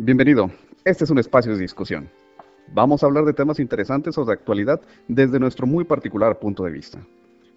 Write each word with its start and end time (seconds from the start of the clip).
Bienvenido. 0.00 0.48
Este 0.84 1.02
es 1.02 1.10
un 1.10 1.18
espacio 1.18 1.56
de 1.56 1.60
discusión. 1.60 2.08
Vamos 2.72 3.02
a 3.02 3.06
hablar 3.06 3.24
de 3.24 3.32
temas 3.32 3.58
interesantes 3.58 4.16
o 4.16 4.24
de 4.24 4.32
actualidad 4.32 4.80
desde 5.08 5.40
nuestro 5.40 5.66
muy 5.66 5.82
particular 5.82 6.38
punto 6.38 6.62
de 6.62 6.70
vista. 6.70 7.04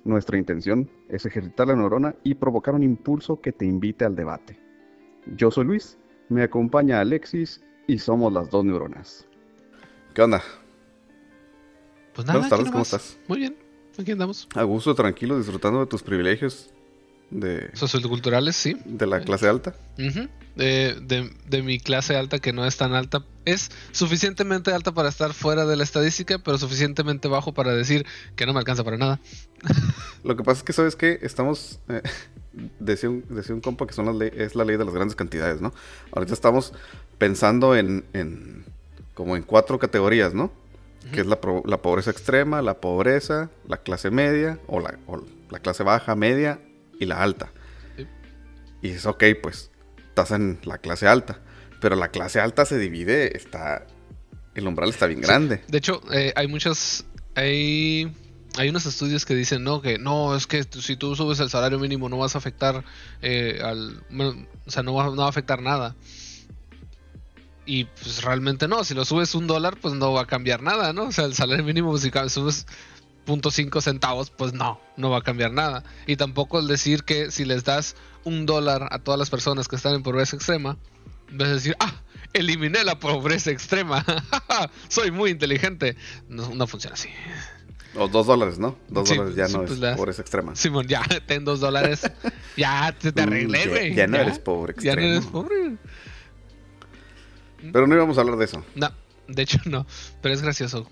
Nuestra 0.06 0.40
intención 0.40 0.90
es 1.08 1.24
ejercitar 1.28 1.68
la 1.68 1.76
neurona 1.76 2.16
y 2.24 2.34
provocar 2.34 2.74
un 2.74 2.82
impulso 2.82 3.40
que 3.40 3.52
te 3.52 3.66
invite 3.66 4.06
al 4.06 4.16
debate. 4.16 4.58
Yo 5.36 5.52
soy 5.52 5.66
Luis, 5.66 6.00
me 6.30 6.42
acompaña 6.42 7.00
Alexis 7.00 7.62
y 7.86 8.00
somos 8.00 8.34
las 8.34 8.50
dos 8.50 8.66
neuronas. 8.66 9.28
¿Qué 10.16 10.24
onda? 10.24 10.42
Pues 12.16 12.26
nada, 12.26 12.40
Buenas 12.40 12.50
tardes, 12.50 12.72
¿cómo 12.72 12.82
estás? 12.82 13.20
Muy 13.28 13.38
bien, 13.38 13.56
aquí 14.00 14.14
andamos. 14.14 14.50
A 14.56 14.64
gusto, 14.64 14.96
tranquilo, 14.96 15.38
disfrutando 15.38 15.82
de 15.82 15.86
tus 15.86 16.02
privilegios 16.02 16.74
de, 17.32 17.70
Socioculturales, 17.74 18.56
sí. 18.56 18.78
de 18.86 19.08
la 19.08 19.22
clase 19.22 19.48
alta. 19.50 19.74
De, 20.56 20.96
de- 21.02 21.32
de 21.48 21.64
mi 21.64 21.80
clase 21.80 22.16
alta, 22.18 22.40
que 22.40 22.52
no 22.54 22.66
es 22.66 22.76
tan 22.78 22.94
alta. 22.94 23.24
Es 23.46 23.72
suficientemente 23.92 24.72
alta 24.74 24.92
para 24.94 25.10
estar 25.10 25.34
fuera 25.34 25.66
de 25.66 25.76
la 25.78 25.84
estadística, 25.84 26.38
pero 26.40 26.58
suficientemente 26.58 27.28
bajo 27.30 27.54
para 27.54 27.74
decir 27.74 28.06
que 28.36 28.46
no 28.46 28.54
me 28.54 28.60
alcanza 28.60 28.84
para 28.84 28.98
nada. 28.98 29.20
Lo 30.24 30.36
que 30.36 30.44
pasa 30.44 30.60
es 30.60 30.64
que, 30.64 30.74
¿sabes 30.74 30.96
qué? 30.96 31.20
Estamos... 31.22 31.80
eh, 31.90 32.02
decía, 32.80 33.10
un, 33.10 33.24
decía 33.30 33.56
un 33.56 33.62
compa 33.62 33.88
que 33.88 33.94
son 33.94 34.06
las 34.06 34.32
es 34.34 34.56
la 34.56 34.66
ley 34.66 34.76
de 34.78 34.84
las 34.86 34.94
grandes 34.94 35.16
cantidades, 35.16 35.62
¿no? 35.62 35.74
Ahorita 36.12 36.34
estamos 36.34 36.74
pensando 37.18 37.76
en, 37.76 38.04
en 38.14 38.66
como 39.14 39.38
en 39.38 39.44
cuatro 39.44 39.80
categorías, 39.80 40.34
¿no? 40.34 40.52
Que 41.14 41.22
es 41.22 41.28
la, 41.28 41.40
pro- 41.42 41.64
la 41.66 41.82
pobreza 41.82 42.12
extrema, 42.12 42.62
la 42.62 42.76
pobreza, 42.82 43.50
la 43.68 43.78
clase 43.78 44.12
media, 44.12 44.60
o 44.68 44.80
la, 44.82 45.00
o 45.08 45.24
la 45.50 45.60
clase 45.60 45.82
baja, 45.84 46.14
media 46.16 46.60
y 47.02 47.06
la 47.06 47.22
alta. 47.22 47.52
Sí. 47.98 48.08
Y 48.84 48.90
es 48.92 49.06
ok, 49.06 49.24
pues, 49.42 49.72
estás 50.08 50.32
en 50.32 50.60
la 50.64 50.78
clase 50.78 51.08
alta. 51.08 51.42
Pero 51.82 51.96
la 51.96 52.10
clase 52.10 52.40
alta 52.40 52.64
se 52.64 52.78
divide, 52.78 53.36
está... 53.36 53.88
El 54.54 54.68
umbral 54.68 54.90
está 54.90 55.08
bien 55.08 55.22
grande. 55.22 55.64
De 55.68 55.78
hecho, 55.80 56.02
eh, 56.14 56.32
hay 56.36 56.48
muchas. 56.48 57.06
Hay. 57.36 58.14
Hay 58.58 58.68
unos 58.68 58.86
estudios 58.86 59.26
que 59.26 59.34
dicen, 59.34 59.64
no, 59.64 59.82
que 59.82 59.98
no, 59.98 60.36
es 60.36 60.46
que 60.46 60.64
si 60.64 60.98
tú 60.98 61.16
subes 61.16 61.40
el 61.40 61.50
salario 61.50 61.80
mínimo 61.80 62.10
no 62.10 62.18
vas 62.18 62.36
a 62.36 62.40
afectar 62.40 62.84
eh, 63.22 63.62
al... 63.64 64.04
bueno, 64.10 64.46
o 64.66 64.70
sea, 64.70 64.84
no 64.84 64.94
va, 64.94 65.06
no 65.06 65.16
va 65.16 65.28
a 65.28 65.30
afectar 65.30 65.62
nada. 65.62 65.96
Y 67.66 67.86
pues 67.86 68.22
realmente 68.24 68.68
no, 68.68 68.84
si 68.84 68.94
lo 68.94 69.06
subes 69.06 69.36
un 69.36 69.48
dólar, 69.48 69.78
pues 69.82 69.94
no 69.94 70.12
va 70.12 70.24
a 70.24 70.28
cambiar 70.28 70.62
nada, 70.62 70.92
¿no? 70.92 71.04
O 71.04 71.12
sea, 71.14 71.24
el 71.24 71.34
salario 71.34 71.64
mínimo, 71.64 71.98
si 71.98 72.12
subes 72.28 72.68
0.5 73.28 73.82
centavos, 73.82 74.30
pues 74.32 74.54
no, 74.54 74.80
no 74.98 75.10
va 75.10 75.18
a 75.20 75.22
cambiar 75.22 75.52
nada. 75.52 75.84
Y 76.08 76.16
tampoco 76.16 76.60
el 76.60 76.68
decir 76.68 77.04
que 77.04 77.32
si 77.32 77.46
les 77.46 77.64
das 77.64 77.96
un 78.24 78.46
dólar 78.46 78.88
a 78.92 79.00
todas 79.00 79.20
las 79.20 79.30
personas 79.30 79.68
que 79.68 79.76
están 79.76 79.94
en 79.96 80.04
pobreza 80.04 80.36
extrema, 80.36 80.78
vas 81.32 81.48
a 81.50 81.54
decir, 81.54 81.76
ah, 81.80 81.94
eliminé 82.34 82.84
la 82.84 83.00
pobreza 83.00 83.52
extrema, 83.52 84.04
soy 84.90 85.12
muy 85.12 85.32
inteligente. 85.32 85.96
No, 86.30 86.54
no 86.54 86.68
funciona 86.68 86.96
así. 86.96 87.10
O 87.94 88.08
dos 88.08 88.26
dólares, 88.26 88.58
¿no? 88.58 88.78
Dos 88.88 89.10
Sí, 89.10 89.16
dólares 89.16 89.36
ya 89.36 89.48
sí, 89.48 89.54
no 89.54 89.60
pues 89.60 89.72
es 89.74 89.80
las- 89.80 89.98
pobreza 89.98 90.22
extrema. 90.22 90.56
Simón, 90.56 90.88
ya, 90.88 91.02
ten 91.28 91.44
dos 91.44 91.60
dólares, 91.60 92.10
ya 92.56 92.96
te, 92.98 93.12
te 93.12 93.22
Mm, 93.22 93.28
arreglé, 93.28 93.68
güey. 93.68 93.94
ya 93.96 94.08
no 94.08 94.18
eres 94.18 94.40
pobre 94.40 94.74
Ya 94.80 94.96
no 94.96 95.02
extremo. 95.02 95.14
eres 95.14 95.26
pobre. 95.26 95.78
Pero 97.72 97.86
no 97.88 97.96
íbamos 97.96 98.18
a 98.18 98.22
hablar 98.22 98.38
de 98.38 98.46
eso. 98.46 98.64
No, 98.76 98.90
de 99.28 99.42
hecho 99.44 99.60
no, 99.66 99.86
pero 100.22 100.34
es 100.34 100.42
gracioso. 100.42 100.90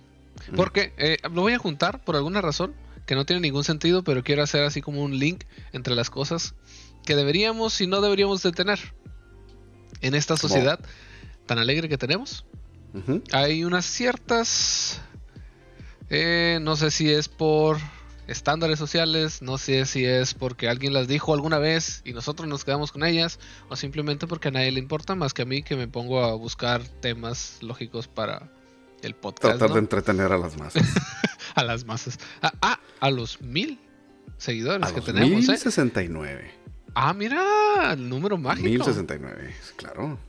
Porque 0.55 0.93
eh, 0.97 1.17
lo 1.31 1.41
voy 1.41 1.53
a 1.53 1.59
juntar 1.59 2.03
por 2.03 2.15
alguna 2.15 2.41
razón 2.41 2.73
que 3.05 3.15
no 3.15 3.25
tiene 3.25 3.41
ningún 3.41 3.63
sentido, 3.63 4.03
pero 4.03 4.23
quiero 4.23 4.43
hacer 4.43 4.63
así 4.63 4.81
como 4.81 5.01
un 5.01 5.17
link 5.17 5.43
entre 5.73 5.95
las 5.95 6.09
cosas 6.09 6.53
que 7.05 7.15
deberíamos 7.15 7.81
y 7.81 7.87
no 7.87 8.01
deberíamos 8.01 8.43
de 8.43 8.51
tener 8.51 8.79
en 10.01 10.13
esta 10.13 10.37
sociedad 10.37 10.79
tan 11.45 11.57
alegre 11.57 11.89
que 11.89 11.97
tenemos. 11.97 12.45
Hay 13.31 13.63
unas 13.63 13.85
ciertas, 13.85 15.01
eh, 16.09 16.59
no 16.61 16.75
sé 16.75 16.91
si 16.91 17.09
es 17.11 17.27
por 17.27 17.77
estándares 18.27 18.77
sociales, 18.77 19.41
no 19.41 19.57
sé 19.57 19.85
si 19.85 20.05
es 20.05 20.35
porque 20.35 20.69
alguien 20.69 20.93
las 20.93 21.07
dijo 21.07 21.33
alguna 21.33 21.57
vez 21.57 22.01
y 22.05 22.13
nosotros 22.13 22.47
nos 22.47 22.63
quedamos 22.63 22.91
con 22.91 23.03
ellas, 23.03 23.39
o 23.69 23.75
simplemente 23.75 24.27
porque 24.27 24.49
a 24.49 24.51
nadie 24.51 24.71
le 24.71 24.79
importa 24.79 25.15
más 25.15 25.33
que 25.33 25.41
a 25.41 25.45
mí 25.45 25.63
que 25.63 25.75
me 25.75 25.87
pongo 25.87 26.23
a 26.23 26.35
buscar 26.35 26.83
temas 26.83 27.57
lógicos 27.61 28.07
para 28.07 28.51
el 29.07 29.15
podcast. 29.15 29.41
Tratar 29.41 29.69
¿no? 29.69 29.75
de 29.75 29.79
entretener 29.81 30.31
a 30.31 30.37
las 30.37 30.57
masas. 30.57 30.83
A 31.55 31.63
las 31.63 31.83
masas. 31.85 32.17
Ah, 32.41 32.53
ah, 32.61 32.79
a 32.99 33.09
los 33.09 33.41
mil 33.41 33.79
seguidores 34.37 34.83
A 34.87 34.91
que 34.91 34.97
los 34.97 35.05
tenemos, 35.05 35.29
¿eh? 35.31 35.35
1069. 35.35 36.51
Ah, 36.93 37.13
mira, 37.13 37.93
el 37.93 38.07
número 38.07 38.37
mágico. 38.37 38.67
1069, 38.69 39.55
claro. 39.75 40.19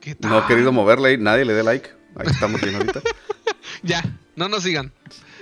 ¿Qué 0.00 0.14
tal? 0.14 0.30
No 0.30 0.38
he 0.38 0.46
querido 0.46 0.70
moverle, 0.70 1.16
nadie 1.18 1.44
le 1.44 1.54
dé 1.54 1.62
like. 1.64 1.90
Ahí 2.16 2.26
estamos 2.30 2.60
bien 2.60 2.74
ahorita. 2.76 3.00
Ya, 3.82 4.02
no 4.36 4.48
nos 4.48 4.62
sigan. 4.64 4.92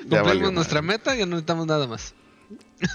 Ya 0.09 0.21
Cumplimos 0.21 0.27
valió 0.27 0.51
nuestra 0.53 0.83
madre. 0.83 0.99
meta 0.99 1.17
y 1.17 1.19
ya 1.21 1.27
no 1.27 1.31
necesitamos 1.37 1.67
nada 1.67 1.87
más. 1.87 2.15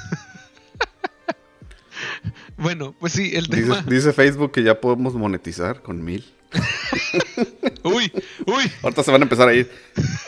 bueno, 2.58 2.96
pues 3.00 3.14
sí, 3.14 3.32
el 3.36 3.46
Dice, 3.48 3.62
tema. 3.64 3.82
dice 3.88 4.14
Facebook 4.14 4.52
que 4.52 4.64
ya 4.64 4.80
podemos 4.80 5.14
monetizar 5.16 5.82
con 5.82 6.04
mil. 6.04 6.26
Uy, 7.84 8.12
uy. 8.46 8.72
Ahorita 8.84 9.04
se 9.04 9.12
van 9.12 9.22
a 9.22 9.26
empezar 9.26 9.48
a 9.48 9.54
ir 9.54 9.72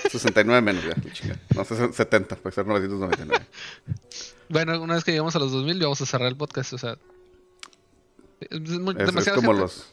69 0.10 0.62
menos 0.62 0.84
ya. 0.84 0.96
chingada. 1.12 1.40
No, 1.56 1.64
70, 1.94 2.36
puede 2.38 2.56
ser 2.56 2.66
999. 2.66 3.46
Bueno, 4.50 4.82
una 4.82 4.96
vez 4.96 5.04
que 5.04 5.12
llegamos 5.12 5.36
a 5.36 5.40
los 5.40 5.52
2000, 5.52 5.80
ya 5.80 5.84
vamos 5.86 6.02
a 6.02 6.06
cerrar 6.06 6.28
el 6.30 6.36
podcast. 6.38 6.74
O 6.74 6.78
sea, 6.78 6.98
es 8.40 8.60
mu- 8.80 8.92
Es, 8.92 9.30
como 9.36 9.54
los. 9.54 9.86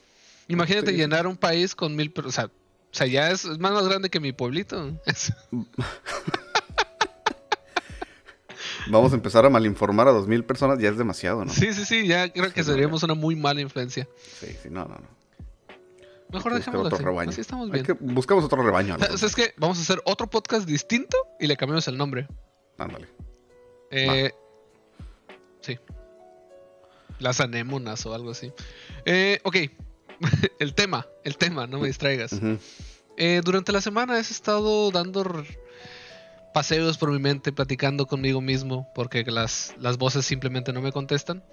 Imagínate 0.48 0.90
sí. 0.92 0.96
llenar 0.96 1.26
un 1.26 1.36
país 1.36 1.74
con 1.74 1.94
mil. 1.96 2.12
O 2.24 2.30
sea, 2.32 2.46
o 2.46 2.50
sea 2.92 3.06
ya 3.06 3.30
es, 3.30 3.44
es 3.44 3.58
más, 3.58 3.72
más 3.72 3.86
grande 3.86 4.08
que 4.10 4.20
mi 4.20 4.32
pueblito. 4.32 4.98
Vamos 8.88 9.12
a 9.12 9.14
empezar 9.14 9.44
a 9.44 9.50
malinformar 9.50 10.08
a 10.08 10.12
2000 10.12 10.44
personas, 10.44 10.78
ya 10.78 10.88
es 10.88 10.96
demasiado, 10.96 11.44
¿no? 11.44 11.52
sí, 11.52 11.72
sí, 11.72 11.84
sí, 11.84 12.06
ya 12.06 12.32
creo 12.32 12.52
que 12.52 12.62
Sí, 12.64 12.68
no, 12.70 12.74
seríamos 12.74 13.02
una 13.02 13.14
muy 13.14 13.36
mala 13.36 13.60
influencia. 13.60 14.08
Sí, 14.40 14.46
sí, 14.62 14.68
no, 14.70 14.84
no, 14.86 14.94
no. 14.96 15.19
Mejor 16.32 16.52
que 16.52 16.56
buscar 16.58 16.72
dejémoslo 16.72 16.86
otro 16.86 16.96
así. 16.96 17.04
rebaño. 17.04 17.30
Así 17.30 17.40
estamos 17.40 17.66
Hay 17.66 17.72
bien. 17.72 17.84
que- 17.86 17.92
buscamos 17.92 18.44
otro 18.44 18.62
rebaño. 18.62 18.94
O 18.94 18.98
sea, 18.98 19.06
Alonso. 19.08 19.26
es 19.26 19.34
que 19.34 19.54
vamos 19.56 19.78
a 19.78 19.82
hacer 19.82 20.00
otro 20.04 20.28
podcast 20.28 20.66
distinto 20.66 21.16
y 21.38 21.46
le 21.46 21.56
cambiamos 21.56 21.86
el 21.88 21.96
nombre. 21.96 22.26
Ándale. 22.78 23.08
Eh, 23.90 24.30
sí. 25.60 25.78
Las 27.18 27.40
anémonas 27.40 28.04
o 28.06 28.14
algo 28.14 28.30
así. 28.30 28.52
Eh, 29.04 29.40
ok. 29.44 29.56
el 30.58 30.74
tema, 30.74 31.06
el 31.24 31.36
tema, 31.36 31.66
no 31.66 31.78
me 31.78 31.86
distraigas. 31.88 32.32
Eh, 33.16 33.40
durante 33.44 33.72
la 33.72 33.80
semana 33.80 34.16
he 34.18 34.20
estado 34.20 34.90
dando 34.90 35.44
paseos 36.54 36.98
por 36.98 37.10
mi 37.10 37.18
mente, 37.18 37.52
platicando 37.52 38.06
conmigo 38.06 38.40
mismo, 38.40 38.88
porque 38.94 39.24
las, 39.24 39.74
las 39.78 39.98
voces 39.98 40.24
simplemente 40.26 40.72
no 40.72 40.80
me 40.80 40.92
contestan. 40.92 41.44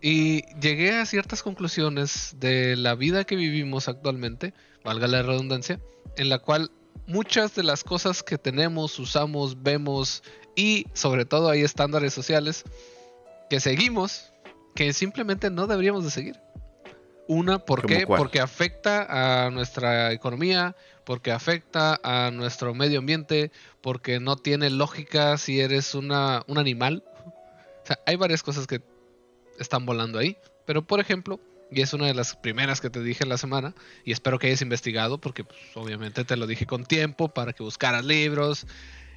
Y 0.00 0.42
llegué 0.60 0.96
a 0.96 1.06
ciertas 1.06 1.42
conclusiones 1.42 2.36
de 2.38 2.76
la 2.76 2.94
vida 2.94 3.24
que 3.24 3.36
vivimos 3.36 3.88
actualmente, 3.88 4.52
valga 4.84 5.06
la 5.06 5.22
redundancia, 5.22 5.80
en 6.16 6.28
la 6.28 6.38
cual 6.38 6.70
muchas 7.06 7.54
de 7.54 7.62
las 7.62 7.82
cosas 7.82 8.22
que 8.22 8.38
tenemos, 8.38 8.98
usamos, 8.98 9.62
vemos 9.62 10.22
y 10.54 10.86
sobre 10.92 11.24
todo 11.24 11.48
hay 11.48 11.62
estándares 11.62 12.12
sociales 12.12 12.64
que 13.48 13.60
seguimos 13.60 14.32
que 14.74 14.92
simplemente 14.92 15.50
no 15.50 15.66
deberíamos 15.66 16.04
de 16.04 16.10
seguir. 16.10 16.36
Una, 17.28 17.58
¿por 17.58 17.82
¿Cómo 17.82 17.94
qué? 17.94 18.06
Porque 18.06 18.40
afecta 18.40 19.46
a 19.46 19.50
nuestra 19.50 20.12
economía, 20.12 20.76
porque 21.04 21.32
afecta 21.32 21.98
a 22.04 22.30
nuestro 22.30 22.72
medio 22.74 23.00
ambiente, 23.00 23.50
porque 23.80 24.20
no 24.20 24.36
tiene 24.36 24.70
lógica 24.70 25.36
si 25.38 25.60
eres 25.60 25.96
una, 25.96 26.44
un 26.46 26.58
animal. 26.58 27.02
O 27.82 27.86
sea, 27.86 27.98
hay 28.06 28.14
varias 28.14 28.44
cosas 28.44 28.68
que 28.68 28.80
están 29.58 29.86
volando 29.86 30.18
ahí. 30.18 30.36
Pero, 30.66 30.86
por 30.86 31.00
ejemplo, 31.00 31.40
y 31.70 31.80
es 31.82 31.92
una 31.92 32.06
de 32.06 32.14
las 32.14 32.36
primeras 32.36 32.80
que 32.80 32.90
te 32.90 33.02
dije 33.02 33.24
en 33.24 33.28
la 33.30 33.38
semana, 33.38 33.74
y 34.04 34.12
espero 34.12 34.38
que 34.38 34.46
hayas 34.48 34.62
investigado, 34.62 35.18
porque 35.18 35.44
pues, 35.44 35.58
obviamente 35.74 36.24
te 36.24 36.36
lo 36.36 36.46
dije 36.46 36.66
con 36.66 36.84
tiempo 36.84 37.28
para 37.28 37.52
que 37.52 37.62
buscaras 37.62 38.04
libros, 38.04 38.66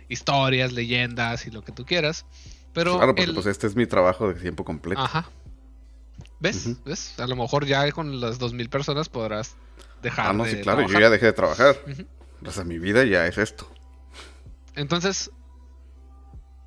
historias, 0.08 0.72
leyendas 0.72 1.46
y 1.48 1.52
lo 1.52 1.64
que 1.64 1.72
tú 1.72 1.86
quieras. 1.86 2.26
Pero 2.74 2.98
claro, 2.98 3.14
porque 3.16 3.24
el- 3.30 3.34
pues 3.34 3.46
este 3.46 3.68
es 3.68 3.76
mi 3.76 3.86
trabajo 3.86 4.28
de 4.34 4.40
tiempo 4.40 4.64
completo. 4.64 5.02
Ajá. 5.02 5.30
¿Ves? 6.40 6.84
¿Ves? 6.86 7.20
A 7.20 7.28
lo 7.28 7.36
mejor 7.36 7.66
ya 7.66 7.92
con 7.92 8.20
las 8.22 8.40
2000 8.40 8.70
personas 8.70 9.10
podrás 9.10 9.56
dejar 10.02 10.28
Ah, 10.30 10.34
no, 10.34 10.46
de 10.46 10.52
sí, 10.52 10.62
claro, 10.62 10.88
yo 10.88 11.00
ya 11.00 11.10
dejé 11.10 11.28
de 11.28 11.34
trabajar. 11.34 11.76
O 12.46 12.52
sea, 12.52 12.64
mi 12.64 12.80
vida 12.80 13.04
ya 13.04 13.28
es 13.28 13.38
esto. 13.38 13.70
Entonces, 14.76 15.32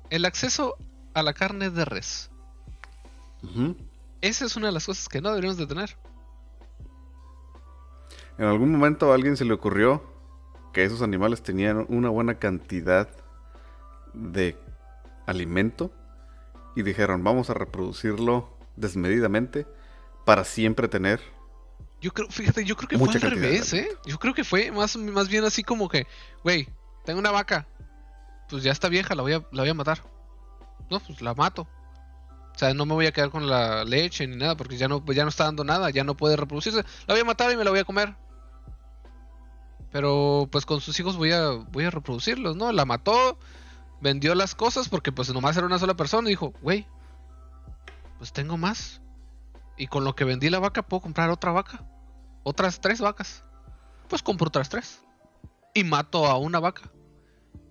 el 0.09 0.25
acceso 0.25 0.77
a 1.13 1.23
la 1.23 1.33
carne 1.33 1.69
de 1.71 1.85
res. 1.85 2.29
Esa 4.21 4.45
es 4.45 4.55
una 4.55 4.67
de 4.67 4.73
las 4.73 4.85
cosas 4.85 5.09
que 5.09 5.21
no 5.21 5.29
deberíamos 5.29 5.57
de 5.57 5.67
tener. 5.67 5.97
En 8.37 8.45
algún 8.45 8.71
momento 8.71 9.11
a 9.11 9.15
alguien 9.15 9.37
se 9.37 9.45
le 9.45 9.53
ocurrió 9.53 10.03
que 10.73 10.83
esos 10.83 11.01
animales 11.01 11.43
tenían 11.43 11.85
una 11.89 12.09
buena 12.09 12.39
cantidad 12.39 13.09
de 14.13 14.57
alimento 15.25 15.91
y 16.75 16.81
dijeron, 16.81 17.23
vamos 17.23 17.49
a 17.49 17.53
reproducirlo 17.53 18.57
desmedidamente 18.75 19.67
para 20.25 20.43
siempre 20.43 20.87
tener 20.87 21.21
Yo 22.01 22.11
creo, 22.11 22.27
fíjate, 22.29 22.65
yo 22.65 22.75
creo 22.75 22.89
que 22.89 22.97
Mucha 22.97 23.19
fue 23.19 23.29
al 23.29 23.35
revés, 23.35 23.73
¿eh? 23.73 23.87
Yo 24.05 24.17
creo 24.17 24.33
que 24.33 24.43
fue 24.43 24.71
más, 24.71 24.97
más 24.97 25.29
bien 25.29 25.43
así 25.43 25.63
como 25.63 25.87
que, 25.89 26.07
güey, 26.43 26.67
tengo 27.05 27.19
una 27.19 27.31
vaca, 27.31 27.67
pues 28.49 28.63
ya 28.63 28.71
está 28.71 28.89
vieja, 28.89 29.13
la 29.15 29.21
voy 29.21 29.33
a, 29.33 29.45
la 29.51 29.61
voy 29.61 29.69
a 29.69 29.73
matar. 29.73 30.03
No, 30.89 30.99
pues 30.99 31.21
la 31.21 31.33
mato. 31.33 31.67
O 32.55 32.57
sea, 32.57 32.73
no 32.73 32.85
me 32.85 32.93
voy 32.93 33.07
a 33.07 33.11
quedar 33.11 33.31
con 33.31 33.49
la 33.49 33.83
leche 33.83 34.27
ni 34.27 34.35
nada, 34.35 34.55
porque 34.55 34.77
ya 34.77 34.87
no, 34.87 35.03
ya 35.11 35.23
no 35.23 35.29
está 35.29 35.45
dando 35.45 35.63
nada, 35.63 35.89
ya 35.89 36.03
no 36.03 36.15
puede 36.15 36.35
reproducirse. 36.35 36.83
La 37.07 37.13
voy 37.13 37.21
a 37.21 37.25
matar 37.25 37.51
y 37.51 37.57
me 37.57 37.63
la 37.63 37.71
voy 37.71 37.79
a 37.79 37.83
comer. 37.83 38.15
Pero 39.91 40.47
pues 40.51 40.65
con 40.65 40.81
sus 40.81 40.99
hijos 40.99 41.17
voy 41.17 41.31
a, 41.31 41.49
voy 41.49 41.85
a 41.85 41.89
reproducirlos, 41.89 42.55
¿no? 42.55 42.71
La 42.71 42.85
mató, 42.85 43.37
vendió 44.01 44.35
las 44.35 44.53
cosas 44.53 44.89
porque 44.89 45.11
pues 45.11 45.33
nomás 45.33 45.57
era 45.57 45.65
una 45.65 45.79
sola 45.79 45.95
persona 45.95 46.27
y 46.27 46.31
dijo, 46.31 46.53
güey, 46.61 46.87
pues 48.17 48.33
tengo 48.33 48.57
más. 48.57 49.01
Y 49.77 49.87
con 49.87 50.03
lo 50.03 50.15
que 50.15 50.23
vendí 50.23 50.49
la 50.49 50.59
vaca 50.59 50.83
puedo 50.83 51.01
comprar 51.01 51.29
otra 51.31 51.51
vaca. 51.51 51.83
Otras 52.43 52.81
tres 52.81 53.01
vacas. 53.01 53.43
Pues 54.07 54.21
compro 54.21 54.47
otras 54.47 54.69
tres. 54.69 55.01
Y 55.73 55.83
mato 55.83 56.27
a 56.27 56.37
una 56.37 56.59
vaca. 56.59 56.91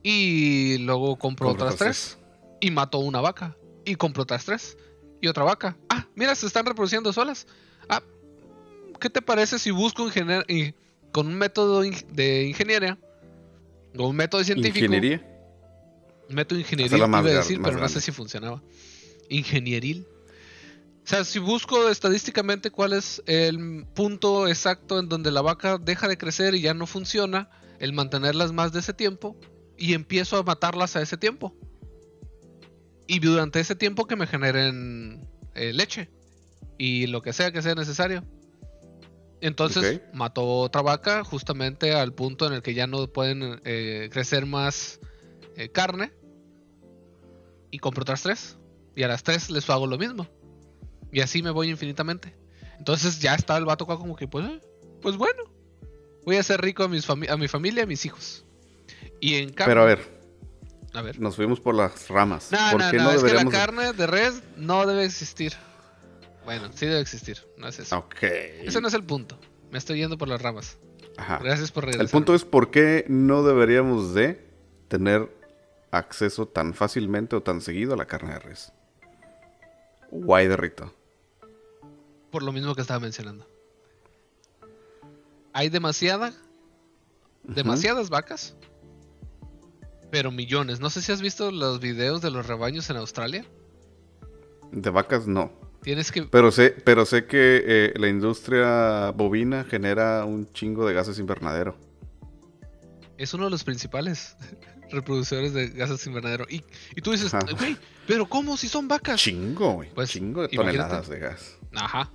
Y 0.03 0.79
luego 0.79 1.17
compro 1.17 1.49
Compra 1.49 1.67
otras 1.67 1.79
tres. 1.79 2.19
Y 2.61 2.71
mato 2.73 2.99
una 2.99 3.21
vaca. 3.21 3.57
Y 3.85 3.95
compro 3.97 4.23
otras 4.23 4.45
tres. 4.45 4.77
Y 5.21 5.29
otra 5.29 5.45
vaca. 5.45 5.77
Ah, 5.89 6.07
mira, 6.15 6.35
se 6.35 6.47
están 6.47 6.67
reproduciendo 6.67 7.13
solas. 7.13 7.47
Ah, 7.89 8.03
¿qué 9.01 9.11
te 9.11 9.23
parece 9.23 9.59
si 9.59 9.71
busco 9.71 10.05
ingenier 10.05 10.45
y 10.49 10.75
con 11.13 11.27
un 11.27 11.35
método 11.35 11.81
de 11.83 12.45
ingeniería? 12.45 12.99
O 13.97 14.09
un 14.09 14.17
método 14.17 14.43
científico. 14.45 14.87
Ingeniería. 14.87 15.29
Método 16.29 16.59
ingenieril, 16.59 16.97
iba 16.97 17.19
a 17.19 17.23
decir, 17.23 17.61
pero 17.63 17.79
no 17.79 17.89
sé 17.89 18.01
si 18.01 18.11
funcionaba. 18.11 18.63
Ingenieril. 19.29 20.07
O 21.05 21.09
sea, 21.09 21.25
si 21.25 21.41
busco 21.41 21.89
estadísticamente 21.89 22.71
cuál 22.71 22.93
es 22.93 23.23
el 23.27 23.85
punto 23.93 24.47
exacto 24.47 25.01
en 25.01 25.09
donde 25.09 25.33
la 25.33 25.43
vaca 25.43 25.79
deja 25.79 26.07
de 26.07 26.17
crecer 26.17 26.55
y 26.55 26.61
ya 26.61 26.75
no 26.75 26.87
funciona, 26.87 27.51
el 27.81 27.93
mantenerlas 27.93 28.53
más 28.53 28.73
de 28.73 28.79
ese 28.79 28.93
tiempo, 28.93 29.37
y 29.77 29.95
empiezo 29.95 30.37
a 30.37 30.45
matarlas 30.45 30.95
a 30.95 31.03
ese 31.03 31.17
tiempo. 31.17 31.55
Y 33.13 33.19
durante 33.19 33.61
ese 33.61 33.77
tiempo 33.77 34.07
que 34.07 34.17
me 34.17 34.27
generen 34.27 35.29
eh, 35.55 35.75
leche 35.75 36.09
y 36.79 37.09
lo 37.09 37.21
que 37.21 37.35
sea 37.35 37.53
que 37.53 37.61
sea 37.61 37.75
necesario. 37.75 38.25
Entonces 39.43 40.01
mató 40.15 40.61
otra 40.61 40.81
vaca 40.81 41.23
justamente 41.23 41.93
al 41.93 42.15
punto 42.15 42.47
en 42.47 42.55
el 42.55 42.63
que 42.63 42.73
ya 42.73 42.87
no 42.87 43.07
pueden 43.09 43.61
eh, 43.67 44.09
crecer 44.11 44.47
más 44.47 44.99
eh, 45.59 45.69
carne. 45.69 46.11
Y 47.71 47.81
compro 47.81 48.01
otras 48.01 48.23
tres. 48.23 48.57
Y 48.97 49.03
a 49.03 49.09
las 49.09 49.23
tres 49.23 49.51
les 49.51 49.69
hago 49.69 49.87
lo 49.87 49.99
mismo. 49.99 50.27
Y 51.13 51.21
así 51.21 51.43
me 51.43 51.51
voy 51.51 51.69
infinitamente. 51.69 52.35
Entonces 52.79 53.21
ya 53.21 53.35
está 53.35 53.59
el 53.59 53.67
vato 53.67 53.85
como 53.85 54.17
que, 54.17 54.27
pues, 54.27 54.47
pues 55.03 55.19
bueno. 55.19 55.43
Voy 56.25 56.37
a 56.37 56.41
hacer 56.41 56.63
rico 56.63 56.83
a, 56.83 56.89
mis 56.89 57.07
a 57.11 57.37
mi 57.37 57.49
familia, 57.49 57.83
a 57.83 57.87
mis 57.87 58.07
hijos. 58.07 58.47
Y 59.21 59.35
en 59.35 59.51
cambio... 59.51 59.67
Pero 59.67 59.83
a 59.83 59.85
ver, 59.85 60.22
a 60.95 61.03
ver. 61.03 61.21
nos 61.21 61.37
fuimos 61.37 61.61
por 61.61 61.75
las 61.75 62.09
ramas. 62.09 62.51
No, 62.53 62.59
¿Por 62.71 62.81
no, 62.81 62.91
qué 62.91 62.97
no, 62.99 63.05
no, 63.05 63.11
es 63.13 63.23
que 63.23 63.33
la 63.33 63.45
carne 63.47 63.93
de 63.93 64.07
res 64.07 64.43
no 64.57 64.87
debe 64.87 65.05
existir. 65.05 65.55
Bueno, 66.45 66.71
sí 66.75 66.87
debe 66.87 67.01
existir, 67.01 67.39
no 67.57 67.69
es 67.69 67.79
eso. 67.79 67.99
Ok. 67.99 68.23
Ese 68.23 68.81
no 68.81 68.89
es 68.89 68.95
el 68.95 69.05
punto. 69.05 69.39
Me 69.71 69.79
estoy 69.79 69.99
yendo 69.99 70.19
por 70.19 70.29
las 70.29 70.43
ramas. 70.43 70.79
Ajá. 71.17 71.39
Gracias 71.43 71.71
por 71.71 71.85
regresar. 71.85 72.07
El 72.07 72.11
punto 72.11 72.35
es 72.35 72.45
por 72.45 72.71
qué 72.71 73.05
no 73.09 73.43
deberíamos 73.43 74.15
de 74.15 74.45
tener 74.89 75.31
acceso 75.91 76.47
tan 76.47 76.75
fácilmente 76.75 77.37
o 77.37 77.43
tan 77.43 77.61
seguido 77.61 77.95
a 77.95 77.97
la 77.97 78.07
carne 78.07 78.33
de 78.33 78.39
res. 78.41 78.73
Guay 80.11 80.49
de 80.49 80.57
Rito. 80.57 80.93
Por 82.31 82.43
lo 82.43 82.53
mismo 82.53 82.75
que 82.75 82.81
estaba 82.81 83.01
mencionando. 83.01 83.47
Hay 85.53 85.69
demasiada, 85.69 86.33
demasiadas 87.43 88.09
vacas, 88.09 88.55
pero 90.13 90.31
millones. 90.31 90.79
No 90.79 90.91
sé 90.91 91.01
si 91.01 91.11
has 91.11 91.23
visto 91.23 91.51
los 91.51 91.81
videos 91.81 92.21
de 92.21 92.31
los 92.31 92.47
rebaños 92.47 92.91
en 92.91 92.99
Australia. 92.99 93.47
De 94.71 94.91
vacas 94.91 95.27
no. 95.27 95.51
Tienes 95.83 96.13
que... 96.13 96.25
Pero 96.25 96.53
sé, 96.53 96.77
pero 96.85 97.07
sé 97.07 97.25
que 97.25 97.63
eh, 97.65 97.95
la 97.97 98.09
industria 98.09 99.11
bovina 99.13 99.65
genera 99.65 100.27
un 100.27 100.53
chingo 100.53 100.87
de 100.87 100.93
gases 100.93 101.19
invernadero. 101.19 101.79
Es 103.17 103.33
uno 103.33 103.45
de 103.45 103.51
los 103.53 103.65
principales 103.65 104.37
reproductores 104.91 105.55
de 105.55 105.69
gases 105.69 106.07
invernadero. 106.07 106.45
Y, 106.51 106.63
y 106.95 107.01
tú 107.01 107.13
dices, 107.13 107.33
güey, 107.59 107.79
pero 108.07 108.27
¿cómo 108.29 108.59
si 108.59 108.69
son 108.69 108.89
vacas? 108.89 109.19
Chingo, 109.19 109.73
güey. 109.77 109.89
Pues, 109.95 110.11
chingo 110.11 110.43
de 110.43 110.49
imagínate. 110.53 110.79
toneladas 110.79 111.09
de 111.09 111.19
gas. 111.21 111.57
Ajá. 111.75 112.11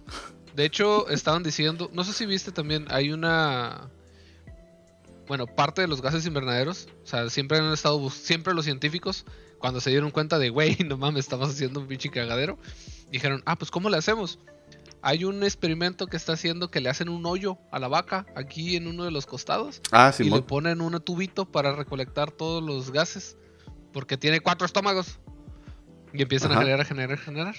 De 0.55 0.65
hecho, 0.65 1.09
estaban 1.09 1.41
diciendo, 1.41 1.89
no 1.93 2.03
sé 2.03 2.13
si 2.13 2.27
viste 2.27 2.51
también, 2.51 2.85
hay 2.89 3.11
una... 3.11 3.89
Bueno, 5.27 5.45
parte 5.45 5.81
de 5.81 5.87
los 5.87 6.01
gases 6.01 6.25
invernaderos, 6.25 6.87
o 7.03 7.07
sea, 7.07 7.29
siempre 7.29 7.57
han 7.57 7.71
estado, 7.73 8.09
siempre 8.09 8.53
los 8.53 8.65
científicos, 8.65 9.25
cuando 9.59 9.81
se 9.81 9.89
dieron 9.89 10.11
cuenta 10.11 10.39
de, 10.39 10.49
güey, 10.49 10.77
no 10.85 10.97
mames, 10.97 11.25
estamos 11.25 11.49
haciendo 11.49 11.79
un 11.79 11.87
pinche 11.87 12.09
cagadero, 12.09 12.57
dijeron, 13.11 13.43
ah, 13.45 13.57
pues 13.57 13.71
¿cómo 13.71 13.89
le 13.89 13.97
hacemos? 13.97 14.39
Hay 15.01 15.25
un 15.25 15.43
experimento 15.43 16.07
que 16.07 16.17
está 16.17 16.33
haciendo 16.33 16.71
que 16.71 16.81
le 16.81 16.89
hacen 16.89 17.07
un 17.09 17.25
hoyo 17.25 17.57
a 17.71 17.79
la 17.79 17.87
vaca 17.87 18.25
aquí 18.35 18.75
en 18.75 18.87
uno 18.87 19.03
de 19.03 19.11
los 19.11 19.25
costados 19.25 19.81
Ah, 19.91 20.11
y 20.17 20.29
le 20.29 20.41
ponen 20.41 20.81
un 20.81 20.99
tubito 21.01 21.45
para 21.45 21.71
recolectar 21.73 22.31
todos 22.31 22.63
los 22.63 22.91
gases, 22.91 23.37
porque 23.93 24.17
tiene 24.17 24.39
cuatro 24.39 24.65
estómagos. 24.65 25.19
Y 26.13 26.21
empiezan 26.21 26.51
a 26.51 26.57
generar, 26.57 26.85
generar, 26.85 27.17
generar. 27.19 27.55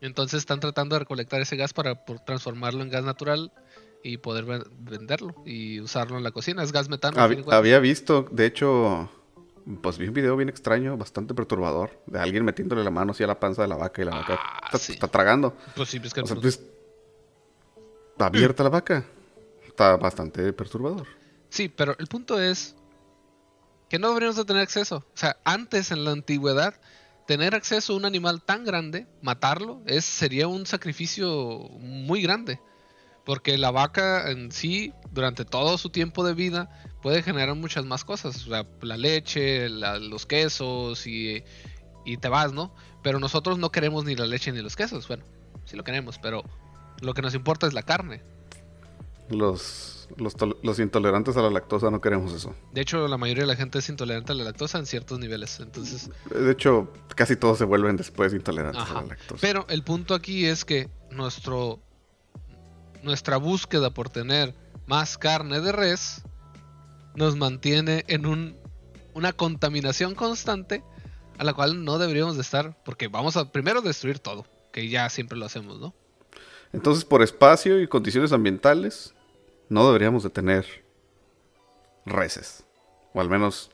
Entonces 0.00 0.40
están 0.40 0.60
tratando 0.60 0.94
de 0.94 1.00
recolectar 1.00 1.40
ese 1.40 1.56
gas 1.56 1.72
para 1.72 2.04
transformarlo 2.24 2.82
en 2.82 2.90
gas 2.90 3.04
natural 3.04 3.52
y 4.02 4.18
poder 4.18 4.44
ven- 4.44 4.64
venderlo 4.78 5.34
y 5.44 5.80
usarlo 5.80 6.16
en 6.16 6.24
la 6.24 6.30
cocina. 6.30 6.62
Es 6.62 6.72
gas 6.72 6.88
metano. 6.88 7.16
Hab- 7.18 7.52
había 7.52 7.78
visto, 7.78 8.26
de 8.30 8.46
hecho, 8.46 9.08
pues 9.82 9.98
vi 9.98 10.06
un 10.08 10.14
video 10.14 10.36
bien 10.36 10.48
extraño, 10.48 10.96
bastante 10.96 11.34
perturbador, 11.34 12.02
de 12.06 12.18
alguien 12.20 12.44
metiéndole 12.44 12.84
la 12.84 12.90
mano 12.90 13.12
así 13.12 13.24
a 13.24 13.26
la 13.26 13.40
panza 13.40 13.62
de 13.62 13.68
la 13.68 13.76
vaca 13.76 14.02
y 14.02 14.04
la 14.04 14.12
vaca 14.16 14.38
Ah, 14.40 14.60
está, 14.66 14.78
sí. 14.78 14.92
está 14.92 15.08
tragando. 15.08 15.56
Pues 15.74 15.88
sí, 15.88 15.98
pues 16.00 16.14
que 16.14 16.20
O 16.20 16.26
sea, 16.26 16.36
pues, 16.36 16.60
está 18.12 18.26
abierta 18.26 18.62
la 18.62 18.70
vaca. 18.70 19.04
Está 19.66 19.96
bastante 19.96 20.52
perturbador. 20.52 21.06
Sí, 21.50 21.68
pero 21.68 21.94
el 21.98 22.06
punto 22.06 22.40
es 22.40 22.74
que 23.90 23.98
no 23.98 24.08
deberíamos 24.08 24.36
de 24.36 24.44
tener 24.44 24.62
acceso. 24.62 24.96
O 24.96 25.16
sea, 25.16 25.36
antes 25.44 25.90
en 25.90 26.04
la 26.04 26.12
antigüedad, 26.12 26.80
tener 27.26 27.54
acceso 27.54 27.92
a 27.92 27.96
un 27.96 28.04
animal 28.04 28.42
tan 28.42 28.64
grande, 28.64 29.06
matarlo, 29.22 29.82
es, 29.86 30.04
sería 30.04 30.48
un 30.48 30.64
sacrificio 30.66 31.68
muy 31.78 32.22
grande. 32.22 32.60
Porque 33.26 33.58
la 33.58 33.70
vaca 33.72 34.30
en 34.30 34.50
sí, 34.52 34.92
durante 35.10 35.44
todo 35.44 35.76
su 35.76 35.90
tiempo 35.90 36.24
de 36.24 36.32
vida, 36.32 36.70
puede 37.02 37.22
generar 37.22 37.54
muchas 37.56 37.84
más 37.84 38.04
cosas. 38.04 38.36
O 38.46 38.50
sea, 38.50 38.64
la 38.80 38.96
leche, 38.96 39.68
la- 39.68 39.98
los 39.98 40.24
quesos 40.26 41.06
y, 41.08 41.42
y 42.04 42.16
te 42.16 42.28
vas, 42.28 42.52
¿no? 42.52 42.72
Pero 43.02 43.18
nosotros 43.20 43.58
no 43.58 43.70
queremos 43.70 44.04
ni 44.04 44.14
la 44.14 44.26
leche 44.26 44.52
ni 44.52 44.62
los 44.62 44.76
quesos. 44.76 45.06
Bueno, 45.08 45.24
sí 45.64 45.76
lo 45.76 45.82
queremos, 45.84 46.18
pero 46.18 46.44
lo 47.02 47.12
que 47.14 47.20
nos 47.20 47.34
importa 47.34 47.66
es 47.66 47.72
la 47.74 47.82
carne. 47.82 48.22
Los, 49.28 50.08
los, 50.18 50.36
los 50.62 50.78
intolerantes 50.78 51.36
a 51.36 51.42
la 51.42 51.50
lactosa 51.50 51.90
no 51.90 52.00
queremos 52.00 52.32
eso. 52.32 52.54
De 52.72 52.80
hecho, 52.80 53.08
la 53.08 53.16
mayoría 53.18 53.42
de 53.42 53.48
la 53.48 53.56
gente 53.56 53.80
es 53.80 53.88
intolerante 53.88 54.30
a 54.30 54.34
la 54.36 54.44
lactosa 54.44 54.78
en 54.78 54.86
ciertos 54.86 55.18
niveles. 55.18 55.58
Entonces, 55.58 56.10
De 56.30 56.52
hecho, 56.52 56.92
casi 57.16 57.34
todos 57.34 57.58
se 57.58 57.64
vuelven 57.64 57.96
después 57.96 58.32
intolerantes 58.32 58.82
Ajá. 58.82 58.98
a 59.00 59.02
la 59.02 59.08
lactosa. 59.08 59.40
pero 59.40 59.66
el 59.68 59.82
punto 59.82 60.14
aquí 60.14 60.46
es 60.46 60.64
que 60.64 60.88
nuestro 61.10 61.80
nuestra 63.06 63.38
búsqueda 63.38 63.90
por 63.90 64.10
tener 64.10 64.54
más 64.86 65.16
carne 65.16 65.60
de 65.60 65.72
res 65.72 66.22
nos 67.14 67.36
mantiene 67.36 68.04
en 68.08 68.26
un, 68.26 68.56
una 69.14 69.32
contaminación 69.32 70.14
constante 70.14 70.82
a 71.38 71.44
la 71.44 71.54
cual 71.54 71.84
no 71.84 71.98
deberíamos 71.98 72.36
de 72.36 72.42
estar 72.42 72.76
porque 72.84 73.08
vamos 73.08 73.36
a 73.36 73.50
primero 73.50 73.80
destruir 73.80 74.18
todo, 74.18 74.44
que 74.72 74.88
ya 74.88 75.08
siempre 75.08 75.38
lo 75.38 75.46
hacemos, 75.46 75.80
¿no? 75.80 75.94
Entonces, 76.72 77.04
por 77.04 77.22
espacio 77.22 77.80
y 77.80 77.88
condiciones 77.88 78.32
ambientales, 78.32 79.14
no 79.68 79.86
deberíamos 79.86 80.22
de 80.24 80.30
tener 80.30 80.66
reses. 82.04 82.64
O 83.14 83.20
al 83.20 83.30
menos, 83.30 83.70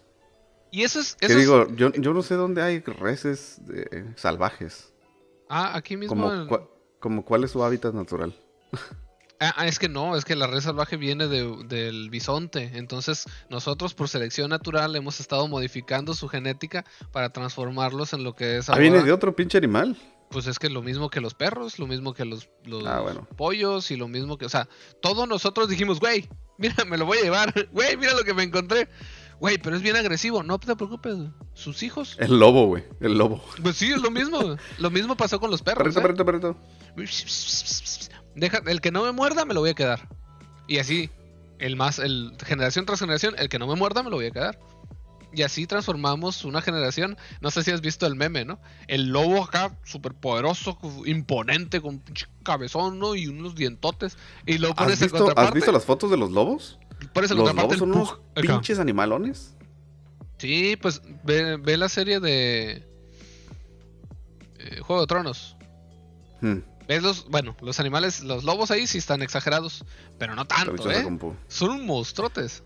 Y 0.71 0.83
eso 0.85 1.01
es... 1.01 1.17
¿qué 1.17 1.27
Eso 1.27 1.35
es- 1.35 1.41
digo? 1.41 1.67
Yo, 1.75 1.91
yo 1.93 2.15
no 2.15 2.23
sé 2.23 2.35
dónde 2.35 2.63
hay 2.63 2.81
reses 2.81 3.61
eh, 3.75 4.05
salvajes. 4.17 4.93
ah, 5.49 5.77
aquí 5.77 5.97
mismo... 5.97 6.15
Como, 6.15 6.33
en- 6.33 6.49
cua- 6.49 6.69
como 7.01 7.25
cuál 7.25 7.45
es 7.45 7.51
su 7.51 7.63
hábitat 7.65 7.93
natural. 7.95 8.35
Ah, 9.45 9.55
ah, 9.57 9.67
es 9.67 9.79
que 9.79 9.89
no, 9.89 10.17
es 10.17 10.25
que 10.25 10.37
la 10.37 10.47
res 10.47 10.65
salvaje 10.65 10.97
viene 10.97 11.27
de- 11.27 11.65
del 11.67 12.11
bisonte. 12.11 12.71
Entonces, 12.75 13.25
nosotros 13.51 13.93
por 13.95 14.09
selección 14.09 14.51
natural 14.51 14.95
hemos 14.95 15.19
estado 15.19 15.49
modificando 15.49 16.15
su 16.15 16.29
genética 16.29 16.85
para 17.11 17.31
transformarlos 17.31 18.13
en 18.13 18.23
lo 18.23 18.35
que 18.37 18.59
es 18.59 18.71
Ah, 18.71 18.79
viene 18.79 18.99
ahora. 18.99 19.07
de 19.07 19.13
otro 19.13 19.35
pinche 19.35 19.59
animal. 19.59 19.97
Pues 20.31 20.47
es 20.47 20.59
que 20.59 20.71
lo 20.71 20.81
mismo 20.81 21.11
que 21.11 21.21
los 21.21 21.35
perros, 21.35 21.79
lo 21.79 21.87
mismo 21.87 22.15
que 22.15 22.25
los, 22.25 22.49
los 22.65 22.87
Ah, 22.87 23.01
bueno. 23.01 23.27
pollos 23.37 23.91
y 23.91 23.97
lo 23.97 24.09
mismo 24.09 24.39
que, 24.39 24.47
o 24.47 24.49
sea, 24.49 24.69
todos 25.03 25.29
nosotros 25.29 25.69
dijimos, 25.69 25.99
güey, 26.01 26.29
mira, 26.57 26.85
me 26.87 26.97
lo 26.97 27.05
voy 27.05 27.19
a 27.19 27.23
llevar, 27.23 27.53
güey, 27.73 27.97
mira 27.97 28.15
lo 28.15 28.23
que 28.25 28.33
me 28.35 28.45
encontré. 28.45 28.89
Güey, 29.41 29.59
pero 29.59 29.75
es 29.75 29.83
bien 29.83 29.97
agresivo, 29.97 30.45
no 30.45 30.61
te 30.61 30.75
preocupes, 30.77 31.17
sus 31.53 31.83
hijos. 31.83 32.17
El 32.21 32.39
lobo, 32.39 32.67
güey. 32.69 32.85
El 33.01 33.19
lobo. 33.19 33.45
Pues 33.61 33.75
sí, 33.77 33.91
es 33.91 34.01
lo 34.01 34.11
mismo. 34.13 34.57
lo 34.79 34.91
mismo 34.91 35.17
pasó 35.17 35.41
con 35.41 35.51
los 35.51 35.63
perros. 35.63 35.83
Perrito, 35.83 35.99
¿eh? 35.99 36.03
perrito, 36.03 36.25
perrito. 36.25 36.57
Deja, 38.35 38.61
el 38.67 38.81
que 38.81 38.91
no 38.91 39.05
me 39.05 39.13
muerda 39.13 39.45
me 39.45 39.55
lo 39.55 39.61
voy 39.61 39.71
a 39.71 39.75
quedar. 39.75 40.09
Y 40.67 40.79
así, 40.79 41.11
el 41.59 41.77
más, 41.77 41.99
el 41.99 42.37
generación 42.45 42.87
tras 42.87 43.01
generación, 43.01 43.35
el 43.39 43.49
que 43.49 43.59
no 43.59 43.67
me 43.67 43.75
muerda 43.75 44.03
me 44.03 44.11
lo 44.11 44.17
voy 44.17 44.27
a 44.27 44.31
quedar. 44.31 44.59
Y 45.35 45.43
así 45.43 45.67
transformamos 45.67 46.45
una 46.45 46.61
generación. 46.61 47.17
No 47.41 47.51
sé 47.51 47.63
si 47.63 47.71
has 47.71 47.81
visto 47.81 48.07
el 48.07 48.15
meme, 48.15 48.45
¿no? 48.45 48.61
El 48.87 49.09
lobo 49.09 49.43
acá, 49.43 49.79
súper 49.83 50.13
poderoso, 50.13 50.79
imponente, 51.07 51.81
con 51.81 52.01
pinche 52.01 52.27
cabezón, 52.43 52.99
¿no? 52.99 53.15
Y 53.15 53.29
unos 53.29 53.55
dientotes. 53.55 54.19
Y 54.45 54.59
luego 54.59 54.75
¿Has 54.77 54.85
pones 54.85 55.01
en 55.01 55.11
visto, 55.11 55.39
¿Has 55.39 55.55
visto 55.55 55.73
las 55.73 55.85
fotos 55.85 56.11
de 56.11 56.19
los 56.19 56.31
lobos? 56.31 56.79
pones 57.15 57.31
Los 57.31 57.55
lobos 57.55 57.79
son 57.79 57.93
unos 57.93 58.21
acá. 58.35 58.43
pinches 58.43 58.79
animalones. 58.79 59.57
Sí, 60.39 60.77
pues 60.81 61.01
ve, 61.25 61.57
ve 61.57 61.77
la 61.77 61.89
serie 61.89 62.21
de 62.21 62.85
eh, 64.59 64.81
Juego 64.81 65.03
de 65.03 65.07
Tronos. 65.07 65.57
Hmm, 66.41 66.59
Ves 66.89 67.03
los, 67.03 67.29
bueno, 67.29 67.57
los 67.61 67.81
animales, 67.81 68.23
los 68.23 68.45
lobos 68.45 68.71
ahí 68.71 68.87
sí 68.87 68.99
están 68.99 69.23
exagerados, 69.23 69.85
pero 70.19 70.35
no 70.35 70.47
tanto, 70.47 70.91
¿eh? 70.91 71.07
Son 71.49 71.87
monstruotes. 71.87 72.65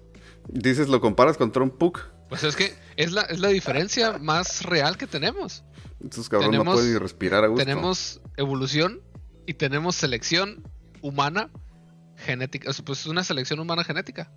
Dices, 0.49 0.89
lo 0.89 1.01
comparas 1.01 1.37
contra 1.37 1.63
un 1.63 1.71
pug. 1.71 1.99
Pues 2.29 2.43
es 2.45 2.57
que 2.57 2.77
es 2.97 3.13
la, 3.13 3.23
es 3.23 3.41
la 3.41 3.49
diferencia 3.49 4.19
más 4.19 4.63
real 4.65 4.97
que 4.97 5.07
tenemos. 5.07 5.65
Estos 6.03 6.29
cabrones 6.29 6.63
no 6.63 6.73
pueden 6.73 6.99
respirar 7.01 7.45
a 7.45 7.49
gusto. 7.49 7.65
Tenemos 7.65 8.21
evolución 8.37 9.03
y 9.47 9.55
tenemos 9.55 9.97
selección 9.97 10.65
humana 11.03 11.51
genética, 12.17 12.71
o 12.71 12.73
sea, 12.73 12.85
pues 12.85 13.07
una 13.07 13.23
selección 13.23 13.61
humana 13.61 13.85
genética. 13.85 14.33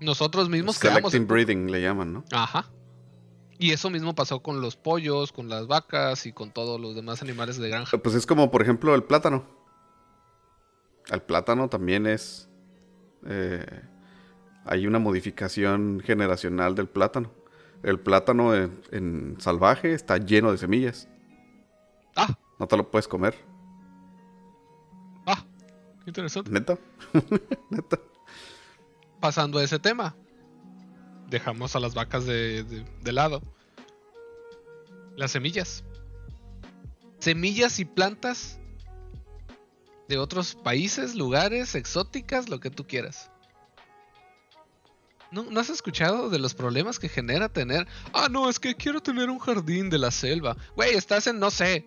Nosotros 0.00 0.48
mismos 0.48 0.78
creamos 0.78 1.10
Selecting 1.10 1.26
breeding 1.26 1.72
le 1.72 1.82
llaman, 1.82 2.12
¿no? 2.12 2.24
Ajá. 2.30 2.66
Y 3.58 3.72
eso 3.72 3.90
mismo 3.90 4.14
pasó 4.14 4.40
con 4.40 4.60
los 4.60 4.76
pollos, 4.76 5.32
con 5.32 5.48
las 5.48 5.66
vacas 5.66 6.26
y 6.26 6.32
con 6.32 6.52
todos 6.52 6.80
los 6.80 6.94
demás 6.94 7.22
animales 7.22 7.58
de 7.58 7.68
granja. 7.68 7.98
Pues 7.98 8.14
es 8.14 8.24
como, 8.26 8.50
por 8.50 8.62
ejemplo, 8.62 8.94
el 8.94 9.02
plátano. 9.02 9.44
El 11.10 11.22
plátano 11.22 11.68
también 11.68 12.06
es. 12.06 12.48
eh, 13.26 13.66
hay 14.64 14.86
una 14.86 14.98
modificación 14.98 16.00
generacional 16.04 16.74
del 16.74 16.88
plátano. 16.88 17.32
El 17.82 17.98
plátano 17.98 18.54
en, 18.54 18.80
en 18.90 19.36
salvaje 19.40 19.92
está 19.92 20.18
lleno 20.18 20.52
de 20.52 20.58
semillas. 20.58 21.08
Ah, 22.14 22.36
No 22.58 22.66
te 22.68 22.76
lo 22.76 22.90
puedes 22.90 23.08
comer. 23.08 23.34
ah, 25.26 25.44
interesante. 26.06 26.50
Neta. 26.50 26.78
Neta. 27.70 27.98
Pasando 29.20 29.58
a 29.58 29.64
ese 29.64 29.78
tema, 29.78 30.14
dejamos 31.28 31.76
a 31.76 31.80
las 31.80 31.94
vacas 31.94 32.24
de, 32.26 32.64
de- 32.64 33.12
lado. 33.12 33.42
Las 35.16 35.32
semillas. 35.32 35.84
Semillas 37.18 37.78
y 37.80 37.84
plantas 37.84 38.58
de 40.08 40.18
otros 40.18 40.54
países, 40.54 41.14
lugares, 41.14 41.74
exóticas, 41.74 42.48
lo 42.48 42.60
que 42.60 42.70
tú 42.70 42.86
quieras. 42.86 43.30
¿No, 45.30 45.42
¿No 45.42 45.60
has 45.60 45.68
escuchado 45.68 46.30
de 46.30 46.38
los 46.38 46.54
problemas 46.54 46.98
que 46.98 47.08
genera 47.08 47.50
tener... 47.50 47.86
Ah, 48.14 48.28
no, 48.30 48.48
es 48.48 48.58
que 48.58 48.74
quiero 48.74 49.02
tener 49.02 49.28
un 49.28 49.38
jardín 49.38 49.90
de 49.90 49.98
la 49.98 50.10
selva. 50.10 50.56
Güey, 50.74 50.94
estás 50.94 51.26
en, 51.26 51.38
no 51.38 51.50
sé, 51.50 51.86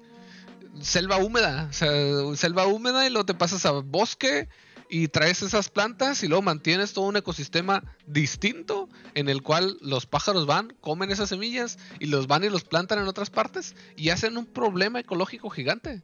selva 0.79 1.17
húmeda. 1.17 1.67
O 1.69 1.73
sea, 1.73 1.89
selva 2.35 2.67
húmeda 2.67 3.07
y 3.07 3.09
luego 3.09 3.25
te 3.25 3.33
pasas 3.33 3.65
a 3.65 3.71
bosque 3.71 4.47
y 4.93 5.07
traes 5.07 5.41
esas 5.41 5.69
plantas 5.69 6.21
y 6.21 6.27
luego 6.27 6.41
mantienes 6.41 6.91
todo 6.93 7.05
un 7.05 7.15
ecosistema 7.15 7.81
distinto 8.05 8.89
en 9.15 9.29
el 9.29 9.41
cual 9.41 9.77
los 9.81 10.05
pájaros 10.05 10.45
van, 10.45 10.73
comen 10.81 11.09
esas 11.11 11.29
semillas 11.29 11.79
y 11.99 12.07
los 12.07 12.27
van 12.27 12.43
y 12.43 12.49
los 12.49 12.65
plantan 12.65 12.99
en 12.99 13.07
otras 13.07 13.29
partes 13.29 13.73
y 13.95 14.09
hacen 14.09 14.37
un 14.37 14.45
problema 14.45 14.99
ecológico 14.99 15.49
gigante. 15.49 16.01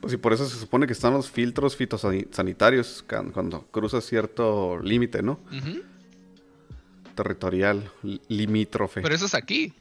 Pues 0.00 0.14
y 0.14 0.16
por 0.16 0.32
eso 0.32 0.48
se 0.48 0.58
supone 0.58 0.86
que 0.86 0.94
están 0.94 1.12
los 1.12 1.30
filtros 1.30 1.76
fitosanitarios 1.76 3.04
cuando 3.06 3.66
cruzas 3.70 4.06
cierto 4.06 4.78
límite, 4.82 5.22
¿no? 5.22 5.38
Territorial, 7.14 7.90
li- 8.02 8.20
limítrofe. 8.28 9.02
Pero 9.02 9.14
eso 9.14 9.26
es 9.26 9.34
aquí, 9.34 9.74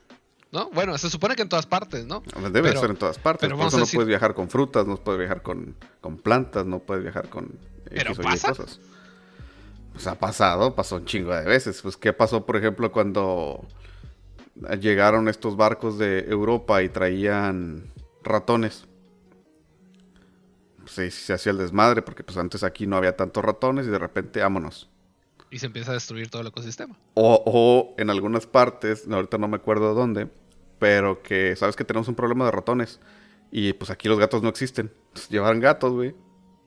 ¿no? 0.52 0.70
Bueno, 0.72 0.98
se 0.98 1.10
supone 1.10 1.36
que 1.36 1.42
en 1.44 1.50
todas 1.50 1.66
partes, 1.66 2.06
¿no? 2.06 2.22
Debe 2.52 2.70
pero- 2.70 2.82
ser 2.82 2.90
en 2.92 2.96
todas 2.98 3.18
partes. 3.20 3.48
pero 3.48 3.58
Por 3.58 3.68
eso 3.68 3.78
no 3.78 3.84
decir- 3.86 3.98
puedes 3.98 4.08
viajar 4.08 4.34
con 4.34 4.50
frutas, 4.50 4.86
no 4.88 4.98
puedes 4.98 5.20
viajar 5.20 5.42
con, 5.42 5.76
con 6.02 6.18
plantas, 6.18 6.66
no 6.66 6.80
puedes 6.80 7.04
viajar 7.04 7.30
con 7.30 7.58
¿Pero 7.90 8.12
Y 8.14 8.16
pasa? 8.16 8.50
cosas. 8.50 8.80
Pues 9.94 10.06
ha 10.08 10.16
pasado, 10.16 10.76
pasó 10.76 10.98
un 10.98 11.06
chingo 11.06 11.34
de 11.36 11.44
veces. 11.46 11.82
Pues 11.82 11.98
qué 11.98 12.14
pasó, 12.14 12.46
por 12.46 12.56
ejemplo, 12.58 12.92
cuando 12.92 13.66
llegaron 14.80 15.28
estos 15.28 15.56
barcos 15.58 15.98
de 15.98 16.20
Europa 16.30 16.82
y 16.84 16.90
traían 16.90 17.92
ratones. 18.24 18.86
Pues 20.82 21.00
ahí 21.00 21.12
se 21.12 21.34
hacía 21.34 21.52
el 21.52 21.58
desmadre, 21.58 22.02
porque 22.02 22.24
pues 22.24 22.38
antes 22.38 22.64
aquí 22.64 22.88
no 22.88 22.98
había 22.98 23.16
tantos 23.16 23.44
ratones 23.44 23.88
y 23.88 23.90
de 23.90 24.00
repente 24.00 24.40
vámonos. 24.42 24.90
Y 25.52 25.60
se 25.60 25.66
empieza 25.66 25.92
a 25.92 25.94
destruir 25.96 26.30
todo 26.30 26.42
el 26.42 26.48
ecosistema. 26.48 26.98
O, 27.16 27.44
o 27.46 27.96
en 27.98 28.10
algunas 28.10 28.46
partes, 28.46 29.08
ahorita 29.10 29.38
no 29.38 29.48
me 29.48 29.56
acuerdo 29.56 29.94
dónde, 29.94 30.30
pero 30.78 31.24
que 31.24 31.56
sabes 31.56 31.76
que 31.76 31.84
tenemos 31.84 32.08
un 32.08 32.16
problema 32.16 32.46
de 32.46 32.52
ratones. 32.52 33.00
Y 33.52 33.74
pues 33.74 33.90
aquí 33.90 34.08
los 34.08 34.20
gatos 34.20 34.44
no 34.44 34.50
existen. 34.50 34.92
Entonces 35.08 35.30
llevaron 35.30 35.60
gatos, 35.60 35.92
güey. 35.94 36.16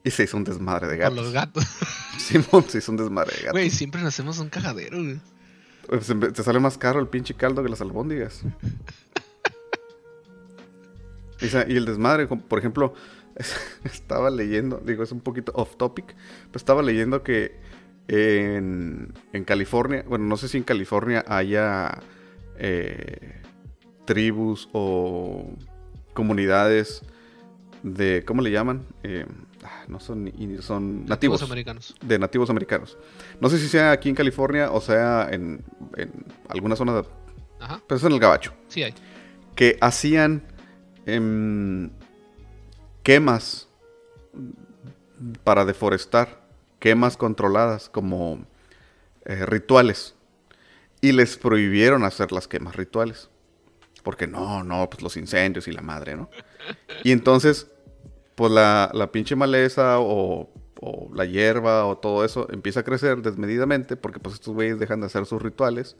Y 0.03 0.11
se 0.11 0.23
hizo 0.23 0.35
un 0.35 0.43
desmadre 0.43 0.87
de 0.87 0.97
Con 0.97 1.03
gatos. 1.03 1.17
los 1.17 1.33
gatos. 1.33 1.63
Simón 2.17 2.65
se 2.67 2.79
hizo 2.79 2.91
un 2.91 2.97
desmadre 2.97 3.31
de 3.37 3.41
gatos. 3.43 3.53
Güey, 3.53 3.69
siempre 3.69 4.01
nos 4.01 4.13
hacemos 4.13 4.37
un 4.39 4.49
cagadero, 4.49 4.97
güey. 5.01 5.21
Pues, 5.87 6.07
te 6.33 6.43
sale 6.43 6.59
más 6.59 6.77
caro 6.77 6.99
el 6.99 7.07
pinche 7.07 7.33
caldo 7.33 7.63
que 7.63 7.69
las 7.69 7.81
albóndigas. 7.81 8.43
Y, 11.41 11.75
el 11.75 11.85
desmadre, 11.85 12.27
por 12.27 12.57
ejemplo, 12.57 12.93
estaba 13.83 14.29
leyendo, 14.29 14.77
digo, 14.77 15.03
es 15.03 15.11
un 15.11 15.19
poquito 15.19 15.51
off 15.55 15.75
topic, 15.75 16.05
pero 16.05 16.55
estaba 16.57 16.81
leyendo 16.81 17.21
que 17.21 17.59
en, 18.07 19.13
en 19.31 19.43
California, 19.45 20.03
bueno, 20.07 20.25
no 20.25 20.37
sé 20.37 20.47
si 20.47 20.57
en 20.57 20.63
California 20.63 21.23
haya 21.27 21.99
eh, 22.57 23.41
tribus 24.05 24.69
o 24.73 25.49
comunidades 26.13 27.01
de, 27.81 28.23
¿cómo 28.25 28.41
le 28.41 28.51
llaman? 28.51 28.85
Eh, 29.03 29.25
ah, 29.63 29.83
no 29.87 29.99
son, 29.99 30.31
son 30.61 31.05
nativos 31.05 31.41
americanos. 31.43 31.95
de 32.01 32.19
nativos 32.19 32.49
americanos. 32.49 32.97
No 33.39 33.49
sé 33.49 33.57
si 33.59 33.67
sea 33.67 33.91
aquí 33.91 34.09
en 34.09 34.15
California 34.15 34.71
o 34.71 34.81
sea 34.81 35.29
en, 35.31 35.63
en 35.97 36.11
alguna 36.49 36.75
zona, 36.75 36.93
de- 37.01 37.07
Ajá, 37.59 37.81
pero 37.87 37.97
es 37.97 38.03
en 38.03 38.11
el 38.11 38.19
Gabacho, 38.19 38.53
sí 38.67 38.83
hay. 38.83 38.93
que 39.55 39.77
hacían 39.79 40.43
em, 41.05 41.89
quemas 43.03 43.69
para 45.45 45.63
deforestar, 45.65 46.42
quemas 46.83 47.15
controladas 47.15 47.87
como 47.87 48.45
eh, 49.23 49.45
rituales. 49.45 50.15
Y 50.99 51.13
les 51.13 51.37
prohibieron 51.37 52.03
hacer 52.03 52.33
las 52.33 52.49
quemas 52.49 52.75
rituales. 52.75 53.29
Porque 54.03 54.27
no, 54.27 54.65
no, 54.65 54.89
pues 54.89 55.01
los 55.01 55.15
incendios 55.15 55.69
y 55.69 55.71
la 55.71 55.81
madre, 55.81 56.17
¿no? 56.17 56.29
Y 57.05 57.13
entonces, 57.13 57.67
pues 58.35 58.51
la, 58.51 58.91
la 58.93 59.13
pinche 59.13 59.33
maleza 59.37 60.01
o, 60.01 60.49
o 60.81 61.09
la 61.15 61.23
hierba 61.23 61.85
o 61.85 61.99
todo 61.99 62.25
eso 62.25 62.49
empieza 62.51 62.81
a 62.81 62.83
crecer 62.83 63.21
desmedidamente 63.21 63.95
porque 63.95 64.19
pues 64.19 64.35
estos 64.35 64.53
güeyes 64.53 64.77
dejan 64.77 64.99
de 64.99 65.05
hacer 65.05 65.25
sus 65.25 65.41
rituales. 65.41 65.95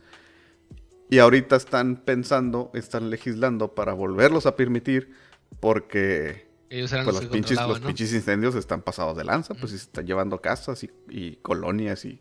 Y 1.09 1.19
ahorita 1.19 1.55
están 1.55 1.95
pensando, 1.95 2.71
están 2.73 3.09
legislando 3.09 3.73
para 3.73 3.93
volverlos 3.93 4.47
a 4.47 4.57
permitir 4.57 5.13
porque 5.61 6.45
Ellos 6.73 6.91
eran 6.91 7.05
pues, 7.05 7.15
los 7.15 7.23
los, 7.23 7.31
que 7.31 7.37
pinches, 7.37 7.51
los 7.51 7.59
controlaban, 7.59 7.81
¿no? 7.83 7.87
pinches 7.87 8.13
incendios 8.13 8.55
están 8.55 8.81
pasados 8.81 9.15
de 9.15 9.23
lanza, 9.23 9.53
pues 9.53 9.73
y 9.73 9.77
se 9.77 9.83
están 9.83 10.07
llevando 10.07 10.41
casas 10.41 10.83
y, 10.83 10.91
y 11.09 11.35
colonias 11.37 12.03
y... 12.05 12.19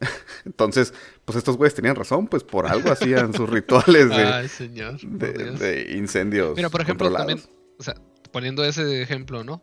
Entonces, 0.44 0.94
pues 1.24 1.36
estos 1.36 1.56
güeyes 1.56 1.74
tenían 1.74 1.94
razón, 1.94 2.26
pues 2.26 2.42
por 2.42 2.66
algo 2.66 2.90
hacían 2.92 3.32
sus 3.32 3.48
rituales 3.48 4.08
de, 4.08 4.24
Ay, 4.24 4.48
señor. 4.48 4.98
por 5.00 5.10
de- 5.18 5.32
Dios. 5.32 5.60
de 5.60 5.92
incendios. 5.96 6.56
Mira, 6.56 6.68
por 6.68 6.80
ejemplo, 6.80 7.12
también, 7.12 7.40
o 7.78 7.82
sea, 7.82 7.94
poniendo 8.32 8.64
ese 8.64 9.02
ejemplo, 9.02 9.44
¿no? 9.44 9.62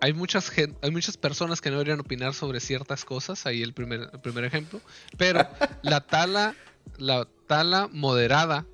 Hay 0.00 0.12
muchas, 0.12 0.50
hay 0.82 0.90
muchas 0.90 1.16
personas 1.16 1.60
que 1.60 1.70
no 1.70 1.76
deberían 1.76 2.00
opinar 2.00 2.34
sobre 2.34 2.60
ciertas 2.60 3.04
cosas, 3.04 3.46
ahí 3.46 3.62
el 3.62 3.74
primer, 3.74 4.08
el 4.12 4.20
primer 4.20 4.44
ejemplo, 4.44 4.80
pero 5.18 5.46
la 5.82 6.00
tala, 6.00 6.54
la 6.98 7.28
tala 7.46 7.88
moderada 7.92 8.66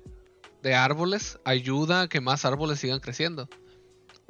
de 0.61 0.75
árboles 0.75 1.39
ayuda 1.43 2.01
a 2.03 2.07
que 2.07 2.21
más 2.21 2.45
árboles 2.45 2.79
sigan 2.79 3.01
creciendo. 3.01 3.49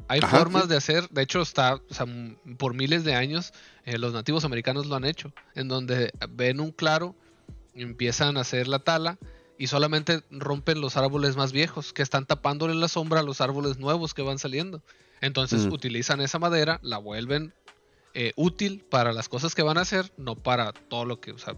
Hay 0.07 0.19
Ajá, 0.21 0.37
formas 0.39 0.63
sí. 0.63 0.69
de 0.69 0.77
hacer, 0.77 1.09
de 1.09 1.21
hecho 1.21 1.41
está, 1.41 1.75
o 1.75 1.93
sea, 1.93 2.05
m- 2.05 2.37
por 2.57 2.73
miles 2.73 3.03
de 3.03 3.15
años 3.15 3.53
eh, 3.85 3.97
los 3.97 4.13
nativos 4.13 4.43
americanos 4.45 4.85
lo 4.85 4.95
han 4.95 5.05
hecho, 5.05 5.33
en 5.55 5.67
donde 5.67 6.11
ven 6.29 6.59
un 6.59 6.71
claro, 6.71 7.15
empiezan 7.73 8.37
a 8.37 8.41
hacer 8.41 8.67
la 8.67 8.79
tala 8.79 9.17
y 9.57 9.67
solamente 9.67 10.21
rompen 10.29 10.81
los 10.81 10.97
árboles 10.97 11.35
más 11.35 11.51
viejos 11.53 11.93
que 11.93 12.01
están 12.01 12.25
tapándole 12.25 12.75
la 12.75 12.87
sombra 12.87 13.21
a 13.21 13.23
los 13.23 13.39
árboles 13.41 13.77
nuevos 13.77 14.13
que 14.13 14.21
van 14.21 14.39
saliendo. 14.39 14.81
Entonces 15.21 15.65
Mm. 15.67 15.71
utilizan 15.73 16.21
esa 16.21 16.37
madera, 16.39 16.79
la 16.83 16.97
vuelven 16.97 17.53
eh, 18.13 18.33
útil 18.35 18.83
para 18.91 19.11
las 19.13 19.27
cosas 19.29 19.55
que 19.55 19.63
van 19.63 19.77
a 19.77 19.81
hacer, 19.81 20.11
no 20.17 20.35
para 20.35 20.71
todo 20.73 21.05
lo 21.05 21.19
que, 21.19 21.31
o 21.31 21.37
sea, 21.39 21.55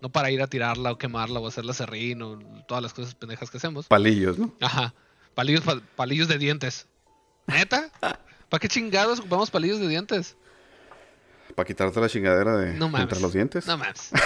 no 0.00 0.10
para 0.10 0.30
ir 0.30 0.42
a 0.42 0.46
tirarla 0.46 0.92
o 0.92 0.98
quemarla 0.98 1.40
o 1.40 1.46
hacerla 1.48 1.72
serrín 1.72 2.22
o 2.22 2.38
todas 2.68 2.82
las 2.82 2.92
cosas 2.94 3.14
pendejas 3.16 3.50
que 3.50 3.56
hacemos. 3.56 3.86
Palillos, 3.86 4.38
¿no? 4.38 4.54
Ajá. 4.60 4.94
Palillos, 5.34 5.62
pa- 5.64 5.80
palillos 5.96 6.28
de 6.28 6.38
dientes. 6.38 6.86
¿Neta? 7.48 7.90
¿Para 8.00 8.60
qué 8.60 8.68
chingados 8.68 9.18
ocupamos 9.18 9.50
palillos 9.50 9.80
de 9.80 9.88
dientes? 9.88 10.36
Para 11.54 11.66
quitarte 11.66 12.00
la 12.00 12.08
chingadera 12.08 12.56
de 12.56 12.74
No 12.74 12.96
entre 12.96 13.20
los 13.20 13.32
dientes. 13.32 13.66
No 13.66 13.78
mames. 13.78 14.10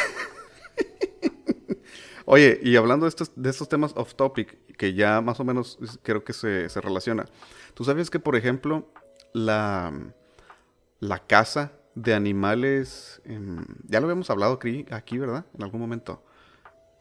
Oye, 2.24 2.60
y 2.62 2.76
hablando 2.76 3.06
de 3.06 3.10
estos, 3.10 3.32
de 3.34 3.50
estos 3.50 3.68
temas 3.68 3.92
off 3.96 4.14
topic, 4.14 4.56
que 4.76 4.94
ya 4.94 5.20
más 5.20 5.40
o 5.40 5.44
menos 5.44 5.78
creo 6.02 6.24
que 6.24 6.32
se, 6.32 6.68
se 6.68 6.80
relaciona. 6.80 7.26
¿Tú 7.74 7.84
sabes 7.84 8.10
que, 8.10 8.18
por 8.18 8.36
ejemplo, 8.36 8.88
la, 9.32 9.92
la 11.00 11.26
caza 11.26 11.72
de 11.94 12.14
animales, 12.14 13.20
ya 13.86 14.00
lo 14.00 14.06
habíamos 14.06 14.30
hablado 14.30 14.54
aquí, 14.54 14.86
aquí, 14.90 15.18
¿verdad? 15.18 15.44
En 15.54 15.62
algún 15.62 15.80
momento. 15.80 16.24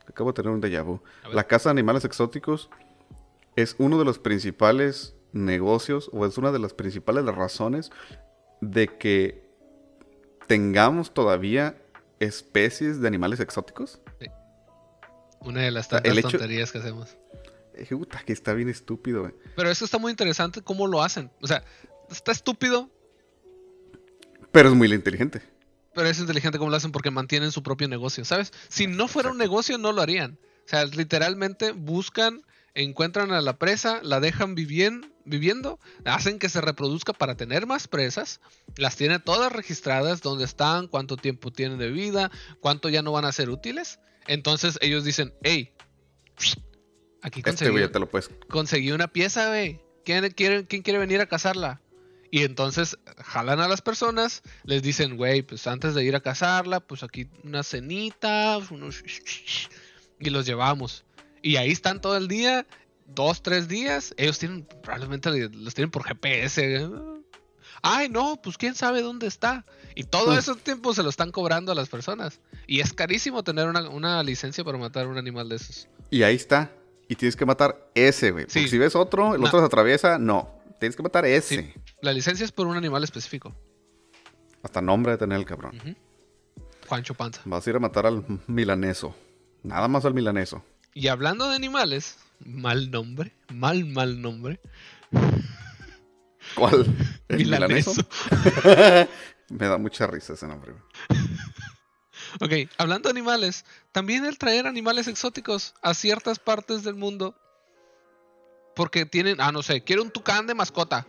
Acabo 0.08 0.32
de 0.32 0.36
tener 0.36 0.52
un 0.52 0.62
déjà 0.62 0.84
vu. 0.84 1.02
La 1.32 1.46
caza 1.46 1.70
de 1.70 1.72
animales 1.72 2.04
exóticos 2.04 2.70
es 3.56 3.76
uno 3.78 4.00
de 4.00 4.06
los 4.06 4.20
principales 4.20 5.16
negocios 5.34 6.10
o 6.14 6.26
es 6.26 6.38
una 6.38 6.52
de 6.52 6.60
las 6.60 6.74
principales 6.74 7.24
razones 7.26 7.92
de 8.62 8.88
que 8.98 9.50
tengamos 10.48 11.14
todavía 11.14 11.82
especies 12.20 13.02
de 13.02 13.08
animales 13.08 13.40
exóticos. 13.40 14.02
Una 15.40 15.62
de 15.62 15.72
las 15.72 15.88
tantas 15.90 16.16
hecho- 16.18 16.30
tonterías 16.32 16.72
que 16.72 16.78
hacemos. 16.80 17.18
Puta, 17.90 18.22
que 18.24 18.34
está 18.34 18.54
bien 18.54 18.70
estúpido, 18.70 19.22
güey. 19.22 19.34
Pero 19.56 19.70
eso 19.72 19.86
está 19.86 19.98
muy 19.98 20.12
interesante 20.12 20.62
cómo 20.62 20.86
lo 20.88 21.02
hacen. 21.02 21.32
O 21.42 21.48
sea, 21.48 21.64
está 22.12 22.32
estúpido, 22.32 22.92
Pero 24.52 24.70
es 24.70 24.76
muy 24.76 24.92
inteligente. 24.94 25.42
pero 25.96 26.08
es 26.08 26.20
inteligente 26.20 26.58
cómo 26.60 26.70
lo 26.70 26.78
hacen 26.78 26.92
porque 26.92 27.10
mantienen 27.10 27.52
su 27.52 27.64
propio 27.64 27.88
negocio, 27.88 28.24
¿sabes? 28.26 28.52
Si 28.68 28.86
no 28.88 29.08
fuera 29.08 29.32
un 29.32 29.38
negocio, 29.38 29.78
no 29.78 29.92
lo 29.94 30.02
harían. 30.02 30.38
O 30.66 30.68
sea, 30.70 30.86
literalmente 30.86 31.72
buscan, 31.72 32.44
encuentran 32.76 33.32
a 33.32 33.42
la 33.42 33.58
presa, 33.58 34.00
la 34.04 34.20
dejan 34.20 34.54
vivien- 34.56 35.11
viviendo, 35.26 35.80
hacen 36.06 36.40
que 36.40 36.50
se 36.50 36.62
reproduzca 36.62 37.14
para 37.14 37.36
tener 37.36 37.68
más 37.68 37.88
presas, 37.88 38.42
las 38.78 38.96
tiene 38.96 39.20
todas 39.20 39.52
registradas, 39.52 40.22
dónde 40.22 40.46
están, 40.46 40.88
cuánto 40.88 41.18
tiempo 41.18 41.52
tienen 41.52 41.78
de 41.78 41.90
vida, 41.90 42.32
cuánto 42.60 42.90
ya 42.90 43.02
no 43.02 43.12
van 43.12 43.26
a 43.26 43.32
ser 43.32 43.50
útiles. 43.50 44.00
Entonces 44.28 44.78
ellos 44.82 45.04
dicen, 45.04 45.34
hey, 45.44 45.74
aquí 47.22 47.40
Este 47.40 47.52
conseguí, 47.52 47.72
güey 47.72 47.84
ya 47.84 47.92
te 47.92 48.00
lo 48.00 48.10
puedes. 48.10 48.30
conseguí 48.50 48.92
una 48.92 49.08
pieza, 49.08 49.48
güey. 49.48 49.80
¿Quién 50.06 50.30
quiere, 50.32 50.66
¿Quién 50.66 50.82
quiere 50.82 51.00
venir 51.00 51.22
a 51.22 51.28
cazarla? 51.28 51.82
Y 52.32 52.44
entonces 52.44 52.98
jalan 53.18 53.60
a 53.60 53.68
las 53.68 53.82
personas, 53.82 54.42
les 54.64 54.82
dicen, 54.82 55.18
güey, 55.18 55.42
pues 55.42 55.68
antes 55.68 55.94
de 55.94 56.04
ir 56.06 56.16
a 56.16 56.22
cazarla, 56.22 56.80
pues 56.80 57.04
aquí 57.04 57.28
una 57.44 57.62
cenita, 57.62 58.58
unos... 58.70 59.04
y 60.20 60.30
los 60.30 60.46
llevamos. 60.46 61.04
Y 61.42 61.58
ahí 61.58 61.72
están 61.72 62.00
todo 62.00 62.16
el 62.16 62.30
día, 62.30 62.66
dos, 63.14 63.42
tres 63.44 63.68
días. 63.68 64.14
Ellos 64.18 64.40
tienen, 64.40 64.66
probablemente 64.84 65.30
los 65.50 65.74
tienen 65.74 65.92
por 65.92 66.04
GPS. 66.04 66.90
Ay, 67.84 68.10
no, 68.10 68.40
pues 68.42 68.58
quién 68.58 68.76
sabe 68.76 69.02
dónde 69.02 69.28
está. 69.28 69.66
Y 69.96 70.04
todo 70.04 70.34
Mm. 70.34 70.38
ese 70.38 70.56
tiempo 70.56 70.94
se 70.94 71.04
lo 71.04 71.10
están 71.10 71.32
cobrando 71.32 71.72
a 71.72 71.76
las 71.76 71.90
personas. 71.90 72.40
Y 72.68 72.80
es 72.80 72.94
carísimo 72.94 73.44
tener 73.44 73.68
una, 73.68 73.90
una 73.90 74.22
licencia 74.24 74.64
para 74.64 74.78
matar 74.78 75.08
un 75.08 75.18
animal 75.18 75.50
de 75.50 75.56
esos. 75.56 75.88
Y 76.10 76.24
ahí 76.24 76.36
está. 76.36 76.72
Y 77.08 77.16
tienes 77.16 77.36
que 77.36 77.46
matar 77.46 77.90
ese, 77.96 78.32
güey. 78.32 78.46
Porque 78.46 78.62
Sí. 78.62 78.68
si 78.70 78.78
ves 78.78 78.96
otro, 78.96 79.34
el 79.36 79.42
No. 79.42 79.48
otro 79.48 79.60
se 79.60 79.66
atraviesa, 79.66 80.18
no. 80.18 80.50
Tienes 80.80 80.96
que 80.96 81.04
matar 81.04 81.26
ese. 81.26 81.62
Sí. 81.64 81.74
La 82.02 82.14
licencia 82.14 82.44
es 82.46 82.52
por 82.52 82.68
un 82.68 82.78
animal 82.78 83.04
específico. 83.04 83.54
Hasta 84.64 84.82
nombre 84.82 85.14
de 85.14 85.18
tener 85.18 85.38
el 85.38 85.46
cabrón. 85.46 85.98
Juancho 86.88 87.14
Panza. 87.16 87.42
Vas 87.46 87.66
a 87.66 87.70
ir 87.70 87.76
a 87.76 87.80
matar 87.80 88.06
al 88.06 88.24
milaneso. 88.48 89.16
Nada 89.64 89.88
más 89.88 90.06
al 90.06 90.14
milaneso. 90.14 90.64
Y 90.94 91.08
hablando 91.08 91.48
de 91.50 91.56
animales, 91.56 92.18
mal 92.46 92.92
nombre, 92.92 93.36
mal, 93.54 93.86
mal 93.86 94.22
nombre. 94.22 94.60
¿Cuál? 96.56 96.86
¿El 97.28 97.38
Milaneso. 97.38 97.94
Me 99.50 99.68
da 99.68 99.78
mucha 99.78 100.08
risa 100.08 100.34
ese 100.34 100.48
nombre. 100.48 100.74
Ok, 102.40 102.70
hablando 102.78 103.10
de 103.10 103.12
animales, 103.12 103.66
también 103.92 104.26
el 104.26 104.38
traer 104.38 104.66
animales 104.66 105.08
exóticos 105.08 105.74
a 105.82 105.94
ciertas 105.94 106.40
partes 106.40 106.84
del 106.84 106.96
mundo. 106.96 107.36
Porque 108.76 109.06
tienen, 109.06 109.42
ah, 109.42 109.52
no 109.52 109.62
sé, 109.62 109.84
quiero 109.84 110.02
un 110.02 110.12
tucán 110.12 110.48
de 110.48 110.56
mascota. 110.56 111.06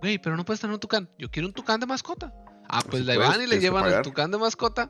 Güey, 0.00 0.18
pero 0.18 0.36
no 0.36 0.44
puedes 0.44 0.60
tener 0.60 0.74
un 0.74 0.80
tucán. 0.80 1.10
Yo 1.18 1.30
quiero 1.30 1.48
un 1.48 1.54
tucán 1.54 1.80
de 1.80 1.86
mascota. 1.86 2.32
Ah, 2.68 2.82
Pues 2.88 3.04
le 3.04 3.16
van 3.18 3.42
y 3.42 3.46
le 3.46 3.58
llevan 3.58 3.92
el 3.92 4.02
tucán 4.02 4.30
de 4.30 4.38
mascota. 4.38 4.88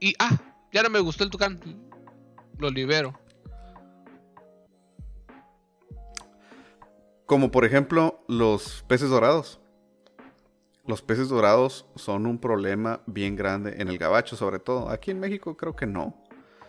Y, 0.00 0.14
ah, 0.18 0.36
ya 0.72 0.82
no 0.82 0.90
me 0.90 0.98
gustó 1.00 1.24
el 1.24 1.30
tucán. 1.30 1.60
Lo 2.58 2.70
libero. 2.70 3.18
Como 7.26 7.50
por 7.50 7.64
ejemplo 7.64 8.20
los 8.28 8.84
peces 8.86 9.10
dorados. 9.10 9.60
Los 10.86 11.02
peces 11.02 11.28
dorados 11.28 11.86
son 11.96 12.26
un 12.26 12.38
problema 12.38 13.00
bien 13.06 13.34
grande 13.34 13.74
en 13.82 13.88
el 13.88 13.98
gabacho, 13.98 14.36
sobre 14.36 14.60
todo. 14.60 14.88
Aquí 14.88 15.10
en 15.10 15.18
México 15.18 15.56
creo 15.56 15.74
que 15.74 15.86
no. 15.86 16.14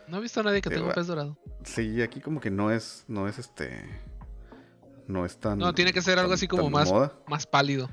No 0.08 0.17
he 0.17 0.22
visto 0.22 0.39
a 0.39 0.43
nadie 0.43 0.62
que 0.62 0.70
Te 0.70 0.76
tenga 0.76 0.88
un 0.88 0.93
pez 0.96 1.06
dorado. 1.06 1.38
Sí, 1.63 2.02
aquí 2.02 2.20
como 2.22 2.39
que 2.39 2.50
no 2.50 2.72
es, 2.72 3.04
no 3.08 3.28
es 3.28 3.38
este, 3.38 3.84
no 5.06 5.26
es 5.26 5.38
tan. 5.38 5.60
No, 5.60 5.74
tiene 5.76 5.93
que 5.93 6.02
ser 6.02 6.17
algo 6.17 6.30
tan- 6.30 6.36
así 6.36 6.48
como 6.48 6.70
más, 6.70 6.89
moda. 6.91 7.13
más 7.28 7.46
pálido. 7.46 7.89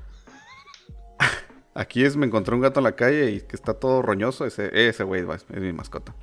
Aquí 1.75 2.05
es, 2.05 2.15
me 2.15 2.25
encontré 2.25 2.55
un 2.55 2.61
gato 2.61 2.79
en 2.79 2.85
la 2.85 2.95
calle 2.95 3.31
y 3.31 3.41
que 3.41 3.55
está 3.55 3.73
todo 3.73 4.01
roñoso, 4.01 4.45
ese, 4.45 4.87
ese 4.87 5.03
güey 5.03 5.25
es, 5.29 5.49
mi 5.49 5.73
mascota. 5.73 6.15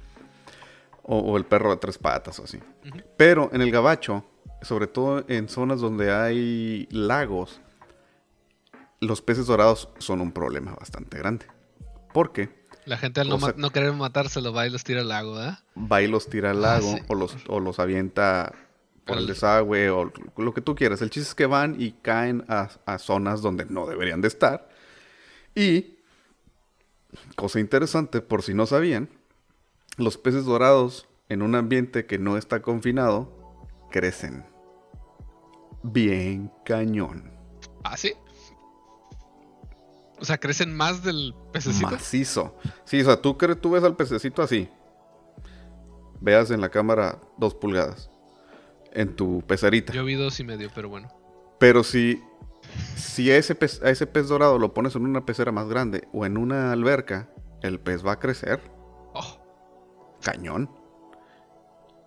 O, 1.02 1.18
o 1.18 1.36
el 1.36 1.44
perro 1.44 1.70
de 1.70 1.76
tres 1.76 1.98
patas 1.98 2.38
o 2.40 2.44
así. 2.44 2.58
Pero 3.18 3.50
en 3.52 3.60
el 3.60 3.70
gabacho, 3.70 4.24
sobre 4.62 4.86
todo 4.86 5.24
en 5.28 5.48
zonas 5.48 5.80
donde 5.80 6.12
hay 6.12 6.86
lagos, 6.90 7.60
los 9.00 9.20
peces 9.22 9.46
dorados 9.46 9.88
son 9.98 10.20
un 10.20 10.32
problema 10.32 10.74
bastante 10.74 11.18
grande. 11.18 11.46
Porque 12.14 12.64
La 12.84 12.96
gente 12.98 13.20
al 13.20 13.28
no, 13.28 13.38
ma- 13.38 13.54
no 13.56 13.70
querer 13.70 13.92
matárselo 13.92 14.52
va 14.52 14.66
y 14.66 14.70
los 14.70 14.84
tira 14.84 15.00
al 15.00 15.08
lago, 15.08 15.34
¿verdad? 15.34 15.58
va 15.76 16.02
y 16.02 16.08
los 16.08 16.28
tira 16.28 16.50
al 16.50 16.58
Ah, 16.64 16.74
lago 16.74 16.96
sí. 16.96 17.02
o, 17.08 17.14
los, 17.14 17.36
o 17.48 17.60
los 17.60 17.78
avienta 17.78 18.52
por 19.04 19.18
el 19.18 19.26
desagüe 19.26 19.90
o 19.90 20.12
lo 20.36 20.54
que 20.54 20.60
tú 20.60 20.74
quieras. 20.76 21.02
El 21.02 21.10
chiste 21.10 21.28
es 21.30 21.34
que 21.34 21.46
van 21.46 21.74
y 21.80 21.92
caen 21.92 22.44
a, 22.48 22.68
a 22.86 22.98
zonas 22.98 23.42
donde 23.42 23.64
no 23.64 23.86
deberían 23.86 24.20
de 24.20 24.28
estar. 24.28 24.68
Y, 25.56 25.96
cosa 27.34 27.58
interesante, 27.60 28.20
por 28.20 28.42
si 28.42 28.54
no 28.54 28.66
sabían, 28.66 29.08
los 29.96 30.18
peces 30.18 30.44
dorados 30.44 31.08
en 31.28 31.42
un 31.42 31.54
ambiente 31.56 32.06
que 32.06 32.18
no 32.18 32.36
está 32.36 32.62
confinado 32.62 33.66
crecen 33.90 34.44
bien 35.82 36.50
cañón. 36.64 37.30
¿Ah, 37.84 37.96
sí? 37.96 38.12
O 40.18 40.24
sea, 40.24 40.38
crecen 40.38 40.72
más 40.74 41.02
del 41.02 41.34
pececito. 41.52 41.90
Macizo. 41.90 42.56
Sí, 42.84 43.00
o 43.00 43.04
sea, 43.04 43.20
tú, 43.20 43.34
tú 43.60 43.70
ves 43.72 43.82
al 43.82 43.96
pececito 43.96 44.40
así. 44.42 44.68
Veas 46.20 46.50
en 46.52 46.60
la 46.60 46.68
cámara 46.68 47.18
dos 47.38 47.54
pulgadas. 47.54 48.08
En 48.92 49.16
tu 49.16 49.42
pecerita. 49.42 49.92
Yo 49.92 50.04
vi 50.04 50.14
dos 50.14 50.38
y 50.38 50.44
medio, 50.44 50.70
pero 50.74 50.88
bueno. 50.88 51.08
Pero 51.58 51.82
si, 51.82 52.22
si 52.94 53.30
a, 53.32 53.36
ese 53.36 53.54
pez, 53.56 53.82
a 53.82 53.90
ese 53.90 54.06
pez 54.06 54.28
dorado 54.28 54.58
lo 54.58 54.74
pones 54.74 54.94
en 54.94 55.04
una 55.04 55.24
pecera 55.26 55.50
más 55.50 55.68
grande 55.68 56.06
o 56.12 56.24
en 56.24 56.36
una 56.36 56.70
alberca, 56.72 57.28
el 57.62 57.80
pez 57.80 58.06
va 58.06 58.12
a 58.12 58.18
crecer. 58.20 58.60
Oh, 59.14 59.38
Cañón. 60.22 60.70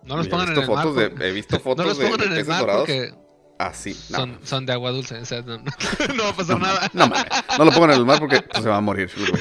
no 0.04 0.16
los 0.16 0.28
pongan 0.30 0.52
en 0.54 0.58
el 0.62 0.68
mar. 0.70 0.88
de- 0.88 1.28
he 1.28 1.32
visto 1.32 1.60
fotos 1.60 1.84
no 1.84 1.90
los 1.90 1.98
de- 1.98 2.28
peces 2.28 2.46
dorados. 2.46 2.80
porque 2.82 3.14
Así. 3.58 3.98
No, 4.10 4.18
son, 4.18 4.38
son 4.42 4.66
de 4.66 4.72
agua 4.74 4.90
dulce. 4.90 5.18
O 5.18 5.24
sea, 5.24 5.42
no, 5.42 5.58
no- 5.58 5.64
no 6.16 6.22
va 6.24 6.28
a 6.30 6.36
pasar 6.36 6.60
nada. 6.60 6.90
no 6.92 7.06
mames. 7.08 7.24
No 7.58 7.64
lo 7.64 7.72
pongan 7.72 7.90
en 7.92 7.96
el 7.98 8.04
mar 8.06 8.18
porque 8.18 8.42
pues, 8.42 8.62
se 8.62 8.68
va 8.68 8.76
a 8.76 8.80
morir. 8.80 9.10
güey. 9.16 9.32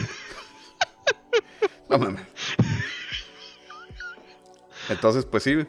No 1.89 1.97
mames. 1.99 2.21
Entonces, 4.89 5.25
pues 5.25 5.43
sí. 5.43 5.65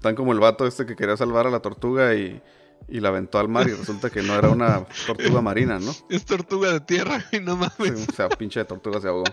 Tan 0.00 0.14
como 0.14 0.32
el 0.32 0.40
vato 0.40 0.66
este 0.66 0.86
que 0.86 0.96
quería 0.96 1.16
salvar 1.16 1.46
a 1.46 1.50
la 1.50 1.60
tortuga 1.60 2.14
y, 2.14 2.42
y 2.88 3.00
la 3.00 3.10
aventó 3.10 3.38
al 3.38 3.48
mar 3.48 3.68
y 3.68 3.72
resulta 3.72 4.10
que 4.10 4.22
no 4.22 4.34
era 4.34 4.48
una 4.48 4.84
tortuga 5.06 5.40
marina, 5.40 5.78
¿no? 5.78 5.94
Es 6.08 6.24
tortuga 6.24 6.72
de 6.72 6.80
tierra 6.80 7.24
y 7.30 7.38
no 7.38 7.56
mames. 7.56 8.08
O 8.08 8.12
sea, 8.12 8.28
pinche 8.28 8.64
tortuga 8.64 9.00
se 9.00 9.08
ahogó. 9.08 9.24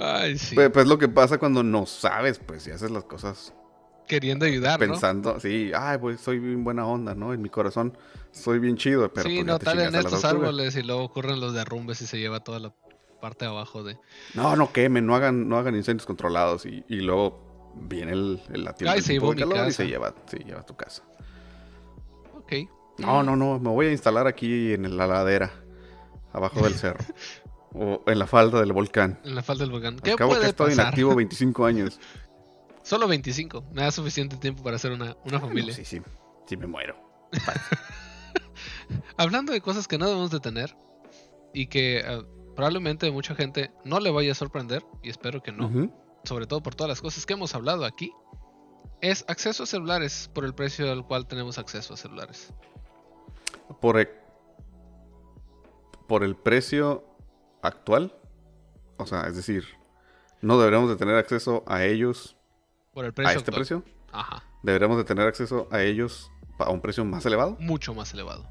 Ay, 0.00 0.36
sí. 0.36 0.54
Pues, 0.56 0.70
pues 0.70 0.86
lo 0.88 0.98
que 0.98 1.08
pasa 1.08 1.38
cuando 1.38 1.62
no 1.62 1.86
sabes, 1.86 2.38
pues, 2.40 2.66
y 2.66 2.72
haces 2.72 2.90
las 2.90 3.04
cosas 3.04 3.54
Queriendo 4.06 4.46
ayudar, 4.46 4.80
¿no? 4.80 4.86
pensando, 4.86 5.40
sí, 5.40 5.72
ay, 5.74 5.98
pues 5.98 6.20
soy 6.20 6.38
bien 6.38 6.62
buena 6.62 6.86
onda, 6.86 7.14
¿no? 7.14 7.32
En 7.34 7.42
mi 7.42 7.48
corazón 7.48 7.96
soy 8.30 8.58
bien 8.58 8.76
chido, 8.76 9.12
pero 9.12 9.28
sí, 9.28 9.36
pues, 9.36 9.46
no, 9.46 9.58
tal 9.58 9.80
en 9.80 9.94
estos 9.94 10.24
árboles 10.24 10.76
y 10.76 10.82
luego 10.82 11.02
ocurren 11.02 11.40
los 11.40 11.54
derrumbes 11.54 12.00
y 12.02 12.06
se 12.06 12.18
lleva 12.18 12.40
toda 12.40 12.60
la 12.60 12.72
parte 13.20 13.44
de 13.46 13.50
abajo 13.50 13.82
de... 13.82 13.98
No, 14.34 14.56
no 14.56 14.72
quemen, 14.72 15.06
no 15.06 15.16
hagan, 15.16 15.48
no 15.48 15.56
hagan 15.58 15.74
incendios 15.74 16.06
controlados 16.06 16.66
y, 16.66 16.84
y 16.88 17.00
luego 17.00 17.72
viene 17.74 18.12
el, 18.12 18.40
el 18.52 18.64
latido 18.64 18.90
Ay, 18.90 19.02
se 19.02 19.18
calor 19.18 19.68
y 19.68 19.72
se 19.72 19.86
lleva, 19.86 20.14
se 20.26 20.38
lleva 20.38 20.60
a 20.60 20.66
tu 20.66 20.76
casa. 20.76 21.02
Ok. 22.34 22.52
No, 22.98 23.22
no, 23.22 23.36
no, 23.36 23.58
me 23.58 23.70
voy 23.70 23.86
a 23.86 23.92
instalar 23.92 24.26
aquí 24.26 24.72
en 24.72 24.96
la 24.96 25.06
ladera, 25.06 25.52
abajo 26.32 26.62
del 26.62 26.74
cerro. 26.74 27.04
o 27.74 28.02
en 28.06 28.18
la 28.18 28.26
falda 28.26 28.60
del 28.60 28.72
volcán. 28.72 29.20
En 29.24 29.34
la 29.34 29.42
falda 29.42 29.64
del 29.64 29.72
volcán. 29.72 29.98
¿Qué 29.98 30.12
Al 30.12 30.16
cabo 30.16 30.32
que 30.32 30.46
he 30.46 30.48
estado 30.48 30.70
pasar? 30.70 30.84
inactivo 30.84 31.14
25 31.14 31.64
años. 31.66 32.00
Solo 32.86 33.08
25. 33.08 33.64
Me 33.72 33.82
da 33.82 33.90
suficiente 33.90 34.36
tiempo 34.36 34.62
para 34.62 34.76
hacer 34.76 34.92
una, 34.92 35.16
una 35.24 35.40
familia. 35.40 35.74
Sí, 35.74 35.84
sí. 35.84 36.00
Sí, 36.46 36.56
me 36.56 36.68
muero. 36.68 36.96
Hablando 39.16 39.52
de 39.52 39.60
cosas 39.60 39.88
que 39.88 39.98
no 39.98 40.06
debemos 40.06 40.30
de 40.30 40.38
tener 40.38 40.76
y 41.52 41.66
que 41.66 41.98
eh, 41.98 42.24
probablemente 42.54 43.10
mucha 43.10 43.34
gente 43.34 43.72
no 43.84 43.98
le 43.98 44.12
vaya 44.12 44.30
a 44.30 44.34
sorprender, 44.36 44.86
y 45.02 45.10
espero 45.10 45.42
que 45.42 45.50
no, 45.50 45.90
sobre 46.22 46.46
todo 46.46 46.62
por 46.62 46.76
todas 46.76 46.88
las 46.88 47.00
cosas 47.00 47.26
que 47.26 47.32
hemos 47.32 47.56
hablado 47.56 47.84
aquí, 47.84 48.12
es 49.00 49.24
acceso 49.26 49.64
a 49.64 49.66
celulares 49.66 50.30
por 50.32 50.44
el 50.44 50.54
precio 50.54 50.92
al 50.92 51.04
cual 51.04 51.26
tenemos 51.26 51.58
acceso 51.58 51.94
a 51.94 51.96
celulares. 51.96 52.54
Por, 53.80 53.98
e- 53.98 54.14
por 56.06 56.22
el 56.22 56.36
precio 56.36 57.04
actual. 57.62 58.16
O 58.96 59.06
sea, 59.06 59.22
es 59.22 59.34
decir, 59.34 59.64
no 60.40 60.56
deberíamos 60.56 60.88
de 60.88 60.94
tener 60.94 61.16
acceso 61.16 61.64
a 61.66 61.82
ellos 61.82 62.35
Por 62.96 63.04
el 63.04 63.12
a 63.26 63.32
este 63.34 63.52
precio. 63.52 63.84
Ajá, 64.10 64.42
Deberíamos 64.62 64.96
de 64.96 65.04
tener 65.04 65.26
acceso 65.28 65.68
a 65.70 65.82
ellos 65.82 66.30
a 66.58 66.70
un 66.70 66.80
precio 66.80 67.04
más 67.04 67.26
elevado. 67.26 67.54
mucho 67.60 67.92
más 67.94 68.14
elevado. 68.14 68.48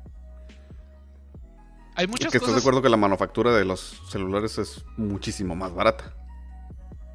Hay 1.96 2.06
Es 2.06 2.12
muchas 2.12 2.32
que 2.32 2.38
estás 2.38 2.50
de 2.50 2.54
cosas. 2.54 2.62
acuerdo 2.62 2.82
que 2.84 2.90
la 2.90 2.98
manufactura 2.98 3.56
de 3.56 3.66
los 3.66 4.04
celulares 4.10 4.60
es 4.60 4.86
muchísimo 4.98 5.56
más 5.56 5.74
barata. 5.74 6.14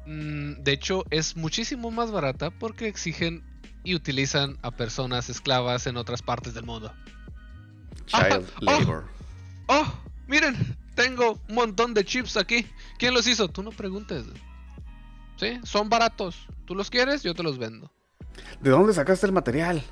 Mm, 0.05 0.55
De 0.63 0.73
hecho, 0.73 1.05
es 1.09 1.37
muchísimo 1.37 1.89
más 1.89 2.11
barata 2.11 2.49
porque 2.51 2.89
exigen 2.89 3.43
y 3.85 3.95
utilizan 3.95 4.57
a 4.61 4.71
personas 4.71 5.29
esclavas 5.29 5.87
en 5.87 5.95
otras 5.95 6.21
partes 6.21 6.53
del 6.53 6.65
mundo. 6.65 6.91
Child 8.07 8.45
Ah, 8.57 8.59
labor. 8.59 9.05
¡Oh! 9.67 9.85
Miren, 10.27 10.77
tengo 10.95 11.39
un 11.47 11.55
montón 11.55 11.93
de 11.93 12.03
chips 12.03 12.35
aquí. 12.35 12.67
¿Quién 12.97 13.13
los 13.13 13.25
hizo? 13.25 13.47
Tú 13.47 13.63
no 13.63 13.71
preguntes. 13.71 14.25
¿Sí? 15.37 15.59
Son 15.63 15.87
baratos. 15.89 16.45
¿Tú 16.71 16.75
los 16.75 16.89
quieres? 16.89 17.21
Yo 17.21 17.33
te 17.35 17.43
los 17.43 17.57
vendo. 17.57 17.91
¿De 18.61 18.69
dónde 18.69 18.93
sacaste 18.93 19.25
el 19.25 19.33
material? 19.33 19.83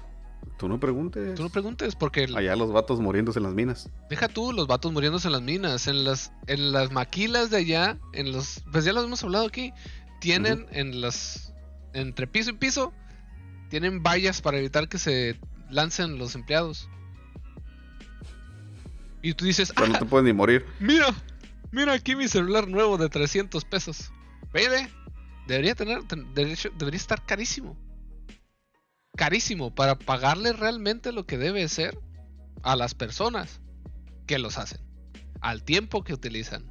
Tú 0.57 0.69
no 0.69 0.79
preguntes. 0.79 1.35
Tú 1.35 1.43
no 1.43 1.49
preguntes 1.49 1.93
porque 1.93 2.23
el- 2.23 2.37
Allá 2.37 2.55
los 2.55 2.71
vatos 2.71 3.01
muriéndose 3.01 3.39
en 3.39 3.43
las 3.43 3.53
minas. 3.53 3.89
deja 4.09 4.29
tú 4.29 4.53
los 4.53 4.65
vatos 4.65 4.89
muriéndose 4.93 5.27
en 5.27 5.33
las 5.33 5.41
minas, 5.41 5.87
en 5.87 6.05
las 6.05 6.31
en 6.47 6.71
las 6.71 6.89
maquilas 6.93 7.49
de 7.49 7.57
allá, 7.57 7.97
en 8.13 8.31
los 8.31 8.63
pues 8.71 8.85
ya 8.85 8.93
los 8.93 9.03
hemos 9.03 9.21
hablado 9.25 9.45
aquí, 9.45 9.73
tienen 10.21 10.67
en 10.71 11.01
las 11.01 11.53
entre 11.91 12.27
piso 12.27 12.51
y 12.51 12.53
piso 12.53 12.93
tienen 13.69 14.01
vallas 14.01 14.41
para 14.41 14.57
evitar 14.57 14.87
que 14.87 14.99
se 14.99 15.37
lancen 15.69 16.17
los 16.17 16.33
empleados. 16.33 16.87
Y 19.21 19.33
tú 19.33 19.43
dices, 19.43 19.73
Pero 19.75 19.87
no 19.89 19.95
"Ah, 19.95 19.99
te 19.99 20.05
puedes 20.05 20.23
ni 20.23 20.31
morir. 20.31 20.65
Mira, 20.79 21.13
mira 21.73 21.91
aquí 21.91 22.15
mi 22.15 22.29
celular 22.29 22.69
nuevo 22.69 22.97
de 22.97 23.09
300 23.09 23.65
pesos. 23.65 24.13
Vede, 24.53 24.89
debería 25.49 25.75
tener, 25.75 26.03
ten- 26.07 26.33
de 26.33 26.51
hecho, 26.53 26.69
debería 26.77 26.97
estar 26.97 27.25
carísimo. 27.25 27.77
Carísimo 29.15 29.73
para 29.75 29.95
pagarle 29.97 30.53
realmente 30.53 31.11
lo 31.11 31.25
que 31.25 31.37
debe 31.37 31.67
ser 31.67 31.97
a 32.63 32.75
las 32.75 32.93
personas 32.95 33.61
que 34.27 34.39
los 34.39 34.57
hacen, 34.57 34.79
al 35.41 35.63
tiempo 35.63 36.03
que 36.03 36.13
utilizan. 36.13 36.65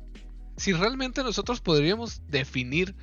Si 0.57 0.73
realmente 0.73 1.23
nosotros 1.23 1.61
podríamos 1.61 2.23
definir 2.29 2.97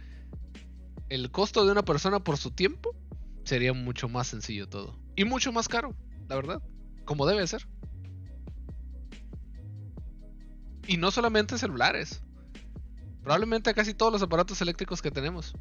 el 1.10 1.30
costo 1.32 1.66
de 1.66 1.72
una 1.72 1.86
persona 1.86 2.20
por 2.24 2.38
su 2.38 2.52
tiempo, 2.52 2.96
sería 3.44 3.74
mucho 3.74 4.10
más 4.10 4.28
sencillo 4.28 4.68
todo. 4.68 5.00
Y 5.16 5.26
mucho 5.26 5.52
más 5.52 5.68
caro, 5.68 5.96
la 6.28 6.36
verdad, 6.36 6.62
como 7.06 7.26
debe 7.28 7.46
ser. 7.48 7.68
Y 10.88 10.98
no 10.98 11.12
solamente 11.12 11.58
celulares. 11.58 12.22
Probablemente 13.26 13.74
casi 13.74 13.96
todos 13.96 14.14
los 14.14 14.22
aparatos 14.22 14.62
eléctricos 14.62 15.02
que 15.02 15.10
tenemos. 15.10 15.56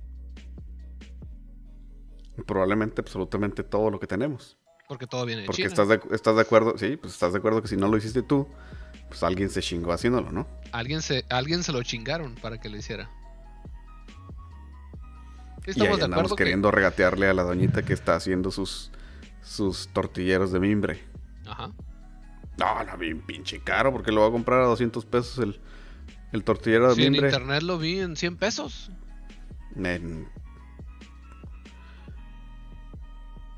Probablemente 2.47 3.01
absolutamente 3.01 3.63
todo 3.63 3.91
lo 3.91 3.99
que 3.99 4.07
tenemos. 4.07 4.59
Porque 4.87 5.07
todo 5.07 5.25
viene 5.25 5.41
de 5.43 5.47
Porque 5.47 5.63
China. 5.63 5.69
estás 5.69 5.89
de, 5.89 6.01
estás 6.15 6.37
de 6.37 6.43
acuerdo, 6.43 6.77
sí, 6.77 6.99
pues 6.99 7.15
estás 7.15 7.33
de 7.33 7.39
acuerdo 7.39 7.63
que 7.63 7.69
si 7.69 7.79
no 7.79 7.89
lo 7.89 7.97
hiciste 7.97 8.23
tú, 8.23 8.47
pues 9.09 9.23
alguien 9.23 9.49
se 9.49 9.63
chingó 9.63 9.93
haciéndolo, 9.93 10.31
¿no? 10.31 10.47
Alguien, 10.73 11.01
se, 11.01 11.25
alguien 11.31 11.63
se 11.63 11.73
lo 11.73 11.83
chingaron 11.83 12.35
para 12.35 12.61
que 12.61 12.69
lo 12.69 12.77
hiciera. 12.77 13.09
Sí, 15.65 15.71
Y 15.75 15.81
ahí 15.81 15.87
Estamos 15.87 15.99
de 15.99 16.05
andamos 16.05 16.13
acuerdo 16.25 16.37
que... 16.37 16.45
queriendo 16.45 16.71
regatearle 16.71 17.29
a 17.29 17.33
la 17.33 17.45
doñita 17.45 17.83
que 17.83 17.95
está 17.95 18.15
haciendo 18.15 18.51
sus, 18.51 18.91
sus 19.43 19.89
tortilleros 19.89 20.53
de 20.53 20.61
mimbre. 20.61 21.03
Ajá. 21.47 21.73
No, 22.59 22.85
no, 22.85 22.99
bien 22.99 23.23
pinche 23.23 23.61
caro, 23.61 23.91
porque 23.91 24.13
lo 24.13 24.21
va 24.21 24.27
a 24.29 24.33
comprar 24.33 24.61
a 24.61 24.67
200 24.67 25.07
pesos 25.07 25.39
el, 25.39 25.61
el 26.35 26.45
tortillero 26.45 26.89
de 26.91 26.95
Sí, 26.97 27.05
en 27.07 27.13
mimbre. 27.13 27.31
internet 27.31 27.63
lo 27.63 27.79
vi 27.79 28.01
en 28.01 28.17
100 28.17 28.37
pesos. 28.37 28.91
En 29.77 30.29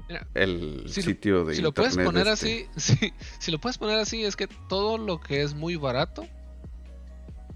Mira, 0.09 0.27
el 0.35 0.85
Si 0.89 1.01
lo- 1.03 1.07
sitio 1.09 1.45
de 1.45 1.55
si 1.57 1.63
lo 1.63 1.73
puedes 1.75 1.95
internet 1.95 2.07
poner 2.25 2.33
este. 2.33 2.69
así, 2.71 2.97
sí, 3.01 3.13
si 3.41 3.51
lo 3.51 3.59
puedes 3.59 3.77
poner 3.79 3.99
así, 3.99 4.25
es 4.25 4.37
que 4.37 4.47
todo 4.69 4.99
lo 4.99 5.21
que 5.21 5.43
es 5.43 5.55
muy 5.55 5.75
barato 5.77 6.27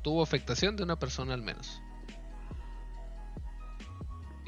tuvo 0.02 0.22
afectación 0.22 0.76
de 0.76 0.82
una 0.82 0.98
persona 0.98 1.34
al 1.34 1.42
menos. 1.42 1.80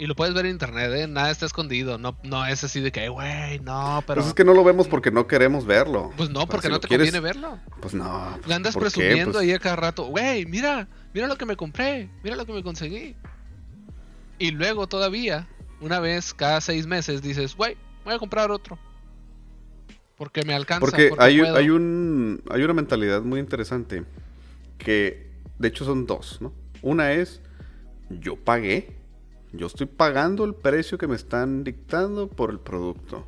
Y 0.02 0.06
lo 0.06 0.16
puedes 0.16 0.34
ver 0.34 0.46
en 0.46 0.50
internet, 0.50 0.90
¿eh? 0.96 1.06
nada 1.06 1.30
está 1.30 1.46
escondido. 1.46 1.96
No, 1.96 2.18
no 2.24 2.44
es 2.44 2.64
así 2.64 2.80
de 2.80 2.90
que, 2.90 3.08
güey, 3.08 3.60
no, 3.60 4.02
pero. 4.04 4.16
Pues 4.16 4.26
es 4.26 4.34
que 4.34 4.44
no 4.44 4.52
lo 4.52 4.64
vemos 4.64 4.88
porque 4.88 5.12
no 5.12 5.28
queremos 5.28 5.64
verlo. 5.64 6.10
Pues 6.16 6.28
no, 6.28 6.44
porque 6.48 6.66
si 6.66 6.72
no 6.72 6.80
te 6.80 6.88
quieres- 6.88 7.12
conviene 7.12 7.20
verlo. 7.24 7.60
Pues 7.80 7.94
no. 7.94 8.36
Le 8.44 8.52
andas 8.52 8.74
¿por 8.74 8.82
qué? 8.82 8.90
presumiendo 8.90 9.30
Pues- 9.34 9.44
ahí 9.44 9.52
a 9.52 9.60
cada 9.60 9.76
rato, 9.76 10.06
güey, 10.06 10.44
mira, 10.46 10.88
mira 11.14 11.28
lo 11.28 11.36
que 11.38 11.46
me 11.46 11.54
compré, 11.54 12.10
mira 12.24 12.34
lo 12.34 12.44
que 12.46 12.52
me 12.52 12.64
conseguí. 12.64 13.14
Y 14.40 14.50
luego 14.50 14.88
todavía, 14.88 15.46
una 15.80 16.00
vez 16.00 16.34
cada 16.34 16.60
seis 16.60 16.84
meses, 16.88 17.22
dices, 17.22 17.54
güey, 17.54 17.76
voy 18.04 18.14
a 18.14 18.18
comprar 18.18 18.50
otro. 18.50 18.80
Porque 20.16 20.42
me 20.42 20.52
alcanza. 20.52 20.80
Porque, 20.80 21.10
porque 21.10 21.24
hay, 21.24 21.38
puedo". 21.38 21.54
hay, 21.56 21.70
un, 21.70 22.42
hay 22.50 22.64
una 22.64 22.74
mentalidad 22.74 23.22
muy 23.22 23.38
interesante 23.38 24.02
que, 24.78 25.30
de 25.60 25.68
hecho, 25.68 25.84
son 25.84 26.06
dos, 26.06 26.38
¿no? 26.40 26.52
Una 26.82 27.12
es, 27.12 27.40
yo 28.10 28.34
pagué, 28.34 29.00
yo 29.52 29.66
estoy 29.66 29.86
pagando 29.86 30.44
el 30.44 30.54
precio 30.54 30.98
que 30.98 31.06
me 31.06 31.16
están 31.16 31.64
dictando 31.64 32.28
por 32.28 32.50
el 32.50 32.58
producto. 32.58 33.26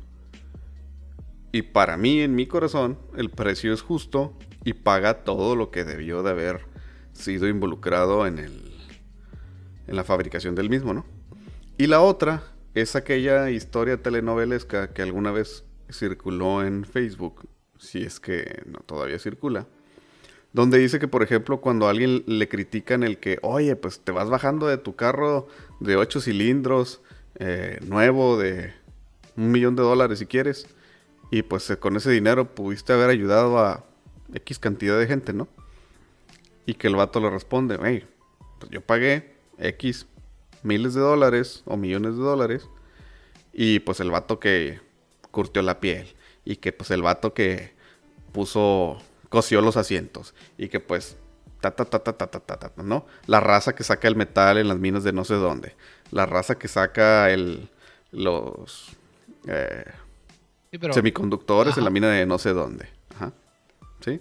Y 1.51 1.61
para 1.61 1.97
mí, 1.97 2.21
en 2.21 2.35
mi 2.35 2.47
corazón, 2.47 2.97
el 3.15 3.29
precio 3.29 3.73
es 3.73 3.81
justo 3.81 4.37
y 4.63 4.73
paga 4.73 5.23
todo 5.23 5.55
lo 5.55 5.71
que 5.71 5.85
debió 5.85 6.23
de 6.23 6.31
haber 6.31 6.65
sido 7.13 7.47
involucrado 7.47 8.27
en 8.27 8.39
el 8.39 8.75
en 9.87 9.95
la 9.95 10.03
fabricación 10.03 10.55
del 10.55 10.69
mismo, 10.69 10.93
¿no? 10.93 11.05
Y 11.77 11.87
la 11.87 12.01
otra 12.01 12.43
es 12.73 12.95
aquella 12.95 13.49
historia 13.49 14.01
telenovelesca 14.01 14.93
que 14.93 15.01
alguna 15.01 15.31
vez 15.31 15.63
circuló 15.91 16.63
en 16.63 16.85
Facebook, 16.85 17.47
si 17.77 18.03
es 18.03 18.19
que 18.19 18.63
no 18.65 18.79
todavía 18.79 19.19
circula, 19.19 19.67
donde 20.55 20.77
dice 20.77 20.99
que, 20.99 21.09
por 21.09 21.21
ejemplo, 21.21 21.59
cuando 21.59 21.85
a 21.85 21.89
alguien 21.89 22.23
le 22.27 22.47
critican 22.47 23.03
el 23.03 23.17
que, 23.17 23.39
oye, 23.41 23.75
pues 23.75 23.99
te 23.99 24.13
vas 24.13 24.29
bajando 24.29 24.67
de 24.67 24.77
tu 24.77 24.95
carro 24.95 25.49
de 25.81 25.97
8 25.97 26.21
cilindros, 26.21 27.01
eh, 27.39 27.77
nuevo, 27.85 28.37
de 28.37 28.73
un 29.35 29.51
millón 29.51 29.75
de 29.75 29.83
dólares 29.83 30.19
si 30.19 30.27
quieres, 30.27 30.65
y 31.29 31.41
pues 31.41 31.69
eh, 31.69 31.77
con 31.77 31.97
ese 31.97 32.09
dinero 32.09 32.55
pudiste 32.55 32.93
haber 32.93 33.09
ayudado 33.09 33.59
a 33.59 33.83
X 34.33 34.57
cantidad 34.57 34.97
de 34.97 35.07
gente, 35.07 35.33
¿no? 35.33 35.49
Y 36.65 36.75
que 36.75 36.87
el 36.87 36.95
vato 36.95 37.19
le 37.19 37.29
responde, 37.29 37.77
hey, 37.83 38.07
pues 38.57 38.71
yo 38.71 38.79
pagué 38.79 39.35
X 39.57 40.07
miles 40.63 40.93
de 40.93 41.01
dólares 41.01 41.63
o 41.65 41.75
millones 41.75 42.15
de 42.15 42.21
dólares, 42.21 42.69
y 43.51 43.79
pues 43.79 43.99
el 43.99 44.09
vato 44.09 44.39
que 44.39 44.79
curtió 45.31 45.61
la 45.63 45.81
piel, 45.81 46.15
y 46.45 46.55
que 46.55 46.71
pues 46.71 46.91
el 46.91 47.01
vato 47.01 47.33
que 47.33 47.73
puso, 48.31 48.99
cosió 49.29 49.61
los 49.61 49.77
asientos, 49.77 50.33
y 50.57 50.67
que 50.69 50.79
pues, 50.79 51.17
ta 51.61 51.71
ta 51.71 51.85
ta 51.85 51.99
ta 52.03 52.13
ta 52.13 52.27
ta 52.27 52.39
ta, 52.39 52.57
ta, 52.57 52.83
¿no? 52.83 53.05
La 53.27 53.39
raza 53.39 53.73
que 53.75 53.83
saca 53.83 54.07
el 54.07 54.15
metal 54.15 54.57
en 54.57 54.67
las 54.67 54.77
minas 54.79 55.03
de 55.03 55.13
no 55.13 55.23
sé 55.25 55.35
dónde, 55.35 55.75
la 56.11 56.25
raza 56.25 56.55
que 56.55 56.67
saca 56.67 57.29
el, 57.31 57.69
los 58.11 58.89
eh, 59.47 59.85
Sí, 60.71 60.77
pero- 60.77 60.93
semiconductores 60.93 61.71
Ajá. 61.73 61.79
en 61.81 61.85
la 61.85 61.89
mina 61.89 62.09
de 62.09 62.25
no 62.25 62.37
sé 62.37 62.51
dónde. 62.53 62.87
Ajá. 63.15 63.31
¿Sí? 64.03 64.19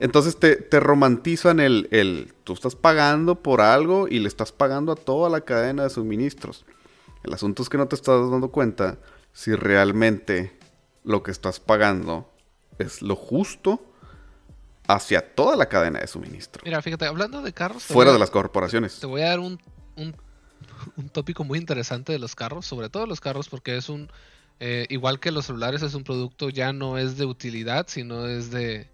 Entonces 0.00 0.36
te, 0.36 0.56
te 0.56 0.80
romantizan 0.80 1.60
el, 1.60 1.88
el... 1.92 2.34
Tú 2.42 2.52
estás 2.54 2.74
pagando 2.74 3.36
por 3.36 3.60
algo 3.60 4.08
y 4.08 4.18
le 4.18 4.26
estás 4.28 4.50
pagando 4.50 4.90
a 4.92 4.96
toda 4.96 5.30
la 5.30 5.42
cadena 5.42 5.84
de 5.84 5.90
suministros. 5.90 6.64
El 7.22 7.32
asunto 7.32 7.62
es 7.62 7.68
que 7.68 7.78
no 7.78 7.86
te 7.86 7.94
estás 7.94 8.28
dando 8.30 8.48
cuenta 8.50 8.98
si 9.32 9.54
realmente 9.54 10.58
lo 11.04 11.22
que 11.22 11.30
estás 11.30 11.60
pagando 11.60 12.28
es 12.78 13.00
lo 13.02 13.14
justo 13.14 13.80
hacia 14.86 15.34
toda 15.34 15.56
la 15.56 15.66
cadena 15.68 16.00
de 16.00 16.06
suministro. 16.06 16.62
Mira, 16.64 16.82
fíjate, 16.82 17.06
hablando 17.06 17.42
de 17.42 17.52
carros, 17.52 17.82
Fuera 17.84 18.10
a- 18.10 18.14
de 18.14 18.18
las 18.18 18.30
corporaciones. 18.30 18.98
Te 19.00 19.06
voy 19.06 19.22
a 19.22 19.28
dar 19.30 19.40
un, 19.40 19.60
un, 19.96 20.14
un 20.96 21.08
tópico 21.08 21.44
muy 21.44 21.58
interesante 21.58 22.12
de 22.12 22.18
los 22.18 22.34
carros, 22.34 22.66
sobre 22.66 22.88
todo 22.90 23.06
los 23.06 23.20
carros, 23.20 23.48
porque 23.48 23.76
es 23.76 23.88
un, 23.88 24.10
eh, 24.60 24.86
igual 24.90 25.20
que 25.20 25.30
los 25.30 25.46
celulares, 25.46 25.82
es 25.82 25.94
un 25.94 26.04
producto 26.04 26.50
ya 26.50 26.72
no 26.72 26.98
es 26.98 27.16
de 27.16 27.24
utilidad, 27.24 27.86
sino 27.88 28.26
es 28.26 28.50
de, 28.50 28.88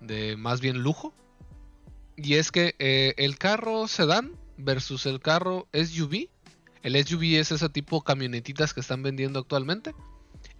de 0.00 0.36
más 0.36 0.60
bien 0.60 0.82
lujo. 0.82 1.12
Y 2.16 2.34
es 2.34 2.50
que 2.50 2.74
eh, 2.78 3.14
el 3.16 3.38
carro 3.38 3.86
sedán 3.86 4.32
versus 4.56 5.06
el 5.06 5.20
carro 5.20 5.68
SUV, 5.72 6.28
el 6.82 6.96
SUV 7.06 7.38
es 7.38 7.52
ese 7.52 7.68
tipo 7.68 8.02
camionetitas 8.02 8.74
que 8.74 8.80
están 8.80 9.02
vendiendo 9.02 9.38
actualmente. 9.38 9.94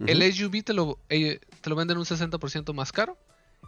El 0.05 0.21
SUV 0.33 0.63
te 0.63 0.73
lo, 0.73 0.99
eh, 1.09 1.39
te 1.61 1.69
lo 1.69 1.75
venden 1.75 1.97
un 1.97 2.05
60% 2.05 2.73
más 2.73 2.91
caro 2.93 3.17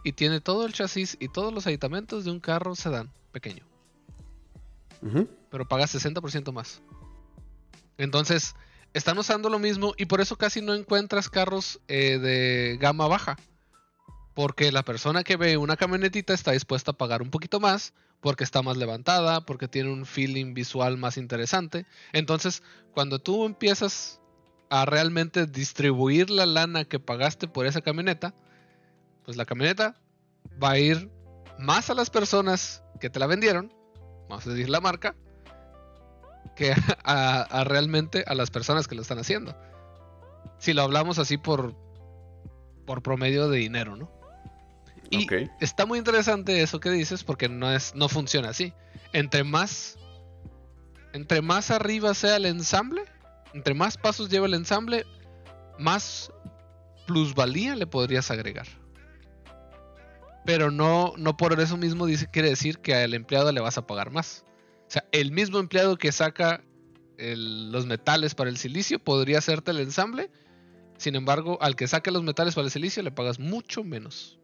y 0.02 0.12
tiene 0.12 0.40
todo 0.40 0.66
el 0.66 0.72
chasis 0.72 1.16
y 1.20 1.28
todos 1.28 1.52
los 1.52 1.66
aditamentos 1.66 2.24
de 2.24 2.30
un 2.30 2.40
carro 2.40 2.74
sedán 2.74 3.10
pequeño. 3.32 3.64
Pero 5.50 5.66
pagas 5.66 5.94
60% 5.94 6.52
más. 6.52 6.80
Entonces, 7.98 8.54
están 8.94 9.18
usando 9.18 9.48
lo 9.48 9.58
mismo 9.58 9.94
y 9.96 10.06
por 10.06 10.20
eso 10.20 10.36
casi 10.36 10.60
no 10.60 10.74
encuentras 10.74 11.28
carros 11.28 11.80
eh, 11.88 12.18
de 12.18 12.78
gama 12.80 13.08
baja. 13.08 13.36
Porque 14.34 14.72
la 14.72 14.82
persona 14.82 15.24
que 15.24 15.36
ve 15.36 15.56
una 15.56 15.76
camionetita 15.76 16.32
está 16.32 16.52
dispuesta 16.52 16.92
a 16.92 16.96
pagar 16.96 17.20
un 17.20 17.30
poquito 17.30 17.60
más, 17.60 17.92
porque 18.20 18.44
está 18.44 18.62
más 18.62 18.76
levantada, 18.76 19.44
porque 19.44 19.68
tiene 19.68 19.92
un 19.92 20.06
feeling 20.06 20.54
visual 20.54 20.96
más 20.96 21.16
interesante. 21.16 21.84
Entonces, 22.12 22.62
cuando 22.94 23.18
tú 23.18 23.44
empiezas 23.44 24.20
a 24.70 24.86
realmente 24.86 25.46
distribuir 25.46 26.30
la 26.30 26.46
lana 26.46 26.84
que 26.84 26.98
pagaste 26.98 27.46
por 27.46 27.66
esa 27.66 27.82
camioneta, 27.82 28.34
pues 29.24 29.36
la 29.36 29.44
camioneta 29.44 29.96
va 30.62 30.72
a 30.72 30.78
ir 30.78 31.10
más 31.58 31.90
a 31.90 31.94
las 31.94 32.10
personas 32.10 32.82
que 33.00 33.10
te 33.10 33.18
la 33.18 33.26
vendieron, 33.26 33.72
vamos 34.28 34.46
a 34.46 34.50
decir 34.50 34.68
la 34.68 34.80
marca, 34.80 35.14
que 36.56 36.72
a, 37.04 37.42
a 37.42 37.64
realmente 37.64 38.24
a 38.26 38.34
las 38.34 38.50
personas 38.50 38.88
que 38.88 38.94
lo 38.94 39.02
están 39.02 39.18
haciendo. 39.18 39.56
Si 40.58 40.72
lo 40.72 40.82
hablamos 40.82 41.18
así 41.18 41.38
por, 41.38 41.74
por 42.86 43.02
promedio 43.02 43.48
de 43.48 43.58
dinero, 43.58 43.96
¿no? 43.96 44.10
Y 45.10 45.24
Ok. 45.24 45.50
está 45.60 45.84
muy 45.84 45.98
interesante 45.98 46.62
eso 46.62 46.80
que 46.80 46.90
dices 46.90 47.22
porque 47.24 47.48
no 47.48 47.70
es 47.70 47.94
no 47.94 48.08
funciona 48.08 48.48
así. 48.50 48.72
Entre 49.12 49.44
más 49.44 49.98
entre 51.12 51.42
más 51.42 51.70
arriba 51.70 52.14
sea 52.14 52.36
el 52.36 52.46
ensamble, 52.46 53.02
entre 53.52 53.74
más 53.74 53.98
pasos 53.98 54.30
lleva 54.30 54.46
el 54.46 54.54
ensamble, 54.54 55.04
más 55.78 56.32
plusvalía 57.06 57.76
le 57.76 57.86
podrías 57.86 58.30
agregar. 58.30 58.66
Pero 60.44 60.70
no 60.70 61.14
no 61.16 61.36
por 61.36 61.58
eso 61.60 61.76
mismo 61.76 62.06
quiere 62.32 62.48
decir 62.48 62.78
que 62.78 62.94
al 62.94 63.14
empleado 63.14 63.52
le 63.52 63.60
vas 63.60 63.78
a 63.78 63.86
pagar 63.86 64.10
más. 64.10 64.44
O 64.88 64.90
sea, 64.90 65.04
el 65.12 65.32
mismo 65.32 65.58
empleado 65.58 65.96
que 65.96 66.12
saca 66.12 66.64
los 67.16 67.86
metales 67.86 68.34
para 68.34 68.50
el 68.50 68.56
silicio 68.56 68.98
podría 68.98 69.38
hacerte 69.38 69.70
el 69.70 69.80
ensamble. 69.80 70.30
Sin 70.96 71.14
embargo, 71.14 71.58
al 71.60 71.76
que 71.76 71.88
saque 71.88 72.10
los 72.10 72.22
metales 72.22 72.54
para 72.54 72.66
el 72.66 72.70
silicio 72.70 73.02
le 73.02 73.10
pagas 73.10 73.38
mucho 73.38 73.84
menos. 73.84 74.38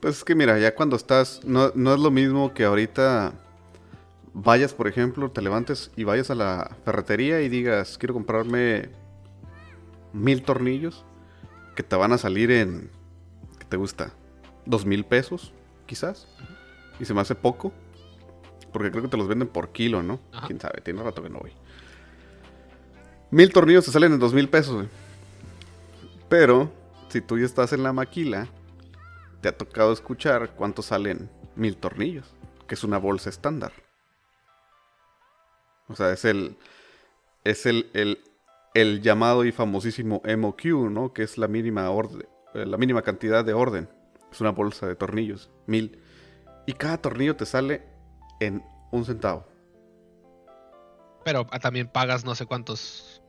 Pues 0.00 0.18
es 0.18 0.24
que 0.24 0.34
mira, 0.34 0.58
ya 0.58 0.74
cuando 0.74 0.96
estás, 0.96 1.42
no, 1.44 1.72
no 1.74 1.94
es 1.94 2.00
lo 2.00 2.10
mismo 2.10 2.54
que 2.54 2.64
ahorita 2.64 3.34
vayas, 4.32 4.72
por 4.72 4.88
ejemplo, 4.88 5.30
te 5.30 5.42
levantes 5.42 5.90
y 5.96 6.04
vayas 6.04 6.30
a 6.30 6.34
la 6.34 6.76
ferretería 6.84 7.42
y 7.42 7.48
digas, 7.48 7.98
quiero 7.98 8.14
comprarme 8.14 8.90
mil 10.12 10.42
tornillos 10.42 11.04
que 11.76 11.82
te 11.82 11.96
van 11.96 12.12
a 12.12 12.18
salir 12.18 12.50
en, 12.50 12.90
¿qué 12.90 12.99
te 13.70 13.78
gusta? 13.78 14.12
Dos 14.66 14.84
mil 14.84 15.04
pesos, 15.06 15.54
quizás. 15.86 16.28
Y 16.98 17.06
se 17.06 17.14
me 17.14 17.22
hace 17.22 17.34
poco. 17.34 17.72
Porque 18.72 18.90
creo 18.90 19.02
que 19.02 19.08
te 19.08 19.16
los 19.16 19.26
venden 19.26 19.48
por 19.48 19.70
kilo, 19.70 20.02
¿no? 20.02 20.20
Ajá. 20.32 20.46
Quién 20.46 20.60
sabe, 20.60 20.80
tiene 20.82 21.02
rato 21.02 21.22
que 21.22 21.30
no 21.30 21.38
voy. 21.38 21.52
Mil 23.30 23.52
tornillos 23.52 23.84
te 23.86 23.90
salen 23.90 24.12
en 24.12 24.18
dos 24.18 24.34
mil 24.34 24.48
pesos, 24.48 24.74
güey. 24.74 24.88
Pero, 26.28 26.70
si 27.08 27.20
tú 27.20 27.38
ya 27.38 27.46
estás 27.46 27.72
en 27.72 27.82
la 27.82 27.92
maquila, 27.92 28.48
te 29.40 29.48
ha 29.48 29.56
tocado 29.56 29.92
escuchar 29.92 30.50
cuánto 30.54 30.82
salen 30.82 31.30
mil 31.56 31.76
tornillos, 31.76 32.26
que 32.68 32.74
es 32.74 32.84
una 32.84 32.98
bolsa 32.98 33.30
estándar. 33.30 33.72
O 35.88 35.96
sea, 35.96 36.12
es 36.12 36.24
el. 36.24 36.56
Es 37.42 37.66
el, 37.66 37.90
el, 37.94 38.20
el 38.74 39.00
llamado 39.00 39.44
y 39.44 39.52
famosísimo 39.52 40.22
MOQ, 40.24 40.64
¿no? 40.90 41.12
Que 41.12 41.22
es 41.22 41.38
la 41.38 41.48
mínima 41.48 41.88
orden. 41.90 42.28
Eh, 42.54 42.66
La 42.66 42.76
mínima 42.76 43.02
cantidad 43.02 43.44
de 43.44 43.52
orden. 43.52 43.88
Es 44.30 44.40
una 44.40 44.50
bolsa 44.50 44.86
de 44.86 44.94
tornillos. 44.94 45.50
Mil. 45.66 46.00
Y 46.66 46.72
cada 46.74 46.98
tornillo 46.98 47.36
te 47.36 47.46
sale 47.46 47.82
en 48.38 48.62
un 48.92 49.04
centavo. 49.04 49.46
Pero 51.24 51.46
ah, 51.50 51.58
también 51.58 51.88
pagas 51.88 52.24
no 52.24 52.34
sé 52.34 52.46
cuántos. 52.46 53.22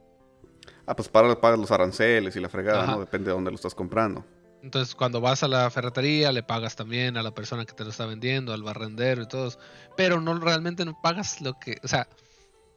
Ah, 0.85 0.95
pues 0.95 1.09
para, 1.09 1.39
pagas 1.39 1.59
los 1.59 1.71
aranceles 1.71 2.35
y 2.35 2.39
la 2.39 2.49
fregada, 2.49 2.83
Ajá. 2.83 2.91
¿no? 2.93 2.99
Depende 3.01 3.27
de 3.27 3.33
dónde 3.33 3.51
lo 3.51 3.55
estás 3.55 3.75
comprando. 3.75 4.25
Entonces, 4.61 4.93
cuando 4.93 5.21
vas 5.21 5.41
a 5.41 5.47
la 5.47 5.69
ferretería, 5.71 6.31
le 6.31 6.43
pagas 6.43 6.75
también 6.75 7.17
a 7.17 7.23
la 7.23 7.31
persona 7.33 7.65
que 7.65 7.73
te 7.73 7.83
lo 7.83 7.89
está 7.89 8.05
vendiendo, 8.05 8.53
al 8.53 8.61
barrendero 8.61 9.23
y 9.23 9.27
todo. 9.27 9.51
Pero 9.97 10.21
no 10.21 10.37
realmente 10.39 10.85
no 10.85 10.99
pagas 11.01 11.41
lo 11.41 11.57
que. 11.59 11.77
O 11.83 11.87
sea, 11.87 12.07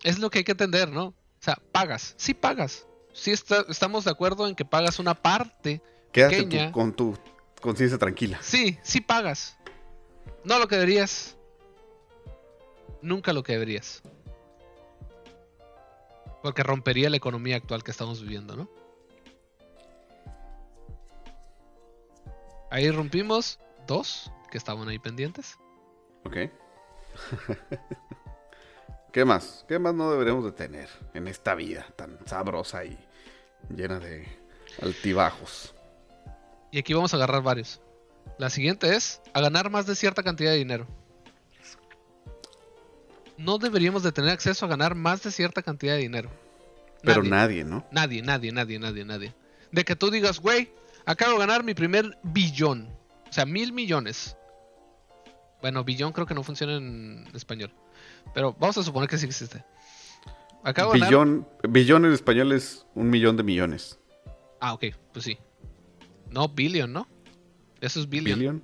es 0.03 0.19
lo 0.19 0.31
que 0.31 0.39
hay 0.39 0.45
que 0.45 0.53
entender, 0.53 0.91
¿no? 0.91 1.09
O 1.09 1.15
sea, 1.41 1.59
pagas. 1.73 2.15
Sí 2.17 2.33
pagas. 2.33 2.87
Sí 3.13 3.33
está- 3.33 3.65
estamos 3.69 4.05
de 4.05 4.11
acuerdo 4.11 4.49
en 4.49 4.55
que 4.55 4.65
pagas 4.65 4.99
una 4.99 5.15
parte. 5.15 5.83
Quédate 6.15 6.71
con 6.71 6.93
tu 6.93 7.19
conciencia 7.61 7.99
tranquila. 7.99 8.39
Sí, 8.41 8.79
sí 8.85 9.01
pagas. 9.01 9.57
No 10.45 10.61
lo 10.61 10.69
que 10.69 10.77
deberías. 10.77 11.37
Nunca 13.03 13.33
lo 13.33 13.43
que 13.43 13.55
deberías. 13.55 14.01
Porque 16.41 16.63
rompería 16.63 17.11
la 17.11 17.17
economía 17.17 17.57
actual 17.57 17.83
que 17.83 17.91
estamos 17.91 18.23
viviendo, 18.23 18.55
¿no? 18.55 18.71
Ahí 22.71 22.89
rompimos 22.93 23.59
dos 23.89 24.31
que 24.53 24.59
estaban 24.59 24.89
ahí 24.89 25.01
pendientes. 25.01 25.59
Ok. 26.25 26.37
¿Qué 29.13 29.25
más? 29.25 29.65
¿Qué 29.67 29.81
más 29.81 29.95
no 29.95 30.13
deberíamos 30.13 30.45
de 30.45 30.53
tener 30.53 30.89
en 31.13 31.27
esta 31.27 31.57
vida 31.57 31.89
tan 31.97 32.25
sabrosa 32.25 32.85
y 32.85 32.97
llena 33.69 33.99
de 33.99 34.29
altibajos? 34.81 35.74
Y 36.75 36.79
aquí 36.79 36.93
vamos 36.93 37.15
a 37.15 37.19
agarrar 37.19 37.41
varios. 37.41 37.81
La 38.37 38.51
siguiente 38.51 38.97
es 38.97 39.23
a 39.33 39.41
ganar 39.41 39.71
más 39.71 39.87
de 39.87 39.95
cierta 39.95 40.25
cantidad 40.25 40.51
de 40.51 40.57
dinero. 40.57 40.89
No 43.39 43.59
deberíamos 43.59 44.03
de 44.03 44.11
tener 44.11 44.33
acceso 44.33 44.67
a 44.67 44.69
ganar 44.69 44.97
más 44.97 45.23
de 45.23 45.31
cierta 45.31 45.63
cantidad 45.63 45.95
de 45.95 46.01
dinero. 46.01 46.31
Pero 47.05 47.23
Nadie. 47.23 47.63
¿no? 47.63 47.87
Nadie, 47.93 48.23
nadie, 48.23 48.51
nadie, 48.51 48.81
nadie, 48.81 49.05
nadie. 49.05 49.35
De 49.71 49.85
que 49.85 49.95
tú 49.95 50.11
digas, 50.11 50.41
güey, 50.41 50.73
acabo 51.07 51.35
de 51.35 51.39
ganar 51.39 51.63
mi 51.63 51.75
primer 51.75 52.19
billón. 52.25 52.89
O 53.31 53.33
sea, 53.33 53.47
mil 53.47 53.73
millones. 53.73 54.37
Bueno, 55.61 55.85
billón 55.85 56.13
creo 56.13 56.27
que 56.27 56.35
no 56.35 56.43
funciona 56.43 56.75
en 56.75 57.25
español. 57.35 57.73
Pero 58.35 58.53
vamos 58.59 58.77
a 58.79 58.83
suponer 58.83 59.09
que 59.09 59.19
sí 59.19 59.27
existe. 59.27 59.65
Acabo 60.65 60.93
de 60.93 60.99
ganar. 60.99 61.11
Billón, 61.11 61.49
billón 61.69 62.05
en 62.05 62.13
español 62.13 62.51
es 62.51 62.85
un 62.97 63.11
millón 63.11 63.37
de 63.37 63.45
millones. 63.45 64.01
Ah, 64.59 64.73
ok, 64.75 64.87
pues 65.13 65.25
sí. 65.25 65.39
No, 66.35 66.49
billion, 66.49 66.93
¿no? 66.93 67.07
Eso 67.81 68.01
es 68.01 68.09
billion. 68.09 68.37
¿Billion? 68.37 68.63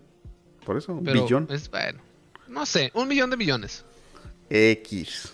Por 0.66 0.76
eso, 0.76 1.00
Pero 1.04 1.22
billón. 1.22 1.46
es, 1.50 1.70
bueno, 1.70 2.00
no 2.48 2.66
sé, 2.66 2.90
un 2.94 3.06
millón 3.06 3.30
de 3.30 3.36
millones. 3.36 3.84
X. 4.50 5.32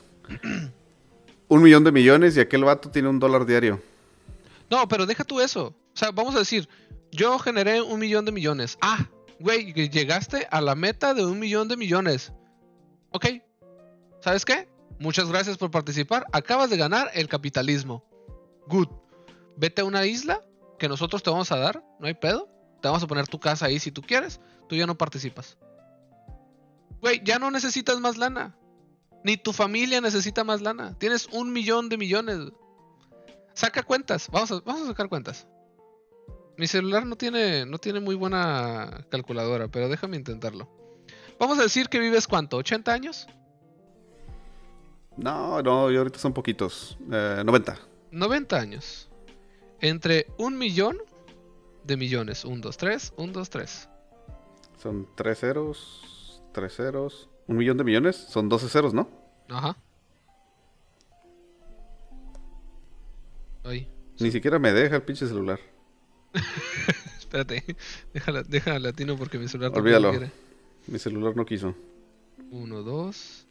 un 1.49 1.62
millón 1.62 1.83
de 1.83 1.92
millones 1.92 2.37
y 2.37 2.40
aquel 2.40 2.64
vato 2.64 2.90
tiene 2.90 3.09
un 3.09 3.18
dólar 3.18 3.46
diario. 3.46 3.81
No, 4.70 4.87
pero 4.87 5.07
deja 5.07 5.25
tú 5.25 5.40
eso. 5.40 5.68
O 5.68 5.96
sea, 5.96 6.11
vamos 6.11 6.35
a 6.35 6.40
decir, 6.40 6.68
yo 7.11 7.38
generé 7.38 7.81
un 7.81 7.99
millón 7.99 8.27
de 8.27 8.33
millones. 8.33 8.77
Ah, 8.83 9.09
güey, 9.40 9.72
llegaste 9.72 10.46
a 10.51 10.61
la 10.61 10.75
meta 10.75 11.14
de 11.14 11.25
un 11.25 11.38
millón 11.38 11.68
de 11.68 11.79
millones. 11.79 12.35
Ok. 13.12 13.29
¿Sabes 14.20 14.44
qué? 14.44 14.68
Muchas 14.99 15.31
gracias 15.31 15.57
por 15.57 15.70
participar. 15.70 16.27
Acabas 16.33 16.68
de 16.68 16.77
ganar 16.77 17.11
el 17.14 17.29
capitalismo. 17.29 18.05
Good. 18.66 18.88
Vete 19.57 19.81
a 19.81 19.85
una 19.87 20.05
isla 20.05 20.42
que 20.78 20.88
nosotros 20.88 21.22
te 21.22 21.30
vamos 21.30 21.50
a 21.52 21.56
dar. 21.56 21.84
No 21.98 22.06
hay 22.06 22.14
pedo. 22.14 22.48
Te 22.80 22.88
vamos 22.88 23.02
a 23.02 23.06
poner 23.06 23.26
tu 23.28 23.38
casa 23.38 23.66
ahí 23.66 23.78
si 23.78 23.90
tú 23.90 24.02
quieres. 24.02 24.40
Tú 24.68 24.76
ya 24.76 24.86
no 24.86 24.96
participas. 24.96 25.56
Güey, 27.00 27.22
ya 27.24 27.38
no 27.38 27.50
necesitas 27.50 28.00
más 28.00 28.16
lana. 28.16 28.56
Ni 29.24 29.36
tu 29.36 29.52
familia 29.52 30.00
necesita 30.00 30.44
más 30.44 30.60
lana. 30.60 30.96
Tienes 30.98 31.26
un 31.32 31.52
millón 31.52 31.88
de 31.88 31.98
millones. 31.98 32.38
Saca 33.54 33.82
cuentas. 33.82 34.28
Vamos 34.30 34.52
a, 34.52 34.60
vamos 34.60 34.82
a 34.82 34.86
sacar 34.86 35.08
cuentas. 35.08 35.46
Mi 36.56 36.66
celular 36.66 37.04
no 37.04 37.16
tiene, 37.16 37.66
no 37.66 37.78
tiene 37.78 38.00
muy 38.00 38.14
buena 38.14 39.04
calculadora, 39.10 39.68
pero 39.68 39.88
déjame 39.88 40.16
intentarlo. 40.16 40.68
Vamos 41.38 41.58
a 41.58 41.62
decir 41.62 41.88
que 41.88 41.98
vives 41.98 42.26
cuánto, 42.26 42.58
¿80 42.58 42.88
años? 42.88 43.26
No, 45.16 45.62
no, 45.62 45.90
y 45.90 45.96
ahorita 45.96 46.18
son 46.18 46.32
poquitos. 46.32 46.96
Eh, 47.10 47.42
90. 47.44 47.78
90 48.10 48.56
años. 48.56 49.10
Entre 49.80 50.26
un 50.38 50.58
millón 50.58 50.98
de 51.84 51.96
millones. 51.96 52.44
1, 52.44 52.60
2, 52.60 52.76
3, 52.76 53.12
1, 53.16 53.32
2, 53.32 53.50
3. 53.50 53.88
Son 54.82 55.08
tres 55.14 55.40
ceros, 55.40 56.42
tres 56.52 56.74
ceros. 56.76 57.28
Un 57.46 57.56
millón 57.56 57.76
de 57.76 57.84
millones, 57.84 58.16
son 58.16 58.48
12 58.48 58.68
ceros, 58.68 58.92
¿no? 58.94 59.08
Ajá. 59.48 59.76
Ay, 63.64 63.88
Ni 64.20 64.30
siquiera 64.30 64.58
me 64.58 64.72
deja 64.72 64.96
el 64.96 65.02
pinche 65.02 65.26
celular. 65.26 65.58
espérate. 67.18 67.64
Déjala, 68.12 68.42
déjala 68.42 68.78
latino 68.78 69.16
porque 69.16 69.38
mi 69.38 69.48
celular 69.48 69.72
Olvídalo. 69.76 70.10
quiere. 70.10 70.30
Mi 70.86 70.98
celular 70.98 71.36
no 71.36 71.44
quiso. 71.44 71.74
1, 72.50 72.82
2. 72.82 73.46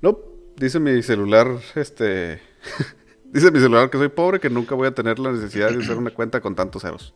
No, 0.00 0.18
Dice 0.58 0.80
mi 0.80 1.00
celular, 1.04 1.60
este... 1.76 2.40
Dice 3.32 3.50
mi 3.50 3.60
celular 3.60 3.90
que 3.90 3.98
soy 3.98 4.08
pobre, 4.08 4.40
que 4.40 4.48
nunca 4.50 4.74
voy 4.74 4.88
a 4.88 4.94
tener 4.94 5.18
la 5.18 5.32
necesidad 5.32 5.70
de 5.70 5.78
hacer 5.82 5.96
una 5.96 6.10
cuenta 6.10 6.40
con 6.40 6.54
tantos 6.54 6.82
ceros. 6.82 7.14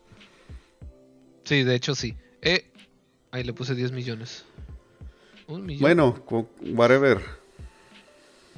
Sí, 1.44 1.62
de 1.64 1.74
hecho 1.74 1.94
sí. 1.94 2.16
Eh, 2.42 2.70
ahí 3.30 3.44
le 3.44 3.52
puse 3.52 3.74
10 3.74 3.92
millones. 3.92 4.44
Un 5.46 5.64
millón. 5.66 5.80
Bueno, 5.80 6.24
whatever. 6.74 7.20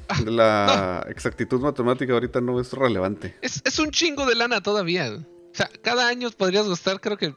Ah, 0.09 0.21
La 0.27 1.07
exactitud 1.09 1.61
matemática 1.61 2.13
ahorita 2.13 2.41
no 2.41 2.61
es 2.61 2.73
relevante. 2.73 3.35
Es, 3.41 3.63
es 3.65 3.79
un 3.79 3.91
chingo 3.91 4.27
de 4.27 4.35
lana 4.35 4.61
todavía. 4.61 5.11
O 5.15 5.55
sea, 5.57 5.71
cada 5.83 6.09
año 6.09 6.31
podrías 6.31 6.69
gastar, 6.69 7.01
creo 7.01 7.17
que. 7.17 7.35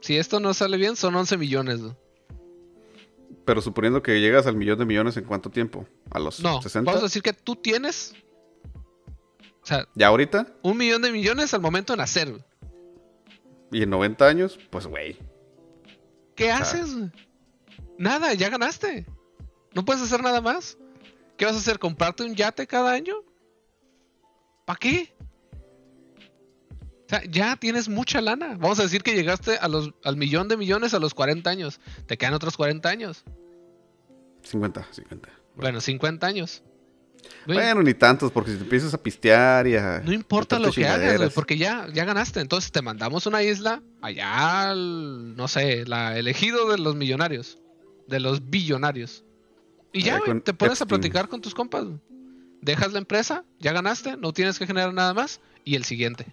Si 0.00 0.18
esto 0.18 0.38
no 0.38 0.52
sale 0.52 0.76
bien, 0.76 0.96
son 0.96 1.14
11 1.14 1.38
millones. 1.38 1.80
Pero 3.46 3.62
suponiendo 3.62 4.02
que 4.02 4.20
llegas 4.20 4.46
al 4.46 4.56
millón 4.56 4.78
de 4.78 4.84
millones 4.84 5.16
en 5.16 5.24
cuánto 5.24 5.48
tiempo? 5.50 5.86
¿A 6.10 6.18
los 6.18 6.40
No, 6.40 6.60
60? 6.60 6.90
vamos 6.90 7.02
a 7.02 7.06
decir 7.06 7.22
que 7.22 7.32
tú 7.32 7.56
tienes. 7.56 8.14
O 9.64 9.66
sea, 9.66 9.88
¿Ya 9.94 10.08
ahorita? 10.08 10.46
un 10.62 10.76
millón 10.76 11.00
de 11.02 11.10
millones 11.10 11.54
al 11.54 11.62
momento 11.62 11.94
de 11.94 11.96
nacer. 11.96 12.30
güey. 12.30 12.44
¿Y 13.72 13.82
en 13.82 13.90
90 13.90 14.26
años? 14.26 14.58
Pues 14.70 14.86
güey. 14.86 15.18
¿Qué 16.36 16.52
haces? 16.52 16.94
güey? 16.94 17.10
Nada, 17.98 18.34
ya 18.34 18.50
ganaste. 18.50 19.06
No 19.74 19.84
puedes 19.84 20.02
hacer 20.02 20.22
nada 20.22 20.40
más. 20.40 20.76
¿Qué 21.38 21.46
vas 21.46 21.54
a 21.54 21.58
hacer? 21.58 21.78
¿Comprarte 21.78 22.22
un 22.24 22.34
yate 22.34 22.66
cada 22.66 22.92
año? 22.92 23.14
¿Para 24.66 24.78
qué? 24.78 25.14
O 27.06 27.08
sea, 27.08 27.22
ya 27.28 27.56
tienes 27.56 27.88
mucha 27.88 28.20
lana. 28.20 28.56
Vamos 28.58 28.78
a 28.78 28.82
decir 28.82 29.02
que 29.02 29.14
llegaste 29.14 29.56
a 29.56 29.68
los, 29.68 29.92
al 30.04 30.16
millón 30.16 30.48
de 30.48 30.56
millones 30.56 30.94
a 30.94 30.98
los 30.98 31.14
40 31.14 31.48
años. 31.50 31.80
Te 32.06 32.16
quedan 32.16 32.34
otros 32.34 32.56
40 32.56 32.88
años. 32.88 33.24
50, 34.42 34.86
50. 34.90 35.28
Bueno, 35.56 35.80
50 35.80 36.26
años. 36.26 36.62
Güey, 37.46 37.58
Bueno, 37.58 37.82
ni 37.82 37.94
tantos, 37.94 38.30
porque 38.30 38.52
si 38.52 38.56
te 38.56 38.64
empiezas 38.64 38.94
a 38.94 39.02
pistear 39.02 39.66
y 39.66 39.76
a... 39.76 40.02
no 40.04 40.12
importa 40.12 40.58
lo 40.58 40.72
que 40.72 40.86
hagas, 40.86 41.16
güey, 41.16 41.30
porque 41.30 41.56
ya, 41.56 41.88
ya 41.92 42.04
ganaste. 42.04 42.40
Entonces 42.40 42.72
te 42.72 42.82
mandamos 42.82 43.26
una 43.26 43.42
isla 43.42 43.82
allá, 44.00 44.70
al, 44.70 45.36
no 45.36 45.48
sé, 45.48 45.84
la 45.86 46.18
elegido 46.18 46.70
de 46.70 46.78
los 46.78 46.96
millonarios, 46.96 47.58
de 48.06 48.20
los 48.20 48.50
billonarios. 48.50 49.24
Y 49.92 50.02
ya, 50.02 50.18
güey, 50.18 50.40
te 50.40 50.54
pones 50.54 50.80
a 50.82 50.86
platicar 50.86 51.28
con 51.28 51.40
tus 51.40 51.54
compas. 51.54 51.84
Dejas 52.60 52.92
la 52.92 52.98
empresa, 52.98 53.44
ya 53.58 53.72
ganaste, 53.72 54.16
no 54.16 54.32
tienes 54.32 54.58
que 54.58 54.66
generar 54.66 54.92
nada 54.94 55.14
más. 55.14 55.40
Y 55.64 55.76
el 55.76 55.84
siguiente. 55.84 56.26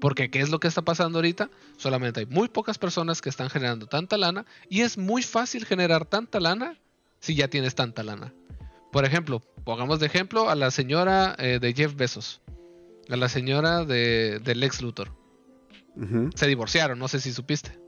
Porque 0.00 0.30
¿qué 0.30 0.40
es 0.40 0.50
lo 0.50 0.58
que 0.58 0.68
está 0.68 0.82
pasando 0.82 1.18
ahorita? 1.18 1.48
Solamente 1.76 2.20
hay 2.20 2.26
muy 2.26 2.48
pocas 2.48 2.76
personas 2.76 3.20
que 3.22 3.28
están 3.28 3.50
generando 3.50 3.86
tanta 3.86 4.18
lana. 4.18 4.44
Y 4.68 4.80
es 4.80 4.98
muy 4.98 5.22
fácil 5.22 5.64
generar 5.64 6.06
tanta 6.06 6.40
lana 6.40 6.76
si 7.20 7.36
ya 7.36 7.48
tienes 7.48 7.74
tanta 7.76 8.02
lana. 8.02 8.34
Por 8.92 9.06
ejemplo, 9.06 9.40
pongamos 9.64 10.00
de 10.00 10.06
ejemplo 10.06 10.50
a 10.50 10.54
la 10.54 10.70
señora 10.70 11.34
eh, 11.38 11.58
de 11.60 11.72
Jeff 11.72 11.96
Bezos. 11.96 12.42
A 13.08 13.16
la 13.16 13.28
señora 13.28 13.84
de, 13.84 14.38
del 14.44 14.60
Lex 14.60 14.82
Luthor. 14.82 15.10
Se 16.34 16.46
divorciaron, 16.46 16.98
no 16.98 17.08
sé 17.08 17.20
si 17.20 17.32
supiste. 17.32 17.78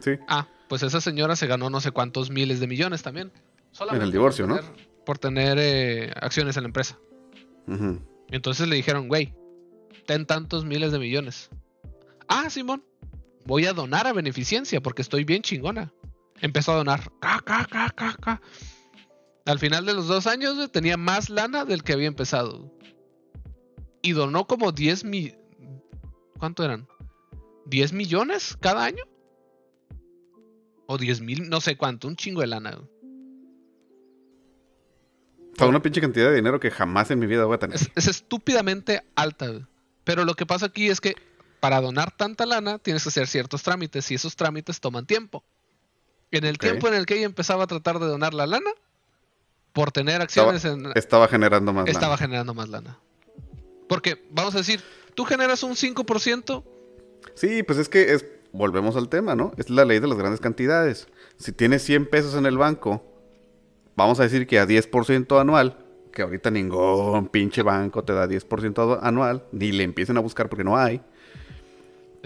sí. 0.00 0.12
Ah, 0.28 0.48
pues 0.68 0.82
esa 0.82 1.00
señora 1.00 1.36
se 1.36 1.46
ganó 1.46 1.70
no 1.70 1.80
sé 1.80 1.90
cuántos 1.90 2.30
miles 2.30 2.60
de 2.60 2.66
millones 2.66 3.02
también. 3.02 3.30
Solamente 3.72 4.02
En 4.02 4.06
el 4.06 4.12
divorcio, 4.12 4.46
por 4.46 4.62
¿no? 4.62 4.72
Por 5.04 5.18
tener 5.18 5.58
eh, 5.60 6.12
acciones 6.20 6.56
en 6.56 6.62
la 6.62 6.68
empresa. 6.68 6.98
Entonces 8.28 8.68
le 8.68 8.76
dijeron, 8.76 9.08
güey, 9.08 9.34
ten 10.06 10.24
tantos 10.24 10.64
miles 10.64 10.92
de 10.92 10.98
millones. 10.98 11.50
Ah, 12.28 12.48
Simón, 12.48 12.84
voy 13.44 13.66
a 13.66 13.72
donar 13.72 14.06
a 14.06 14.12
beneficencia 14.12 14.80
porque 14.80 15.02
estoy 15.02 15.24
bien 15.24 15.42
chingona. 15.42 15.92
Empezó 16.40 16.72
a 16.72 16.76
donar. 16.76 17.10
Ca, 17.20 17.40
ca, 17.44 17.66
ca. 17.66 18.40
Al 19.44 19.58
final 19.58 19.84
de 19.86 19.94
los 19.94 20.06
dos 20.06 20.26
años 20.26 20.54
güey, 20.56 20.68
tenía 20.68 20.96
más 20.96 21.30
lana 21.30 21.64
del 21.64 21.82
que 21.82 21.92
había 21.92 22.06
empezado. 22.06 22.72
Y 24.02 24.12
donó 24.12 24.46
como 24.46 24.72
10 24.72 25.04
mil... 25.04 25.36
¿Cuánto 26.38 26.64
eran? 26.64 26.88
¿10 27.66 27.92
millones 27.92 28.56
cada 28.60 28.84
año? 28.84 29.04
O 30.86 30.98
10 30.98 31.20
mil, 31.20 31.48
no 31.48 31.60
sé 31.60 31.76
cuánto, 31.76 32.08
un 32.08 32.16
chingo 32.16 32.40
de 32.40 32.48
lana. 32.48 32.72
güey. 32.72 32.88
Sea, 35.56 35.66
una 35.66 35.82
pinche 35.82 36.00
cantidad 36.00 36.30
de 36.30 36.36
dinero 36.36 36.58
que 36.58 36.70
jamás 36.70 37.10
en 37.10 37.18
mi 37.18 37.26
vida 37.26 37.44
voy 37.44 37.54
a 37.54 37.58
tener. 37.58 37.76
Es, 37.76 37.90
es 37.94 38.08
estúpidamente 38.08 39.02
alta. 39.14 39.48
güey. 39.48 39.64
Pero 40.04 40.24
lo 40.24 40.34
que 40.34 40.46
pasa 40.46 40.66
aquí 40.66 40.88
es 40.88 41.00
que 41.00 41.14
para 41.60 41.80
donar 41.80 42.10
tanta 42.16 42.44
lana 42.46 42.78
tienes 42.78 43.04
que 43.04 43.10
hacer 43.10 43.28
ciertos 43.28 43.62
trámites 43.62 44.10
y 44.10 44.14
esos 44.14 44.34
trámites 44.34 44.80
toman 44.80 45.06
tiempo. 45.06 45.44
En 46.32 46.44
el 46.44 46.58
tiempo 46.58 46.88
en 46.88 46.94
el 46.94 47.06
que 47.06 47.14
ella 47.14 47.26
empezaba 47.26 47.64
a 47.64 47.66
tratar 47.66 47.98
de 47.98 48.06
donar 48.06 48.34
la 48.34 48.46
lana, 48.46 48.70
por 49.72 49.90
tener 49.92 50.20
acciones 50.20 50.64
en... 50.64 50.92
Estaba 50.94 51.28
generando 51.28 51.72
más 51.72 51.86
Estaba 51.88 52.08
lana. 52.14 52.16
generando 52.18 52.54
más 52.54 52.68
lana. 52.68 52.98
Porque, 53.88 54.24
vamos 54.30 54.54
a 54.54 54.58
decir, 54.58 54.80
tú 55.14 55.24
generas 55.24 55.62
un 55.62 55.72
5%, 55.74 56.64
Sí, 57.34 57.62
pues 57.62 57.78
es 57.78 57.88
que 57.88 58.12
es... 58.14 58.26
Volvemos 58.52 58.96
al 58.96 59.08
tema, 59.08 59.34
¿no? 59.34 59.52
Es 59.56 59.70
la 59.70 59.86
ley 59.86 59.98
de 59.98 60.06
las 60.06 60.18
grandes 60.18 60.40
cantidades. 60.40 61.06
Si 61.38 61.52
tienes 61.52 61.82
100 61.84 62.04
pesos 62.10 62.34
en 62.34 62.44
el 62.44 62.58
banco, 62.58 63.02
vamos 63.96 64.20
a 64.20 64.24
decir 64.24 64.46
que 64.46 64.58
a 64.58 64.66
10% 64.66 65.40
anual, 65.40 65.78
que 66.12 66.20
ahorita 66.20 66.50
ningún 66.50 67.28
pinche 67.28 67.62
banco 67.62 68.04
te 68.04 68.12
da 68.12 68.26
10% 68.28 68.74
adu- 68.74 68.98
anual, 69.02 69.44
ni 69.52 69.72
le 69.72 69.84
empiecen 69.84 70.18
a 70.18 70.20
buscar 70.20 70.50
porque 70.50 70.64
no 70.64 70.76
hay, 70.76 71.00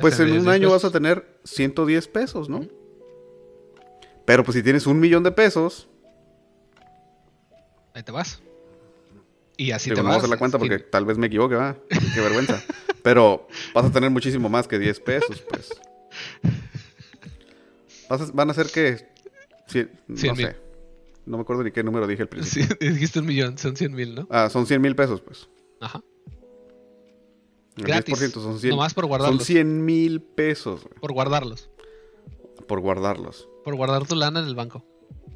pues 0.01 0.19
en 0.19 0.33
un 0.33 0.49
año 0.49 0.71
vas 0.71 0.85
a 0.85 0.91
tener 0.91 1.39
110 1.45 2.09
pesos, 2.09 2.49
¿no? 2.49 2.67
Pero 4.25 4.43
pues 4.43 4.57
si 4.57 4.63
tienes 4.65 4.89
un 4.89 4.99
millón 4.99 5.23
de 5.23 5.31
pesos, 5.31 5.89
Ahí 7.97 8.03
te 8.03 8.13
vas. 8.13 8.41
Y 9.57 9.71
así 9.71 9.89
digo, 9.89 9.97
te 9.97 10.03
no 10.03 10.09
vas. 10.11 10.19
hacer 10.19 10.29
la 10.29 10.37
cuenta 10.37 10.59
porque 10.59 10.79
tal 10.79 11.07
vez 11.07 11.17
me 11.17 11.29
equivoque, 11.29 11.55
va. 11.55 11.79
Qué 12.15 12.21
vergüenza. 12.21 12.63
Pero 13.03 13.49
vas 13.73 13.87
a 13.87 13.91
tener 13.91 14.11
muchísimo 14.11 14.51
más 14.51 14.69
que 14.69 14.79
10 14.79 15.01
pesos, 15.01 15.43
pues. 15.49 15.71
Vas 18.11 18.21
a- 18.21 18.31
van 18.33 18.51
a 18.51 18.55
ser 18.55 18.67
que... 18.67 19.09
cien- 19.69 19.91
no 20.09 20.35
mil. 20.35 20.47
sé. 20.47 20.57
No 21.25 21.39
me 21.39 21.43
acuerdo 21.43 21.65
ni 21.65 21.73
qué 21.73 21.83
número 21.83 22.07
dije 22.07 22.23
al 22.23 22.29
principio. 22.35 22.77
Sí, 22.79 22.89
dijiste 22.91 23.21
un 23.21 23.27
millón, 23.27 23.57
son 23.57 23.75
100 23.77 23.95
mil, 23.95 24.15
¿no? 24.15 24.27
Ah, 24.31 24.51
son 24.51 24.67
100 24.67 24.81
mil 24.83 24.95
pesos, 24.95 25.23
pues. 25.23 25.49
Ajá. 25.81 26.03
El 27.79 27.85
Gratis. 27.85 28.15
10% 28.21 28.33
son 28.35 28.59
100. 28.61 28.71
Nomás 28.71 28.93
por 28.93 29.05
Son 29.05 29.09
guardarlos. 29.09 29.45
100 29.45 29.85
mil 29.87 30.21
pesos, 30.21 30.83
güey, 30.85 31.01
Por 31.01 31.13
guardarlos. 31.15 31.71
por 32.69 32.81
guardarlos. 32.81 33.49
Por 33.65 33.75
guardar 33.75 34.07
tu 34.07 34.15
lana 34.17 34.41
en 34.41 34.47
el 34.47 34.55
banco. 34.55 34.85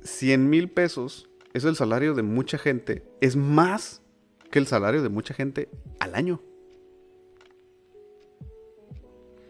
100 0.02 0.50
mil 0.50 0.68
pesos 0.70 1.29
es 1.52 1.64
el 1.64 1.76
salario 1.76 2.14
de 2.14 2.22
mucha 2.22 2.58
gente. 2.58 3.04
Es 3.20 3.36
más 3.36 4.02
que 4.50 4.58
el 4.58 4.66
salario 4.66 5.02
de 5.02 5.08
mucha 5.08 5.34
gente 5.34 5.68
al 5.98 6.14
año. 6.14 6.40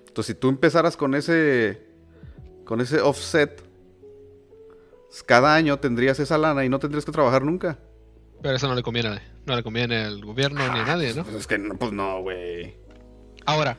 Entonces, 0.07 0.35
si 0.35 0.41
tú 0.41 0.49
empezaras 0.49 0.97
con 0.97 1.15
ese 1.15 1.87
con 2.65 2.81
ese 2.81 3.01
offset, 3.01 3.63
pues, 5.09 5.23
cada 5.25 5.55
año 5.55 5.79
tendrías 5.79 6.21
esa 6.21 6.39
lana 6.39 6.65
y 6.65 6.69
no 6.69 6.79
tendrías 6.79 7.05
que 7.05 7.13
trabajar 7.13 7.45
nunca. 7.45 7.79
Pero 8.43 8.57
eso 8.57 8.69
no 8.69 8.75
le 8.75 8.83
conviene, 8.83 9.21
no 9.45 9.57
le 9.57 9.63
conviene 9.63 10.05
al 10.05 10.25
gobierno 10.25 10.61
ni 10.73 10.79
a 10.79 10.85
nadie, 10.85 11.15
¿no? 11.15 11.25
Pues 11.25 11.37
es 11.37 11.47
que 11.47 11.59
no, 11.59 11.75
pues 11.77 11.93
no, 11.93 12.23
güey. 12.23 12.77
Ahora, 13.45 13.77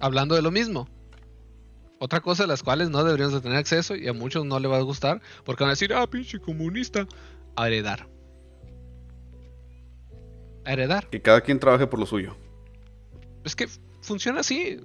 hablando 0.00 0.34
de 0.34 0.42
lo 0.42 0.50
mismo, 0.50 0.88
otra 2.02 2.20
cosa 2.20 2.42
de 2.42 2.48
las 2.48 2.64
cuales 2.64 2.90
no 2.90 3.04
deberíamos 3.04 3.32
de 3.32 3.40
tener 3.40 3.56
acceso 3.56 3.94
y 3.94 4.08
a 4.08 4.12
muchos 4.12 4.44
no 4.44 4.58
le 4.58 4.66
va 4.66 4.78
a 4.78 4.82
gustar 4.82 5.22
porque 5.44 5.62
van 5.62 5.68
a 5.68 5.74
decir, 5.74 5.94
ah, 5.94 6.04
pinche 6.10 6.40
comunista, 6.40 7.06
a 7.54 7.68
heredar. 7.68 8.08
A 10.64 10.72
heredar. 10.72 11.08
Que 11.10 11.22
cada 11.22 11.40
quien 11.42 11.60
trabaje 11.60 11.86
por 11.86 12.00
lo 12.00 12.06
suyo. 12.06 12.36
Es 13.44 13.54
que 13.54 13.68
funciona 14.00 14.40
así. 14.40 14.80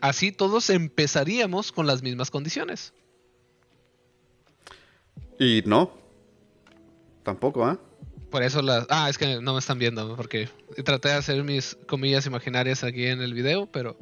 Así 0.00 0.32
todos 0.32 0.70
empezaríamos 0.70 1.72
con 1.72 1.86
las 1.86 2.02
mismas 2.02 2.30
condiciones. 2.30 2.94
Y 5.38 5.62
no. 5.66 5.92
Tampoco, 7.22 7.66
¿ah? 7.66 7.78
Por 8.30 8.42
eso 8.42 8.62
las... 8.62 8.86
Ah, 8.88 9.10
es 9.10 9.18
que 9.18 9.42
no 9.42 9.52
me 9.52 9.58
están 9.58 9.78
viendo, 9.78 10.16
porque 10.16 10.48
traté 10.86 11.08
de 11.08 11.14
hacer 11.16 11.44
mis 11.44 11.76
comillas 11.86 12.24
imaginarias 12.24 12.82
aquí 12.82 13.04
en 13.04 13.20
el 13.20 13.34
video, 13.34 13.66
pero... 13.70 13.98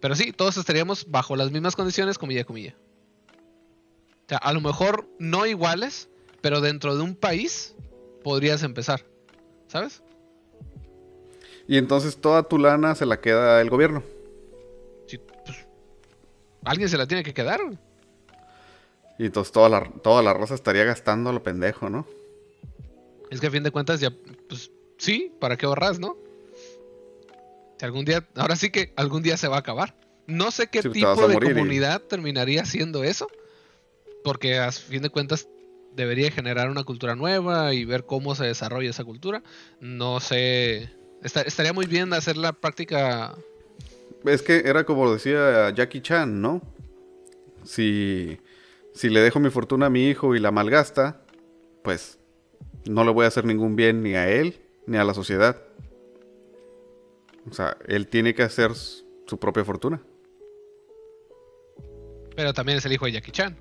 Pero 0.00 0.14
sí, 0.14 0.32
todos 0.32 0.56
estaríamos 0.56 1.10
bajo 1.10 1.36
las 1.36 1.50
mismas 1.50 1.74
condiciones, 1.74 2.18
comilla, 2.18 2.44
comilla. 2.44 2.76
O 4.26 4.28
sea, 4.28 4.38
a 4.38 4.52
lo 4.52 4.60
mejor 4.60 5.08
no 5.18 5.46
iguales, 5.46 6.08
pero 6.40 6.60
dentro 6.60 6.96
de 6.96 7.02
un 7.02 7.14
país 7.14 7.74
podrías 8.22 8.62
empezar. 8.62 9.04
¿Sabes? 9.66 10.02
Y 11.66 11.76
entonces 11.76 12.16
toda 12.16 12.42
tu 12.42 12.58
lana 12.58 12.94
se 12.94 13.06
la 13.06 13.20
queda 13.20 13.60
el 13.60 13.68
gobierno. 13.68 14.02
Sí, 15.06 15.18
pues, 15.44 15.66
alguien 16.64 16.88
se 16.88 16.96
la 16.96 17.06
tiene 17.06 17.22
que 17.22 17.34
quedar. 17.34 17.60
Y 19.18 19.26
entonces 19.26 19.52
toda 19.52 19.68
la, 19.68 19.90
toda 20.02 20.22
la 20.22 20.32
raza 20.32 20.54
estaría 20.54 20.84
gastando 20.84 21.30
a 21.30 21.32
lo 21.32 21.42
pendejo, 21.42 21.90
¿no? 21.90 22.06
Es 23.30 23.40
que 23.40 23.48
a 23.48 23.50
fin 23.50 23.62
de 23.62 23.70
cuentas 23.70 24.00
ya, 24.00 24.10
pues 24.48 24.70
sí, 24.96 25.32
¿para 25.38 25.56
qué 25.56 25.66
ahorras, 25.66 25.98
no? 25.98 26.16
Si 27.78 27.84
algún 27.84 28.04
día, 28.04 28.26
ahora 28.36 28.56
sí 28.56 28.70
que 28.70 28.92
algún 28.96 29.22
día 29.22 29.36
se 29.36 29.48
va 29.48 29.56
a 29.56 29.60
acabar. 29.60 29.94
No 30.26 30.50
sé 30.50 30.66
qué 30.66 30.82
Sí, 30.82 30.90
tipo 30.90 31.26
de 31.26 31.34
morir 31.34 31.50
y- 31.50 31.54
comunidad 31.54 32.02
terminaría 32.02 32.62
haciendo 32.62 33.04
eso. 33.04 33.28
Porque 34.24 34.58
a 34.58 34.70
fin 34.72 35.02
de 35.02 35.10
cuentas 35.10 35.48
debería 35.94 36.30
generar 36.30 36.70
una 36.70 36.84
cultura 36.84 37.14
nueva 37.14 37.72
y 37.72 37.84
ver 37.84 38.04
cómo 38.04 38.34
se 38.34 38.44
desarrolla 38.44 38.90
esa 38.90 39.04
cultura. 39.04 39.42
No 39.80 40.20
sé, 40.20 40.90
estaría 41.22 41.72
muy 41.72 41.86
bien 41.86 42.12
hacer 42.12 42.36
la 42.36 42.52
práctica. 42.52 43.34
Es 44.24 44.42
que 44.42 44.62
era 44.66 44.84
como 44.84 45.12
decía 45.12 45.70
Jackie 45.70 46.02
Chan, 46.02 46.40
¿no? 46.42 46.60
Si, 47.64 48.38
si 48.94 49.08
le 49.08 49.20
dejo 49.20 49.40
mi 49.40 49.50
fortuna 49.50 49.86
a 49.86 49.90
mi 49.90 50.08
hijo 50.08 50.34
y 50.34 50.40
la 50.40 50.50
malgasta, 50.50 51.22
pues 51.82 52.18
no 52.86 53.04
le 53.04 53.12
voy 53.12 53.24
a 53.24 53.28
hacer 53.28 53.44
ningún 53.44 53.76
bien 53.76 54.02
ni 54.02 54.14
a 54.14 54.28
él 54.28 54.60
ni 54.86 54.96
a 54.98 55.04
la 55.04 55.14
sociedad. 55.14 55.62
O 57.50 57.52
sea, 57.52 57.76
él 57.86 58.08
tiene 58.08 58.34
que 58.34 58.42
hacer 58.42 58.72
su 58.74 59.38
propia 59.38 59.64
fortuna. 59.64 60.02
Pero 62.36 62.52
también 62.52 62.78
es 62.78 62.86
el 62.86 62.92
hijo 62.92 63.06
de 63.06 63.12
Jackie 63.12 63.32
Chan. 63.32 63.58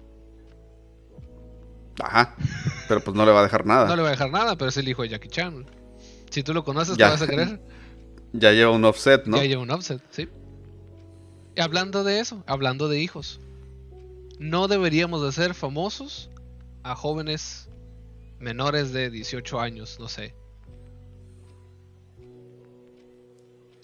Ajá. 2.01 2.35
Pero 2.87 3.01
pues 3.01 3.15
no 3.15 3.25
le 3.25 3.31
va 3.31 3.39
a 3.39 3.43
dejar 3.43 3.65
nada. 3.65 3.87
no 3.87 3.95
le 3.95 4.01
va 4.03 4.09
a 4.09 4.11
dejar 4.11 4.31
nada, 4.31 4.55
pero 4.55 4.69
es 4.69 4.77
el 4.77 4.87
hijo 4.87 5.01
de 5.01 5.09
Jackie 5.09 5.29
Chan. 5.29 5.65
Si 6.29 6.43
tú 6.43 6.53
lo 6.53 6.63
conoces, 6.63 6.97
te 6.97 7.03
vas 7.03 7.21
a 7.21 7.27
querer. 7.27 7.59
Ya 8.33 8.51
lleva 8.51 8.71
un 8.71 8.83
offset, 8.83 9.25
¿no? 9.25 9.37
Ya 9.37 9.45
lleva 9.45 9.61
un 9.61 9.71
offset, 9.71 10.01
sí. 10.11 10.27
Y 11.55 11.61
hablando 11.61 12.03
de 12.03 12.19
eso, 12.19 12.43
hablando 12.45 12.89
de 12.89 12.99
hijos. 12.99 13.39
No 14.37 14.67
deberíamos 14.67 15.23
de 15.23 15.31
ser 15.31 15.53
famosos 15.53 16.29
a 16.83 16.93
jóvenes 16.93 17.69
menores 18.37 18.91
de 18.91 19.09
18 19.09 19.59
años, 19.59 19.97
no 19.99 20.09
sé. 20.09 20.35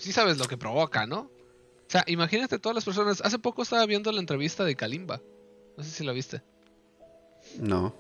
Sí 0.03 0.11
sabes 0.11 0.37
lo 0.37 0.45
que 0.45 0.57
provoca, 0.57 1.05
¿no? 1.05 1.21
O 1.21 1.87
sea, 1.87 2.03
imagínate 2.07 2.59
todas 2.59 2.75
las 2.75 2.83
personas. 2.83 3.21
Hace 3.21 3.39
poco 3.39 3.61
estaba 3.61 3.85
viendo 3.85 4.11
la 4.11 4.19
entrevista 4.19 4.65
de 4.65 4.75
Kalimba. 4.75 5.21
No 5.77 5.83
sé 5.85 5.91
si 5.91 6.03
la 6.03 6.11
viste. 6.11 6.41
No. 7.57 7.95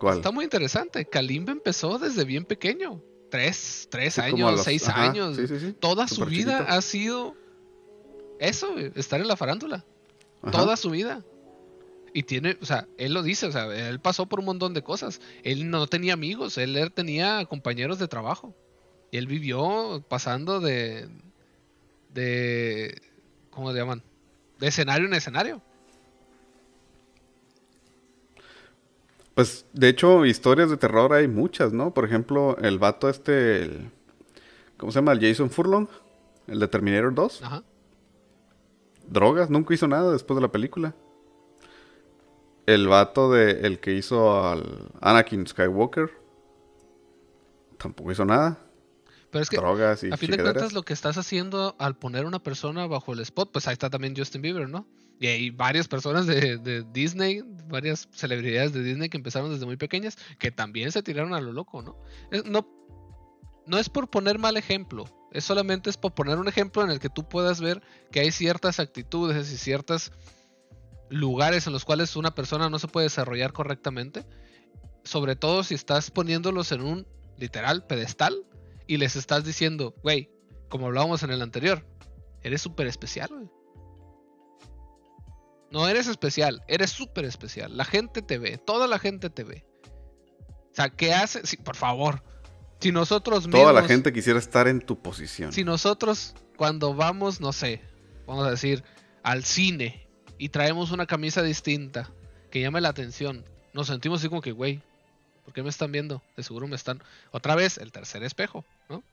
¿Cuál? 0.00 0.16
Está 0.16 0.32
muy 0.32 0.42
interesante. 0.42 1.04
Kalimba 1.04 1.52
empezó 1.52 2.00
desde 2.00 2.24
bien 2.24 2.44
pequeño. 2.44 3.00
Tres, 3.30 3.86
tres 3.88 4.18
años, 4.18 4.64
seis 4.64 4.88
años. 4.88 5.38
Toda 5.78 6.08
su 6.08 6.24
vida 6.24 6.66
ha 6.68 6.82
sido 6.82 7.36
eso, 8.40 8.76
estar 8.96 9.20
en 9.20 9.28
la 9.28 9.36
farándula. 9.36 9.84
Toda 10.50 10.76
su 10.76 10.90
vida. 10.90 11.24
Y 12.12 12.24
tiene, 12.24 12.58
o 12.60 12.66
sea, 12.66 12.88
él 12.98 13.14
lo 13.14 13.22
dice, 13.22 13.46
o 13.46 13.52
sea, 13.52 13.66
él 13.88 14.00
pasó 14.00 14.26
por 14.26 14.40
un 14.40 14.46
montón 14.46 14.74
de 14.74 14.82
cosas. 14.82 15.20
Él 15.44 15.70
no 15.70 15.86
tenía 15.86 16.14
amigos, 16.14 16.58
él 16.58 16.90
tenía 16.92 17.44
compañeros 17.44 18.00
de 18.00 18.08
trabajo. 18.08 18.52
Y 19.12 19.18
él 19.18 19.28
vivió 19.28 20.04
pasando 20.08 20.58
de, 20.58 21.08
de, 22.16 23.00
¿cómo 23.50 23.70
se 23.72 23.78
llaman? 23.78 24.02
De 24.58 24.66
escenario 24.66 25.06
en 25.06 25.14
escenario. 25.14 25.62
Pues, 29.34 29.66
de 29.74 29.88
hecho, 29.88 30.24
historias 30.24 30.70
de 30.70 30.78
terror 30.78 31.12
hay 31.12 31.28
muchas, 31.28 31.72
¿no? 31.72 31.92
Por 31.92 32.06
ejemplo, 32.06 32.56
el 32.56 32.78
vato 32.78 33.10
este, 33.10 33.70
¿cómo 34.78 34.90
se 34.90 34.98
llama? 34.98 35.12
El 35.12 35.20
Jason 35.20 35.50
Furlong, 35.50 35.88
el 36.46 36.58
de 36.58 36.68
Terminator 36.68 37.14
2. 37.14 37.42
Ajá. 37.42 37.62
Drogas, 39.06 39.50
nunca 39.50 39.74
hizo 39.74 39.86
nada 39.86 40.10
después 40.10 40.36
de 40.36 40.40
la 40.40 40.50
película. 40.50 40.94
El 42.64 42.88
vato 42.88 43.30
de 43.30 43.60
el 43.66 43.78
que 43.78 43.92
hizo 43.92 44.44
al 44.44 44.88
Anakin 45.00 45.46
Skywalker 45.46 46.10
tampoco 47.76 48.10
hizo 48.10 48.24
nada. 48.24 48.65
Pero 49.36 49.42
es 49.42 49.50
que, 49.50 49.56
drogas 49.56 50.02
y 50.02 50.10
a 50.10 50.16
fin 50.16 50.30
de 50.30 50.38
cuentas, 50.38 50.72
lo 50.72 50.82
que 50.82 50.92
estás 50.92 51.18
haciendo 51.18 51.76
al 51.78 51.96
poner 51.98 52.24
una 52.24 52.42
persona 52.42 52.86
bajo 52.86 53.12
el 53.12 53.20
spot, 53.20 53.52
pues 53.52 53.68
ahí 53.68 53.74
está 53.74 53.90
también 53.90 54.14
Justin 54.16 54.40
Bieber, 54.40 54.68
¿no? 54.68 54.88
Y 55.18 55.26
hay 55.26 55.50
varias 55.50 55.88
personas 55.88 56.26
de, 56.26 56.84
Disney, 56.92 57.42
varias 57.68 58.08
celebridades 58.12 58.72
de 58.72 58.82
Disney 58.82 59.08
que 59.08 59.16
empezaron 59.16 59.50
desde 59.50 59.66
muy 59.66 59.76
pequeñas, 59.76 60.16
que 60.38 60.50
también 60.50 60.92
se 60.92 61.02
tiraron 61.02 61.34
a 61.34 61.40
lo 61.40 61.52
loco, 61.52 61.82
¿no? 61.82 61.96
no, 62.44 62.68
no 63.66 63.78
es 63.78 63.88
por 63.88 64.10
poner 64.10 64.38
mal 64.38 64.56
ejemplo, 64.56 65.04
es 65.32 65.44
solamente 65.44 65.90
es 65.90 65.96
por 65.96 66.14
poner 66.14 66.38
un 66.38 66.48
ejemplo 66.48 66.82
en 66.82 66.90
el 66.90 66.98
que 66.98 67.08
tú 67.08 67.28
puedas 67.28 67.60
ver 67.60 67.82
que 68.10 68.20
hay 68.20 68.30
ciertas 68.30 68.78
actitudes 68.78 69.50
y 69.52 69.56
ciertos 69.56 70.12
lugares 71.08 71.66
en 71.66 71.72
los 71.72 71.84
cuales 71.84 72.16
una 72.16 72.34
persona 72.34 72.68
no 72.68 72.78
se 72.78 72.88
puede 72.88 73.06
desarrollar 73.06 73.52
correctamente, 73.52 74.26
sobre 75.04 75.34
todo 75.36 75.62
si 75.62 75.74
estás 75.74 76.10
poniéndolos 76.10 76.72
en 76.72 76.82
un 76.82 77.06
literal 77.38 77.86
pedestal 77.86 78.44
y 78.86 78.96
les 78.96 79.16
estás 79.16 79.44
diciendo, 79.44 79.94
güey, 80.02 80.30
como 80.68 80.86
hablábamos 80.86 81.22
en 81.22 81.30
el 81.30 81.42
anterior, 81.42 81.86
eres 82.42 82.62
súper 82.62 82.86
especial, 82.86 83.28
güey. 83.30 83.50
No 85.70 85.88
eres 85.88 86.06
especial, 86.06 86.62
eres 86.68 86.90
súper 86.90 87.24
especial. 87.24 87.76
La 87.76 87.84
gente 87.84 88.22
te 88.22 88.38
ve, 88.38 88.58
toda 88.58 88.86
la 88.86 88.98
gente 88.98 89.30
te 89.30 89.42
ve. 89.44 89.66
O 90.70 90.74
sea, 90.74 90.90
¿qué 90.90 91.12
hace? 91.12 91.44
Sí, 91.46 91.56
por 91.56 91.76
favor. 91.76 92.22
Si 92.80 92.92
nosotros 92.92 93.46
mismos. 93.46 93.62
Toda 93.62 93.72
la 93.72 93.82
gente 93.82 94.12
quisiera 94.12 94.38
estar 94.38 94.68
en 94.68 94.80
tu 94.80 95.00
posición. 95.00 95.52
Si 95.52 95.64
nosotros, 95.64 96.34
cuando 96.56 96.94
vamos, 96.94 97.40
no 97.40 97.52
sé, 97.52 97.80
vamos 98.26 98.46
a 98.46 98.50
decir, 98.50 98.84
al 99.22 99.44
cine 99.44 100.08
y 100.38 100.50
traemos 100.50 100.92
una 100.92 101.06
camisa 101.06 101.42
distinta 101.42 102.12
que 102.50 102.60
llame 102.60 102.80
la 102.80 102.90
atención, 102.90 103.44
nos 103.72 103.88
sentimos 103.88 104.20
así 104.20 104.28
como 104.28 104.40
que, 104.40 104.52
güey, 104.52 104.82
¿por 105.46 105.54
qué 105.54 105.62
me 105.62 105.68
están 105.68 105.92
viendo? 105.92 106.20
De 106.36 106.42
seguro 106.42 106.66
me 106.66 106.74
están. 106.74 107.00
Otra 107.30 107.54
vez, 107.54 107.78
el 107.78 107.92
tercer 107.92 108.24
espejo, 108.24 108.64
¿no? 108.88 109.04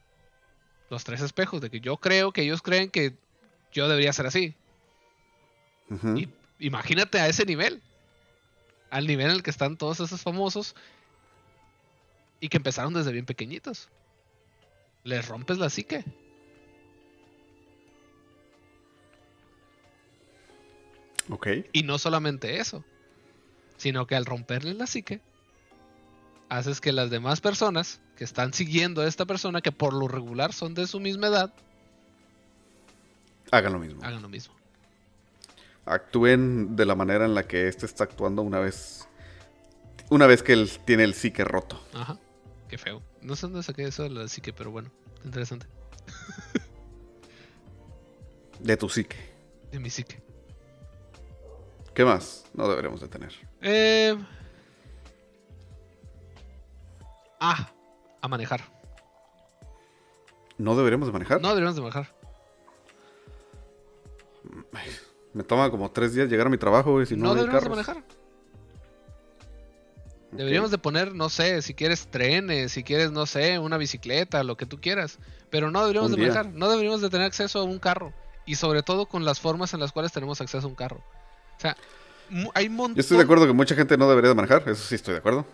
Los 0.90 1.04
tres 1.04 1.22
espejos, 1.22 1.62
de 1.62 1.70
que 1.70 1.80
yo 1.80 1.98
creo 1.98 2.32
que 2.32 2.42
ellos 2.42 2.64
creen 2.64 2.90
que 2.90 3.14
yo 3.72 3.88
debería 3.88 4.12
ser 4.14 4.26
así. 4.26 4.56
y 6.16 6.28
imagínate 6.58 7.20
a 7.20 7.28
ese 7.28 7.46
nivel. 7.46 7.84
Al 8.90 9.06
nivel 9.06 9.28
en 9.28 9.34
el 9.34 9.44
que 9.44 9.52
están 9.52 9.78
todos 9.78 10.00
esos 10.00 10.24
famosos. 10.24 10.76
Y 12.40 12.50
que 12.50 12.58
empezaron 12.58 12.96
desde 12.96 13.12
bien 13.12 13.28
pequeñitos. 13.28 13.90
Les 15.04 15.28
rompes 15.28 15.60
la 15.60 15.70
psique. 15.70 16.04
Ok. 21.30 21.48
Y 21.74 21.84
no 21.84 22.00
solamente 22.00 22.60
eso. 22.60 22.84
Sino 23.78 24.08
que 24.08 24.16
al 24.16 24.26
romperle 24.26 24.74
la 24.74 24.88
psique. 24.88 25.22
Haces 26.58 26.82
que 26.82 26.92
las 26.92 27.10
demás 27.10 27.42
personas 27.42 28.00
que 28.16 28.24
están 28.24 28.54
siguiendo 28.54 29.02
a 29.02 29.08
esta 29.08 29.26
persona, 29.26 29.62
que 29.62 29.72
por 29.72 29.94
lo 29.94 30.08
regular 30.08 30.54
son 30.54 30.74
de 30.74 30.88
su 30.88 31.00
misma 31.00 31.28
edad, 31.28 31.54
hagan 33.52 33.74
lo 33.74 33.80
mismo. 33.80 34.04
Hagan 34.04 34.22
lo 34.22 34.30
mismo 34.30 34.54
actúen 35.86 36.76
de 36.76 36.86
la 36.86 36.96
manera 36.96 37.26
en 37.26 37.36
la 37.36 37.44
que 37.44 37.68
este 37.68 37.86
está 37.86 38.06
actuando 38.06 38.42
una 38.42 38.60
vez 38.60 39.08
una 40.10 40.28
vez 40.28 40.44
que 40.44 40.54
él 40.54 40.70
tiene 40.86 41.04
el 41.04 41.14
psique 41.14 41.44
roto. 41.44 41.82
Ajá. 41.94 42.20
Qué 42.70 42.78
feo. 42.78 43.02
No 43.22 43.36
sé 43.36 43.48
dónde 43.48 43.64
saqué 43.64 43.86
eso 43.86 44.04
de 44.04 44.10
la 44.10 44.28
psique, 44.28 44.54
pero 44.54 44.70
bueno, 44.70 44.92
interesante. 45.24 45.66
de 48.60 48.78
tu 48.78 48.90
psique. 48.90 49.18
De 49.72 49.80
mi 49.80 49.90
psique. 49.90 50.22
¿Qué 51.96 52.06
más 52.06 52.46
no 52.54 52.68
deberemos 52.68 53.02
de 53.02 53.08
tener? 53.08 53.34
Eh... 53.62 54.16
Ah, 57.46 57.68
a 58.22 58.28
manejar. 58.30 58.62
¿No 60.58 60.78
deberíamos 60.78 61.10
de 61.10 61.12
manejar? 61.12 61.42
No 61.42 61.50
deberíamos 61.50 61.76
de 61.76 61.82
manejar. 61.82 62.16
Me 65.34 65.44
toma 65.44 65.70
como 65.70 65.92
tres 65.92 66.14
días 66.14 66.30
llegar 66.30 66.48
a 66.48 66.50
mi 66.50 66.58
trabajo, 66.58 67.02
y 67.02 67.06
Si 67.06 67.18
no, 67.18 67.26
no 67.26 67.36
deberíamos 67.36 67.64
de 67.66 67.70
manejar. 67.70 68.04
Deberíamos 70.32 70.72
de 70.72 70.78
poner, 70.78 71.14
no 71.14 71.28
sé, 71.28 71.62
si 71.62 71.74
quieres 71.74 72.08
trenes, 72.08 72.72
si 72.72 72.82
quieres, 72.82 73.12
no 73.12 73.26
sé, 73.26 73.60
una 73.60 73.78
bicicleta, 73.78 74.42
lo 74.46 74.56
que 74.56 74.66
tú 74.66 74.80
quieras. 74.80 75.20
Pero 75.50 75.70
no 75.70 75.82
deberíamos 75.82 76.12
de 76.12 76.18
manejar. 76.18 76.46
No 76.46 76.70
deberíamos 76.70 77.02
de 77.02 77.10
tener 77.10 77.28
acceso 77.28 77.60
a 77.60 77.64
un 77.64 77.78
carro. 77.78 78.14
Y 78.46 78.56
sobre 78.56 78.84
todo 78.84 79.06
con 79.06 79.26
las 79.26 79.42
formas 79.42 79.74
en 79.74 79.82
las 79.82 79.92
cuales 79.92 80.14
tenemos 80.14 80.40
acceso 80.40 80.66
a 80.66 80.70
un 80.70 80.76
carro. 80.76 81.04
O 81.58 81.60
sea, 81.60 81.76
hay 82.54 82.70
montón... 82.70 82.96
Yo 82.96 83.02
estoy 83.02 83.18
de 83.18 83.24
acuerdo 83.24 83.46
que 83.46 83.54
mucha 83.54 83.76
gente 83.76 83.98
no 83.98 84.08
debería 84.08 84.30
de 84.30 84.36
manejar. 84.36 84.64
Eso 84.66 84.76
sí 84.86 84.96
estoy 84.96 85.16
de 85.16 85.20
acuerdo. 85.20 85.46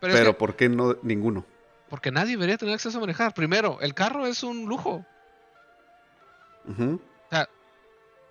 Pero, 0.00 0.36
¿por 0.36 0.56
qué 0.56 0.68
no 0.68 0.96
ninguno? 1.02 1.44
Porque 1.88 2.10
nadie 2.10 2.32
debería 2.32 2.56
tener 2.56 2.74
acceso 2.74 2.98
a 2.98 3.00
manejar. 3.00 3.34
Primero, 3.34 3.78
el 3.80 3.94
carro 3.94 4.26
es 4.26 4.42
un 4.42 4.66
lujo. 4.66 5.04
O 6.66 7.00
sea, 7.30 7.48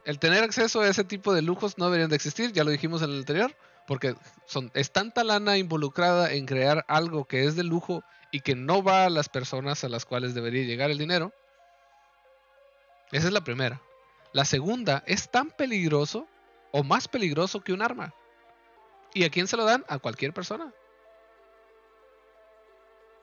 el 0.06 0.18
tener 0.18 0.44
acceso 0.44 0.82
a 0.82 0.88
ese 0.88 1.04
tipo 1.04 1.34
de 1.34 1.42
lujos 1.42 1.78
no 1.78 1.86
deberían 1.86 2.10
de 2.10 2.16
existir, 2.16 2.52
ya 2.52 2.64
lo 2.64 2.72
dijimos 2.72 3.02
en 3.02 3.12
el 3.12 3.20
anterior, 3.20 3.56
porque 3.86 4.16
son, 4.46 4.72
es 4.74 4.92
tanta 4.92 5.24
lana 5.24 5.58
involucrada 5.58 6.32
en 6.34 6.46
crear 6.46 6.86
algo 6.88 7.26
que 7.26 7.46
es 7.46 7.56
de 7.56 7.64
lujo 7.64 8.04
y 8.32 8.42
que 8.42 8.56
no 8.56 8.82
va 8.82 9.06
a 9.06 9.10
las 9.10 9.30
personas 9.30 9.84
a 9.84 9.90
las 9.90 10.06
cuales 10.06 10.34
debería 10.34 10.64
llegar 10.64 10.90
el 10.90 10.98
dinero. 10.98 11.34
Esa 13.12 13.28
es 13.28 13.34
la 13.34 13.44
primera. 13.44 13.82
La 14.32 14.46
segunda 14.46 15.04
es 15.06 15.30
tan 15.30 15.50
peligroso 15.50 16.28
o 16.72 16.84
más 16.84 17.08
peligroso 17.08 17.62
que 17.62 17.74
un 17.74 17.82
arma. 17.82 18.14
¿Y 19.14 19.24
a 19.24 19.30
quién 19.30 19.48
se 19.48 19.58
lo 19.58 19.66
dan? 19.66 19.84
A 19.88 19.98
cualquier 19.98 20.34
persona. 20.34 20.72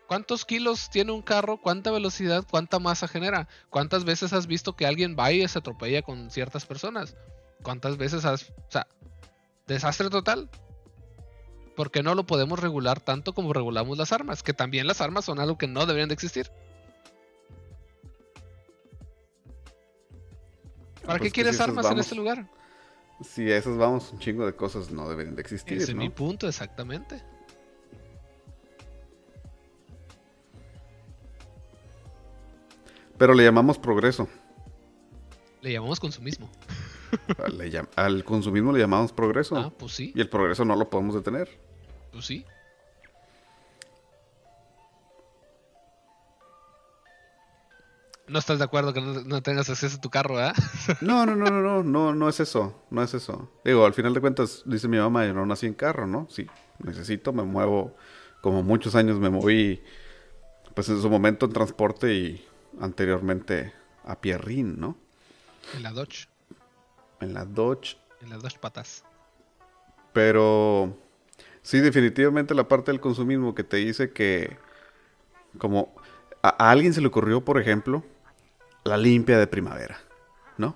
¿Cuántos 0.07 0.45
kilos 0.45 0.89
tiene 0.91 1.13
un 1.13 1.23
carro? 1.23 1.57
¿Cuánta 1.61 1.91
velocidad? 1.91 2.45
¿Cuánta 2.49 2.79
masa 2.79 3.09
genera? 3.09 3.49
¿Cuántas 3.71 4.05
veces 4.05 4.33
has 4.33 4.47
visto 4.47 4.77
que 4.77 4.87
alguien 4.87 5.17
va 5.19 5.33
y 5.33 5.47
se 5.49 5.59
atropella 5.59 6.03
con 6.03 6.31
ciertas 6.31 6.65
personas? 6.65 7.17
¿Cuántas 7.63 7.97
veces 7.97 8.25
has... 8.25 8.51
O 8.51 8.71
sea, 8.71 8.87
desastre 9.67 10.09
total. 10.09 10.49
Porque 11.75 12.03
no 12.03 12.15
lo 12.15 12.25
podemos 12.25 12.61
regular 12.61 13.01
tanto 13.01 13.35
como 13.35 13.53
regulamos 13.53 13.99
las 13.99 14.13
armas, 14.13 14.43
que 14.43 14.55
también 14.55 14.87
las 14.87 15.01
armas 15.01 15.25
son 15.25 15.41
algo 15.41 15.59
que 15.59 15.67
no 15.67 15.87
deberían 15.87 16.09
de 16.09 16.15
existir. 16.15 16.51
¿Para 21.05 21.19
Pues 21.19 21.29
qué 21.29 21.35
quieres 21.35 21.57
si 21.57 21.63
armas 21.63 21.91
en 21.91 21.99
este 21.99 22.15
lugar? 22.15 22.49
Si 23.23 23.51
a 23.51 23.57
esas 23.57 23.77
vamos, 23.77 24.13
un 24.13 24.19
chingo 24.19 24.47
de 24.47 24.55
cosas 24.55 24.91
no 24.91 25.09
deberían 25.09 25.35
de 25.35 25.43
existir, 25.43 25.79
Ese 25.79 25.93
es 25.93 25.97
¿no? 25.97 26.03
mi 26.03 26.11
punto, 26.11 26.49
exactamente. 26.49 27.23
Pero 33.19 33.35
le 33.35 33.45
llamamos 33.45 33.79
progreso. 33.79 34.29
Le 35.63 35.73
llamamos 35.73 35.99
consumismo. 36.01 36.49
Le 37.57 37.71
llam- 37.71 37.89
al 37.97 38.25
consumismo 38.25 38.73
le 38.73 38.81
llamamos 38.81 39.13
progreso. 39.13 39.57
Ah, 39.57 39.71
pues 39.77 39.93
sí, 39.93 40.13
Y 40.15 40.21
el 40.21 40.29
progreso 40.29 40.65
no 40.65 40.75
lo 40.77 40.91
podemos 40.91 41.15
detener. 41.15 41.49
pues 42.13 42.27
sí. 42.27 42.45
No 48.29 48.41
estás 48.41 48.59
de 48.59 48.65
acuerdo 48.65 48.93
que 48.93 49.01
no, 49.01 49.21
no 49.23 49.41
tengas 49.41 49.71
acceso 49.71 49.99
a 49.99 50.01
tu 50.01 50.11
carro, 50.11 50.35
¿verdad? 50.35 50.55
No, 51.01 51.25
no, 51.27 51.37
no, 51.37 51.45
no, 51.49 51.61
no, 51.63 51.83
no, 51.85 52.13
no 52.15 52.29
es 52.29 52.41
eso, 52.41 52.75
no 52.91 53.03
es 53.03 53.15
eso. 53.15 53.49
Digo, 53.65 53.87
al 53.87 53.95
final 53.95 54.15
de 54.15 54.21
cuentas, 54.21 54.63
dice 54.67 54.89
mi 54.89 54.99
mamá, 54.99 55.25
yo 55.27 55.33
no 55.33 55.47
nací 55.47 55.67
en 55.67 55.75
carro, 55.75 56.09
¿no? 56.09 56.27
Sí, 56.29 56.47
necesito, 56.83 57.33
me 57.33 57.45
muevo, 57.45 57.95
como 58.41 58.65
muchos 58.65 58.97
años 58.97 59.21
me 59.21 59.31
moví, 59.31 59.81
pues 60.75 60.89
en 60.89 61.01
su 61.01 61.09
momento 61.09 61.47
en 61.47 61.53
transporte 61.53 62.13
y 62.15 62.45
anteriormente 62.81 63.73
a 64.05 64.21
Pierrín, 64.21 64.79
¿no? 64.81 64.97
En 65.75 65.83
la 65.83 65.93
Dodge, 65.93 66.29
En 67.21 67.35
la 67.35 67.45
Dodge, 67.45 67.97
en 68.23 68.31
las 68.31 68.43
dos 68.43 68.57
patas. 68.59 69.05
pero 70.13 70.97
sí, 71.63 71.81
definitivamente 71.81 72.55
la 72.55 72.69
parte 72.69 72.91
del 72.93 73.01
consumismo 73.01 73.55
que 73.55 73.65
te 73.65 73.77
dice 73.79 74.13
que, 74.13 74.57
como 75.59 75.95
a, 76.43 76.49
a 76.67 76.71
alguien 76.71 76.95
se 76.95 77.01
le 77.01 77.09
ocurrió, 77.09 77.45
por 77.45 77.61
ejemplo, 77.61 78.05
la 78.85 78.97
limpia 78.97 79.39
de 79.39 79.47
primavera, 79.47 79.99
¿no? 80.57 80.75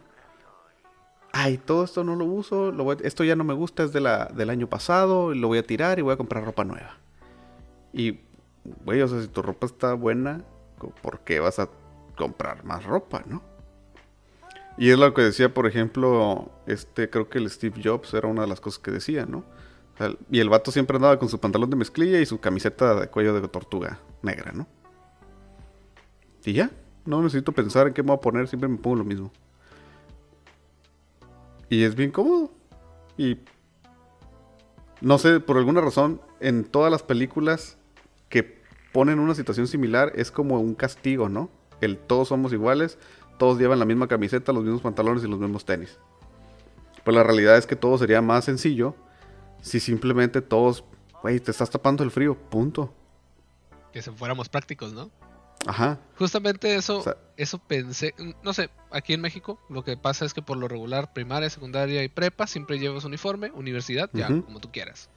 Ay, 1.32 1.58
todo 1.58 1.84
esto 1.84 2.02
no 2.02 2.16
lo 2.16 2.24
uso, 2.24 2.72
lo 2.72 2.84
voy 2.84 2.96
a- 3.00 3.06
esto 3.06 3.22
ya 3.24 3.36
no 3.36 3.44
me 3.44 3.54
gusta, 3.54 3.84
es 3.84 3.92
de 3.92 4.00
la, 4.00 4.26
del 4.26 4.50
año 4.50 4.66
pasado, 4.68 5.32
lo 5.34 5.46
voy 5.48 5.58
a 5.58 5.66
tirar 5.66 5.98
y 5.98 6.02
voy 6.02 6.12
a 6.12 6.16
comprar 6.16 6.44
ropa 6.44 6.64
nueva. 6.64 6.96
Y, 7.92 8.20
güey, 8.84 9.00
o 9.00 9.08
sea, 9.08 9.22
si 9.22 9.28
tu 9.28 9.40
ropa 9.40 9.66
está 9.66 9.94
buena, 9.94 10.42
¿por 11.02 11.20
qué 11.20 11.38
vas 11.40 11.58
a 11.60 11.68
comprar 12.20 12.64
más 12.64 12.84
ropa, 12.84 13.24
no? 13.26 13.42
Y 14.76 14.90
es 14.90 14.98
lo 14.98 15.12
que 15.14 15.22
decía, 15.22 15.52
por 15.52 15.66
ejemplo, 15.66 16.50
este, 16.66 17.10
creo 17.10 17.28
que 17.28 17.38
el 17.38 17.50
Steve 17.50 17.80
Jobs 17.82 18.14
era 18.14 18.28
una 18.28 18.42
de 18.42 18.48
las 18.48 18.60
cosas 18.60 18.78
que 18.78 18.90
decía, 18.90 19.26
¿no? 19.26 19.44
Y 20.30 20.40
el 20.40 20.48
vato 20.48 20.70
siempre 20.70 20.96
andaba 20.96 21.18
con 21.18 21.28
su 21.28 21.38
pantalón 21.38 21.68
de 21.68 21.76
mezclilla 21.76 22.20
y 22.20 22.26
su 22.26 22.40
camiseta 22.40 22.94
de 22.94 23.08
cuello 23.08 23.34
de 23.38 23.46
tortuga 23.48 24.00
negra, 24.22 24.52
¿no? 24.52 24.66
Y 26.44 26.54
ya, 26.54 26.70
no 27.04 27.22
necesito 27.22 27.52
pensar 27.52 27.88
en 27.88 27.94
qué 27.94 28.02
me 28.02 28.08
voy 28.08 28.16
a 28.16 28.20
poner, 28.20 28.48
siempre 28.48 28.68
me 28.68 28.78
pongo 28.78 28.96
lo 28.96 29.04
mismo. 29.04 29.30
Y 31.68 31.82
es 31.84 31.94
bien 31.94 32.10
cómodo. 32.10 32.50
Y 33.18 33.38
no 35.00 35.18
sé, 35.18 35.40
por 35.40 35.58
alguna 35.58 35.80
razón, 35.80 36.20
en 36.40 36.64
todas 36.64 36.90
las 36.90 37.02
películas 37.02 37.76
que 38.30 38.62
ponen 38.92 39.18
una 39.18 39.34
situación 39.34 39.66
similar 39.66 40.12
es 40.14 40.30
como 40.30 40.58
un 40.60 40.74
castigo, 40.74 41.28
¿no? 41.28 41.50
El 41.80 41.98
todos 41.98 42.28
somos 42.28 42.52
iguales, 42.52 42.98
todos 43.38 43.58
llevan 43.58 43.78
la 43.78 43.84
misma 43.84 44.06
camiseta, 44.08 44.52
los 44.52 44.64
mismos 44.64 44.82
pantalones 44.82 45.24
y 45.24 45.28
los 45.28 45.38
mismos 45.38 45.64
tenis. 45.64 45.98
Pues 47.04 47.16
la 47.16 47.22
realidad 47.22 47.56
es 47.56 47.66
que 47.66 47.76
todo 47.76 47.96
sería 47.98 48.20
más 48.22 48.44
sencillo 48.44 48.94
si 49.62 49.80
simplemente 49.80 50.42
todos, 50.42 50.84
güey, 51.22 51.40
te 51.40 51.50
estás 51.50 51.70
tapando 51.70 52.04
el 52.04 52.10
frío, 52.10 52.34
punto. 52.36 52.92
Que 53.92 54.02
si 54.02 54.10
fuéramos 54.10 54.48
prácticos, 54.48 54.92
¿no? 54.92 55.10
Ajá. 55.66 55.98
Justamente 56.18 56.74
eso, 56.74 56.98
O 57.00 57.02
sea- 57.02 57.16
eso 57.36 57.58
pensé, 57.58 58.14
no 58.42 58.52
sé, 58.54 58.70
aquí 58.90 59.12
en 59.12 59.20
México 59.20 59.58
lo 59.68 59.84
que 59.84 59.96
pasa 59.96 60.24
es 60.24 60.32
que 60.32 60.40
por 60.42 60.56
lo 60.56 60.68
regular 60.68 61.12
primaria, 61.12 61.50
secundaria 61.50 62.02
y 62.02 62.08
prepa 62.08 62.46
siempre 62.46 62.78
llevas 62.78 63.04
uniforme, 63.04 63.50
universidad, 63.54 64.08
ya, 64.14 64.28
como 64.28 64.60
tú 64.60 64.70
quieras. 64.72 65.10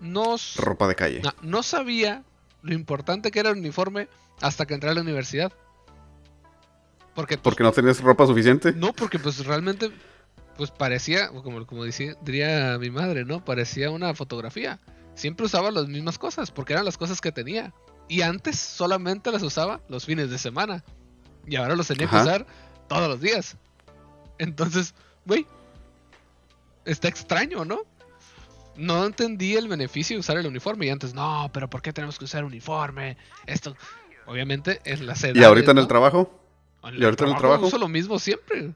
No, 0.00 0.36
Ropa 0.56 0.88
de 0.88 0.94
calle. 0.94 1.20
no, 1.22 1.32
no 1.42 1.62
sabía 1.62 2.22
lo 2.62 2.74
importante 2.74 3.30
que 3.30 3.40
era 3.40 3.50
el 3.50 3.58
uniforme 3.58 4.08
hasta 4.40 4.66
que 4.66 4.74
entré 4.74 4.90
a 4.90 4.94
la 4.94 5.00
universidad. 5.02 5.52
Porque, 7.16 7.36
pues, 7.36 7.42
Porque 7.42 7.64
no 7.64 7.72
tenías 7.72 8.00
ropa 8.00 8.26
suficiente. 8.26 8.72
no, 8.72 8.92
porque 8.92 9.18
pues 9.18 9.44
realmente 9.44 9.90
pues 10.56 10.70
parecía, 10.70 11.28
como, 11.28 11.66
como 11.66 11.84
decía, 11.84 12.14
diría 12.22 12.78
mi 12.78 12.90
madre, 12.90 13.24
¿no? 13.24 13.44
Parecía 13.44 13.90
una 13.90 14.14
fotografía. 14.14 14.78
Siempre 15.14 15.46
usaba 15.46 15.70
las 15.70 15.88
mismas 15.88 16.18
cosas, 16.18 16.50
porque 16.50 16.74
eran 16.74 16.84
las 16.84 16.96
cosas 16.96 17.20
que 17.20 17.32
tenía. 17.32 17.72
Y 18.08 18.22
antes 18.22 18.58
solamente 18.58 19.32
las 19.32 19.42
usaba 19.42 19.80
los 19.88 20.04
fines 20.04 20.30
de 20.30 20.38
semana. 20.38 20.84
Y 21.46 21.56
ahora 21.56 21.74
los 21.74 21.88
tenía 21.88 22.08
que 22.08 22.16
usar 22.16 22.46
todos 22.88 23.08
los 23.08 23.20
días. 23.20 23.56
Entonces, 24.38 24.94
güey, 25.24 25.46
está 26.84 27.08
extraño, 27.08 27.64
¿no? 27.64 27.80
No 28.76 29.06
entendí 29.06 29.56
el 29.56 29.68
beneficio 29.68 30.16
de 30.16 30.20
usar 30.20 30.36
el 30.36 30.46
uniforme. 30.46 30.86
Y 30.86 30.90
antes, 30.90 31.14
no, 31.14 31.50
pero 31.52 31.68
¿por 31.68 31.82
qué 31.82 31.92
tenemos 31.92 32.18
que 32.18 32.26
usar 32.26 32.44
uniforme? 32.44 33.16
Esto, 33.46 33.74
obviamente, 34.26 34.80
es 34.84 35.00
la 35.00 35.14
sed. 35.14 35.34
Y 35.34 35.44
ahorita 35.44 35.70
en 35.70 35.78
el 35.78 35.86
trabajo, 35.88 36.45
¿Y 36.94 37.04
ahorita 37.04 37.24
en 37.24 37.30
el 37.30 37.36
trabajo? 37.36 37.66
Uso 37.66 37.78
lo 37.78 37.88
mismo 37.88 38.18
siempre. 38.18 38.74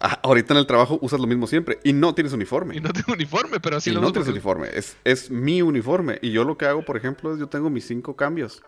ah, 0.00 0.18
ahorita 0.22 0.54
en 0.54 0.58
el 0.58 0.66
trabajo 0.66 0.98
usas 1.00 1.20
lo 1.20 1.26
mismo 1.26 1.46
siempre 1.46 1.78
y 1.84 1.92
no 1.92 2.14
tienes 2.14 2.32
uniforme. 2.32 2.76
Y 2.76 2.80
no 2.80 2.92
tengo 2.92 3.12
uniforme, 3.12 3.60
pero 3.60 3.80
sí 3.80 3.90
Y 3.90 3.92
lo 3.92 4.00
no 4.00 4.06
uso 4.08 4.14
tienes 4.14 4.26
porque- 4.28 4.38
uniforme, 4.38 4.68
es, 4.78 4.96
es 5.04 5.30
mi 5.30 5.62
uniforme. 5.62 6.18
Y 6.22 6.32
yo 6.32 6.44
lo 6.44 6.56
que 6.58 6.66
hago, 6.66 6.84
por 6.84 6.96
ejemplo, 6.96 7.32
es 7.32 7.38
yo 7.38 7.48
tengo 7.48 7.70
mis 7.70 7.86
cinco 7.86 8.16
cambios. 8.16 8.62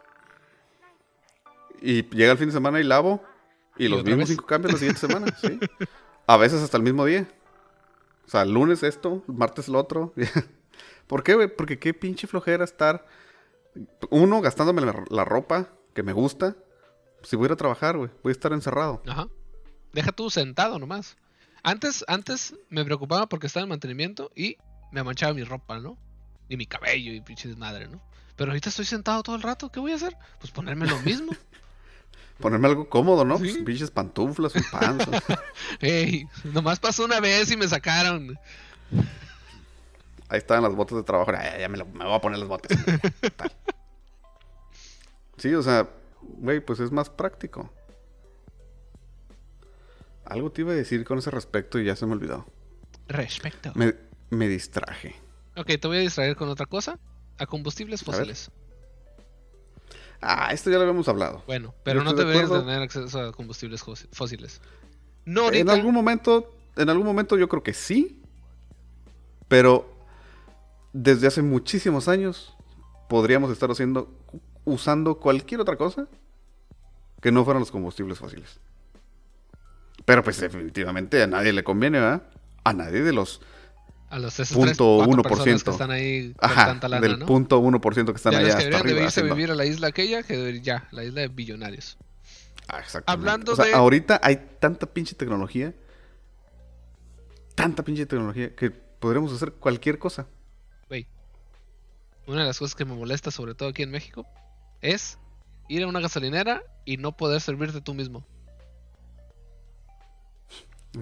Y 1.81 2.03
llega 2.11 2.33
el 2.33 2.39
fin 2.39 2.49
de 2.49 2.53
semana 2.53 2.81
y 2.81 2.85
lavo. 2.85 3.23
Y, 3.77 3.87
¿Y 3.87 3.89
los 3.89 4.05
mismos 4.05 4.21
vez? 4.21 4.29
cinco 4.31 4.47
cambios 4.47 4.73
la 4.73 4.79
siguiente 4.79 5.01
semana, 5.01 5.35
sí. 5.41 5.59
A 6.27 6.37
veces 6.37 6.63
hasta 6.63 6.77
el 6.77 6.83
mismo 6.83 7.05
día. 7.05 7.29
O 8.27 8.31
sea, 8.31 8.45
lunes 8.45 8.83
esto, 8.83 9.23
martes 9.27 9.69
lo 9.69 9.79
otro. 9.79 10.15
¿Por 11.07 11.23
qué, 11.23 11.35
güey? 11.35 11.49
Porque 11.55 11.79
qué 11.79 11.93
pinche 11.93 12.27
flojera 12.27 12.65
estar. 12.65 13.07
Uno, 14.11 14.41
gastándome 14.41 14.81
la, 14.83 15.05
la 15.11 15.25
ropa 15.25 15.69
que 15.93 16.03
me 16.03 16.13
gusta. 16.13 16.57
Si 17.25 17.37
voy 17.37 17.45
a 17.45 17.47
ir 17.49 17.53
a 17.53 17.57
trabajar, 17.57 17.97
güey, 17.97 18.11
voy 18.23 18.31
a 18.31 18.33
estar 18.33 18.53
encerrado. 18.53 19.03
Ajá. 19.07 19.29
Deja 19.93 20.13
tú 20.13 20.31
sentado 20.31 20.79
nomás. 20.79 21.17
Antes, 21.63 22.05
antes 22.09 22.55
me 22.69 22.85
preocupaba 22.85 23.27
porque 23.29 23.47
estaba 23.47 23.63
en 23.65 23.71
mantenimiento 23.71 24.31
y 24.35 24.57
me 24.93 25.03
manchaba 25.03 25.33
mi 25.33 25.43
ropa, 25.45 25.79
¿no? 25.79 25.97
Y 26.49 26.57
mi 26.57 26.67
cabello 26.67 27.13
y 27.13 27.21
pinche 27.21 27.49
desmadre, 27.49 27.89
¿no? 27.89 28.03
Pero 28.37 28.51
ahorita 28.51 28.69
estoy 28.69 28.85
sentado 28.85 29.23
todo 29.23 29.37
el 29.37 29.43
rato, 29.43 29.71
¿qué 29.73 29.81
voy 29.81 29.93
a 29.93 29.97
hacer? 29.97 30.17
Pues 30.41 30.53
ponerme 30.53 30.87
lo 30.87 30.99
mismo. 31.01 31.33
Ponerme 32.41 32.67
algo 32.69 32.89
cómodo, 32.89 33.25
¿no? 33.25 33.39
Sí. 33.39 33.45
Pues, 33.45 33.57
pinches 33.65 33.91
pantuflas, 33.93 34.55
un 34.57 34.65
panzo. 34.73 35.11
Ey, 35.81 36.27
nomás 36.45 36.81
pasó 36.81 37.05
una 37.05 37.21
vez 37.21 37.51
y 37.53 37.57
me 37.57 37.69
sacaron. 37.69 38.37
Ahí 40.29 40.39
estaban 40.39 40.65
las 40.65 40.75
botas 40.75 40.97
de 40.99 41.05
trabajo. 41.05 41.31
Ay, 41.39 41.61
ya 41.61 41.69
me, 41.69 41.79
lo- 41.79 41.87
me 41.87 42.05
voy 42.05 42.13
a 42.15 42.21
poner 42.21 42.39
las 42.41 42.49
botas. 42.49 42.77
Tal. 43.37 43.53
Sí, 45.37 45.55
o 45.55 45.63
sea, 45.63 45.89
güey, 46.39 46.61
pues 46.61 46.81
es 46.81 46.91
más 46.93 47.11
práctico. 47.11 47.71
Algo 50.25 50.51
te 50.51 50.63
iba 50.63 50.73
a 50.73 50.75
decir 50.77 51.05
con 51.05 51.19
ese 51.19 51.31
respecto 51.31 51.79
y 51.79 51.85
ya 51.85 51.97
se 51.97 52.07
me 52.07 52.13
olvidó. 52.13 52.47
Respecto. 53.09 53.73
Me, 53.75 53.95
me 54.31 54.49
distraje. 54.49 55.15
Ok, 55.57 55.67
te 55.81 55.87
voy 55.87 55.99
a 55.99 56.01
distraer 56.01 56.37
con 56.37 56.49
otra 56.49 56.67
cosa. 56.67 56.99
A 57.39 57.47
combustibles 57.47 58.03
A 58.03 58.05
fósiles. 58.07 58.51
Ah, 60.21 60.49
esto 60.53 60.71
ya 60.71 60.77
lo 60.77 60.83
habíamos 60.83 61.07
hablado. 61.09 61.43
Bueno, 61.47 61.75
pero 61.85 62.03
no 62.03 62.11
estoy 62.11 62.25
de 62.25 62.31
deberías 62.33 62.59
tener 62.61 62.83
acceso 62.83 63.21
a 63.21 63.33
combustibles 63.33 63.85
fósi- 63.85 64.09
fósiles. 64.13 64.61
No 65.27 65.51
En 65.53 65.69
algún 65.69 65.93
momento, 65.93 66.55
en 66.77 66.89
algún 66.89 67.07
momento 67.07 67.37
yo 67.37 67.49
creo 67.49 67.63
que 67.63 67.75
sí. 67.75 68.23
Pero 69.49 69.93
desde 70.95 71.27
hace 71.27 71.43
muchísimos 71.43 72.09
años 72.09 72.57
podríamos 73.11 73.51
estar 73.51 73.71
haciendo, 73.71 74.11
usando 74.65 75.19
cualquier 75.21 75.61
otra 75.61 75.77
cosa 75.77 76.09
que 77.25 77.33
no 77.33 77.43
fueran 77.43 77.61
los 77.61 77.71
combustibles 77.71 78.19
fósiles. 78.19 78.61
Pero 80.05 80.23
pues 80.23 80.39
definitivamente 80.39 81.23
a 81.23 81.27
nadie 81.27 81.55
le 81.55 81.65
conviene, 81.65 81.99
¿verdad? 81.99 82.23
A 82.65 82.75
nadie 82.75 83.01
de 83.03 83.15
los 83.15 83.41
A 84.11 84.19
los 84.19 84.37
punto 84.53 84.99
3, 84.99 85.09
uno 85.09 85.23
4 85.23 85.23
por 85.23 85.23
personas 85.31 85.45
que 85.45 85.51
ciento. 85.55 85.71
están 85.71 85.91
ahí 85.91 86.35
con 86.35 86.51
ajá, 86.51 86.67
tanta 86.67 86.89
lana, 86.89 87.01
del 87.01 87.19
¿no? 87.21 87.25
punto 87.27 87.61
1% 87.63 88.05
que 88.05 88.13
están 88.13 88.35
allá 88.35 88.43
los 88.49 88.57
que 88.57 88.63
hasta 88.65 88.77
deberían 88.77 88.85
de 88.85 88.91
arriba. 88.93 89.05
irse 89.07 89.21
a 89.21 89.23
vivir 89.23 89.51
a 89.51 89.55
la 89.55 89.65
isla 89.65 89.87
aquella 89.87 90.23
que 90.23 90.61
ya, 90.61 90.87
la 90.93 91.03
isla 91.03 91.23
de 91.23 91.29
billonarios. 91.29 91.97
Ah, 92.69 92.81
exactamente. 92.81 93.11
Hablando 93.31 93.53
o 93.53 93.57
sea, 93.57 93.65
de- 93.65 93.73
ahorita 93.73 94.21
hay 94.23 94.37
tanta 94.61 94.85
pinche 94.85 95.15
tecnología, 95.15 95.73
tanta 97.55 97.83
pinche 97.83 98.05
tecnología 98.05 98.55
que 98.55 98.71
podremos 98.71 99.33
hacer 99.33 99.53
cualquier 99.53 99.99
cosa. 99.99 100.27
Güey. 100.89 101.07
Una 102.27 102.41
de 102.43 102.47
las 102.49 102.59
cosas 102.59 102.75
que 102.75 102.85
me 102.85 102.95
molesta, 102.95 103.31
sobre 103.31 103.55
todo 103.55 103.71
aquí 103.71 103.83
en 103.83 103.91
México, 103.91 104.27
es 104.83 105.19
ir 105.69 105.83
a 105.83 105.87
una 105.87 106.01
gasolinera 106.01 106.63
y 106.85 106.97
no 106.97 107.17
poder 107.17 107.41
servirte 107.41 107.81
tú 107.81 107.95
mismo. 107.95 108.25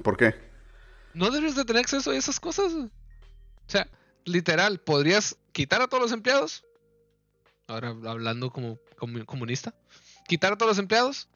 ¿Por 0.03 0.17
qué? 0.17 0.35
No 1.15 1.31
debes 1.31 1.55
de 1.55 1.65
tener 1.65 1.81
acceso 1.81 2.11
a 2.11 2.17
esas 2.17 2.41
cosas. 2.41 2.73
O 2.73 2.91
sea, 3.67 3.89
literal, 4.25 4.79
podrías 4.79 5.37
quitar 5.53 5.83
a 5.83 5.89
todos 5.89 6.03
los 6.03 6.13
empleados. 6.13 6.65
Ahora 7.67 7.89
hablando 7.89 8.51
como, 8.51 8.79
como 8.97 9.25
comunista. 9.27 9.75
Quitar 10.27 10.53
a 10.53 10.57
todos 10.57 10.71
los 10.71 10.79
empleados. 10.79 11.29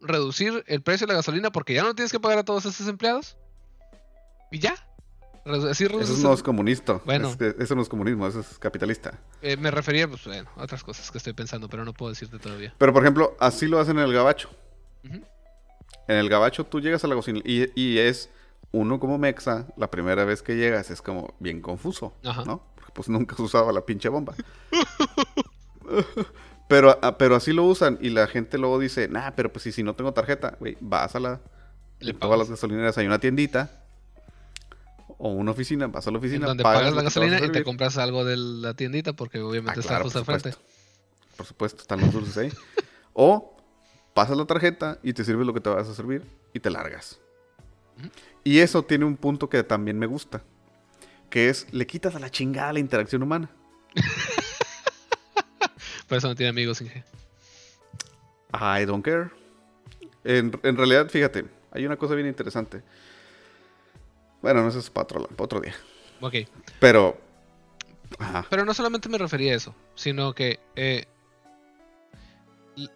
Reducir 0.00 0.64
el 0.66 0.82
precio 0.82 1.06
de 1.06 1.12
la 1.12 1.18
gasolina 1.18 1.52
porque 1.52 1.74
ya 1.74 1.82
no 1.82 1.94
tienes 1.94 2.12
que 2.12 2.20
pagar 2.20 2.38
a 2.38 2.44
todos 2.44 2.64
esos 2.64 2.88
empleados. 2.88 3.36
Y 4.50 4.58
ya. 4.58 4.74
Así 5.44 5.84
Eso 5.84 6.18
no 6.22 6.32
es 6.32 6.42
comunista. 6.42 7.00
Bueno. 7.04 7.28
Es 7.28 7.36
que 7.36 7.54
eso 7.58 7.74
no 7.74 7.82
es 7.82 7.88
comunismo, 7.88 8.26
eso 8.26 8.40
es 8.40 8.58
capitalista. 8.58 9.18
Eh, 9.40 9.56
me 9.56 9.70
refería 9.70 10.06
pues, 10.06 10.24
bueno, 10.24 10.48
a 10.56 10.62
otras 10.62 10.84
cosas 10.84 11.10
que 11.10 11.18
estoy 11.18 11.32
pensando, 11.32 11.68
pero 11.68 11.84
no 11.84 11.92
puedo 11.92 12.10
decirte 12.10 12.38
todavía. 12.38 12.72
Pero 12.78 12.92
por 12.92 13.02
ejemplo, 13.02 13.36
así 13.40 13.66
lo 13.66 13.80
hacen 13.80 13.98
en 13.98 14.04
el 14.04 14.12
gabacho. 14.12 14.50
En 15.02 16.16
el 16.16 16.28
gabacho 16.28 16.64
tú 16.64 16.80
llegas 16.80 17.04
a 17.04 17.08
la 17.08 17.14
cocina 17.14 17.40
y, 17.44 17.68
y 17.80 17.98
es 17.98 18.30
uno 18.70 19.00
como 19.00 19.18
mexa, 19.18 19.66
la 19.76 19.90
primera 19.90 20.24
vez 20.24 20.42
que 20.42 20.56
llegas 20.56 20.90
es 20.90 21.02
como 21.02 21.34
bien 21.38 21.60
confuso, 21.60 22.14
Ajá. 22.24 22.44
¿no? 22.44 22.64
Porque 22.74 22.92
pues 22.92 23.08
nunca 23.08 23.34
has 23.34 23.40
usado 23.40 23.70
la 23.72 23.84
pinche 23.84 24.08
bomba. 24.08 24.34
pero, 26.68 26.98
ah, 27.02 27.18
pero 27.18 27.36
así 27.36 27.52
lo 27.52 27.64
usan 27.64 27.98
y 28.00 28.10
la 28.10 28.26
gente 28.26 28.58
luego 28.58 28.78
dice, 28.78 29.08
nah, 29.08 29.32
pero 29.32 29.52
pues 29.52 29.64
si, 29.64 29.72
si 29.72 29.82
no 29.82 29.94
tengo 29.94 30.12
tarjeta, 30.12 30.56
güey, 30.60 30.76
vas 30.80 31.14
a 31.16 31.20
la... 31.20 31.40
Le 32.00 32.12
en 32.12 32.18
todas 32.18 32.38
las 32.38 32.50
gasolineras 32.50 32.98
hay 32.98 33.06
una 33.06 33.20
tiendita 33.20 33.81
o 35.18 35.30
una 35.30 35.52
oficina, 35.52 35.86
vas 35.86 36.06
a 36.06 36.10
la 36.10 36.18
En 36.18 36.24
oficina, 36.24 36.46
donde 36.46 36.62
pagas 36.62 36.94
la 36.94 37.02
gasolina 37.02 37.44
y 37.44 37.50
te 37.50 37.64
compras 37.64 37.98
algo 37.98 38.24
de 38.24 38.36
la 38.36 38.74
tiendita 38.74 39.12
porque 39.12 39.40
obviamente 39.40 39.78
Ah, 39.78 39.80
está 39.80 39.88
claro, 39.88 40.04
justo 40.04 40.18
al 40.20 40.24
frente. 40.24 40.54
Por 41.36 41.46
supuesto, 41.46 41.82
están 41.82 42.00
los 42.00 42.12
dulces 42.12 42.36
ahí. 42.36 42.52
o 43.12 43.56
pasas 44.14 44.36
la 44.36 44.44
tarjeta 44.44 44.98
y 45.02 45.12
te 45.12 45.24
sirves 45.24 45.46
lo 45.46 45.54
que 45.54 45.60
te 45.60 45.70
vas 45.70 45.88
a 45.88 45.94
servir 45.94 46.22
y 46.52 46.60
te 46.60 46.70
largas. 46.70 47.18
Y 48.44 48.58
eso 48.58 48.82
tiene 48.82 49.04
un 49.04 49.16
punto 49.16 49.48
que 49.48 49.62
también 49.62 49.98
me 49.98 50.06
gusta. 50.06 50.42
Que 51.30 51.48
es, 51.48 51.66
le 51.72 51.86
quitas 51.86 52.14
a 52.14 52.18
la 52.18 52.30
chingada 52.30 52.72
la 52.72 52.78
interacción 52.78 53.22
humana. 53.22 53.48
Por 56.08 56.18
eso 56.18 56.28
no 56.28 56.34
tiene 56.34 56.50
amigos, 56.50 56.80
Inge. 56.82 57.04
I 58.52 58.84
don't 58.84 59.04
care. 59.04 59.30
En, 60.24 60.52
en 60.62 60.76
realidad, 60.76 61.08
fíjate, 61.08 61.46
hay 61.70 61.86
una 61.86 61.96
cosa 61.96 62.14
bien 62.14 62.26
interesante. 62.26 62.82
Bueno, 64.42 64.62
no 64.62 64.68
eso 64.68 64.78
es 64.80 64.90
para 64.90 65.04
otro, 65.04 65.26
para 65.28 65.44
otro 65.44 65.60
día. 65.60 65.74
Ok. 66.20 66.34
Pero... 66.80 67.18
Ajá. 68.18 68.44
Pero 68.50 68.64
no 68.64 68.74
solamente 68.74 69.08
me 69.08 69.16
refería 69.18 69.52
a 69.52 69.56
eso, 69.56 69.74
sino 69.94 70.34
que 70.34 70.60
eh, 70.76 71.06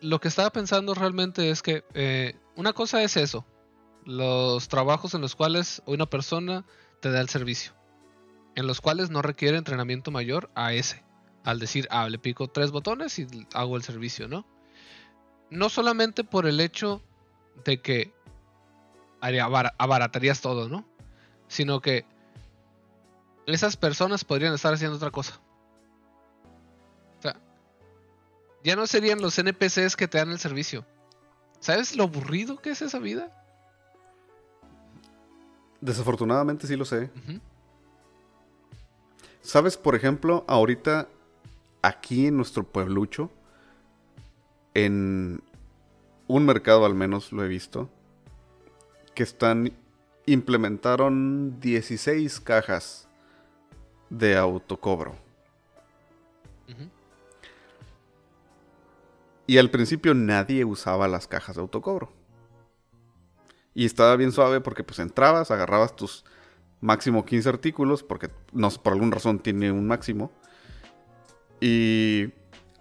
lo 0.01 0.21
que 0.21 0.29
estaba 0.29 0.51
pensando 0.51 0.95
realmente 0.95 1.51
es 1.51 1.63
que 1.63 1.85
eh, 1.95 2.35
una 2.55 2.73
cosa 2.75 3.03
es 3.03 3.17
eso, 3.17 3.45
los 4.05 4.69
trabajos 4.69 5.15
en 5.15 5.23
los 5.23 5.35
cuales 5.35 5.83
una 5.87 6.07
persona 6.07 6.65
te 7.01 7.11
da 7.11 7.21
el 7.21 7.29
servicio, 7.31 7.73
en 8.57 8.67
los 8.67 8.81
cuales 8.83 9.09
no 9.11 9.23
requiere 9.23 9.57
entrenamiento 9.57 10.11
mayor 10.11 10.51
a 10.55 10.75
ese, 10.75 11.03
al 11.45 11.59
decir, 11.61 11.89
ah, 11.91 12.09
le 12.09 12.19
pico 12.19 12.49
tres 12.49 12.71
botones 12.71 13.19
y 13.19 13.27
hago 13.55 13.77
el 13.77 13.83
servicio, 13.83 14.29
¿no? 14.29 14.47
No 15.51 15.69
solamente 15.71 16.25
por 16.25 16.47
el 16.47 16.61
hecho 16.61 17.03
de 17.65 17.81
que 17.81 18.13
abar- 19.23 19.75
abaratarías 19.79 20.41
todo, 20.43 20.69
¿no? 20.69 20.85
Sino 21.49 21.81
que 21.81 22.05
esas 23.47 23.77
personas 23.77 24.25
podrían 24.25 24.55
estar 24.55 24.75
haciendo 24.75 24.97
otra 24.97 25.11
cosa. 25.11 25.41
O 27.19 27.23
sea, 27.23 27.37
ya 28.65 28.77
no 28.77 28.87
serían 28.87 29.21
los 29.21 29.39
NPCs 29.39 29.97
que 29.97 30.09
te 30.09 30.19
dan 30.19 30.31
el 30.31 30.39
servicio. 30.39 30.85
¿Sabes 31.61 31.97
lo 31.97 32.05
aburrido 32.05 32.59
que 32.59 32.71
es 32.71 32.83
esa 32.83 32.99
vida? 32.99 33.33
Desafortunadamente 35.81 36.67
sí 36.67 36.77
lo 36.77 36.85
sé. 36.85 37.11
¿Sabes, 39.41 39.77
por 39.77 39.95
ejemplo, 39.95 40.45
ahorita 40.49 41.09
aquí 41.83 42.27
en 42.27 42.37
nuestro 42.37 42.65
pueblucho, 42.65 43.31
en 44.75 45.43
un 46.27 46.45
mercado 46.45 46.85
al 46.85 46.95
menos 46.95 47.33
lo 47.33 47.45
he 47.45 47.49
visto, 47.49 47.89
que 49.15 49.23
están, 49.23 49.73
implementaron 50.27 51.61
16 51.61 52.41
cajas 52.41 53.09
de 54.11 54.37
autocobro. 54.37 55.15
Y 59.49 59.59
al 59.59 59.71
principio 59.71 60.13
nadie 60.13 60.65
usaba 60.65 61.07
las 61.07 61.29
cajas 61.29 61.55
de 61.55 61.63
autocobro. 61.63 62.13
Y 63.75 63.85
estaba 63.85 64.17
bien 64.17 64.33
suave 64.33 64.61
porque 64.61 64.83
pues 64.83 64.99
entrabas, 64.99 65.51
agarrabas 65.51 65.95
tus 65.95 66.25
máximo 66.81 67.25
15 67.25 67.49
artículos, 67.49 68.03
porque 68.03 68.31
no 68.53 68.71
por 68.71 68.95
alguna 68.95 69.15
razón 69.15 69.39
tiene 69.39 69.71
un 69.71 69.87
máximo. 69.87 70.33
Y 71.61 72.33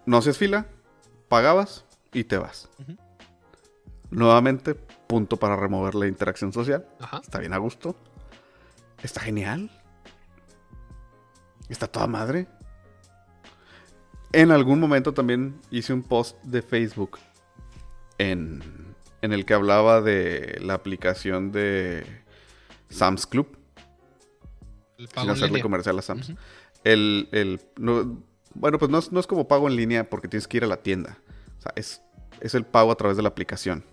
no 0.06 0.16
hacías 0.16 0.38
fila, 0.38 0.66
pagabas 1.28 1.84
y 2.12 2.24
te 2.24 2.38
vas. 2.38 2.68
Nuevamente, 4.10 4.74
punto 5.06 5.36
para 5.36 5.56
remover 5.56 5.94
la 5.94 6.06
interacción 6.06 6.52
social. 6.52 6.86
Ajá. 7.00 7.20
Está 7.22 7.38
bien 7.38 7.52
a 7.52 7.58
gusto. 7.58 7.96
Está 9.02 9.20
genial. 9.20 9.70
Está 11.68 11.86
toda 11.86 12.06
madre. 12.06 12.46
En 14.32 14.50
algún 14.50 14.80
momento 14.80 15.14
también 15.14 15.60
hice 15.70 15.92
un 15.92 16.02
post 16.02 16.36
de 16.42 16.62
Facebook 16.62 17.18
en, 18.18 18.62
en 19.22 19.32
el 19.32 19.44
que 19.44 19.54
hablaba 19.54 20.00
de 20.00 20.58
la 20.62 20.74
aplicación 20.74 21.52
de 21.52 22.04
Sam's 22.90 23.26
Club. 23.26 23.56
El 24.98 25.08
Sin 25.08 25.22
en 25.24 25.30
hacerle 25.30 25.48
línea. 25.48 25.62
comercial 25.62 25.98
a 25.98 26.02
Sam's. 26.02 26.32
El, 26.84 27.28
el- 27.32 27.60
no- 27.78 28.22
bueno, 28.54 28.78
pues 28.78 28.90
no 28.90 28.98
es, 28.98 29.12
no 29.12 29.20
es 29.20 29.26
como 29.26 29.48
pago 29.48 29.68
en 29.68 29.76
línea 29.76 30.08
porque 30.08 30.28
tienes 30.28 30.48
que 30.48 30.56
ir 30.58 30.64
a 30.64 30.68
la 30.68 30.78
tienda. 30.78 31.18
O 31.58 31.62
sea, 31.62 31.72
es, 31.76 32.02
es 32.40 32.54
el 32.54 32.64
pago 32.64 32.90
a 32.92 32.96
través 32.96 33.16
de 33.16 33.22
la 33.22 33.28
aplicación. 33.28 33.84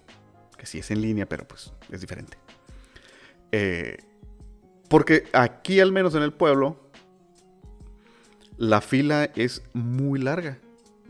Que 0.64 0.68
sí 0.68 0.80
es 0.80 0.91
en 0.91 1.01
línea, 1.01 1.28
pero 1.28 1.45
pues 1.45 1.74
es 1.91 1.99
diferente. 1.99 2.38
Eh, 3.51 3.97
porque 4.88 5.26
aquí, 5.34 5.82
al 5.82 5.91
menos 5.91 6.16
en 6.16 6.24
el 6.24 6.32
pueblo, 6.32 6.89
la 8.55 8.80
fila 8.80 9.26
es 9.36 9.61
muy 9.74 10.22
larga. 10.22 10.59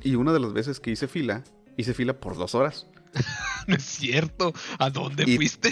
Y 0.01 0.15
una 0.15 0.33
de 0.33 0.39
las 0.39 0.53
veces 0.53 0.79
que 0.79 0.89
hice 0.89 1.07
fila, 1.07 1.43
hice 1.77 1.93
fila 1.93 2.19
por 2.19 2.35
dos 2.35 2.55
horas. 2.55 2.87
No 3.67 3.75
es 3.75 3.83
cierto. 3.83 4.53
¿A 4.79 4.89
dónde 4.89 5.23
Y- 5.27 5.35
fuiste? 5.35 5.71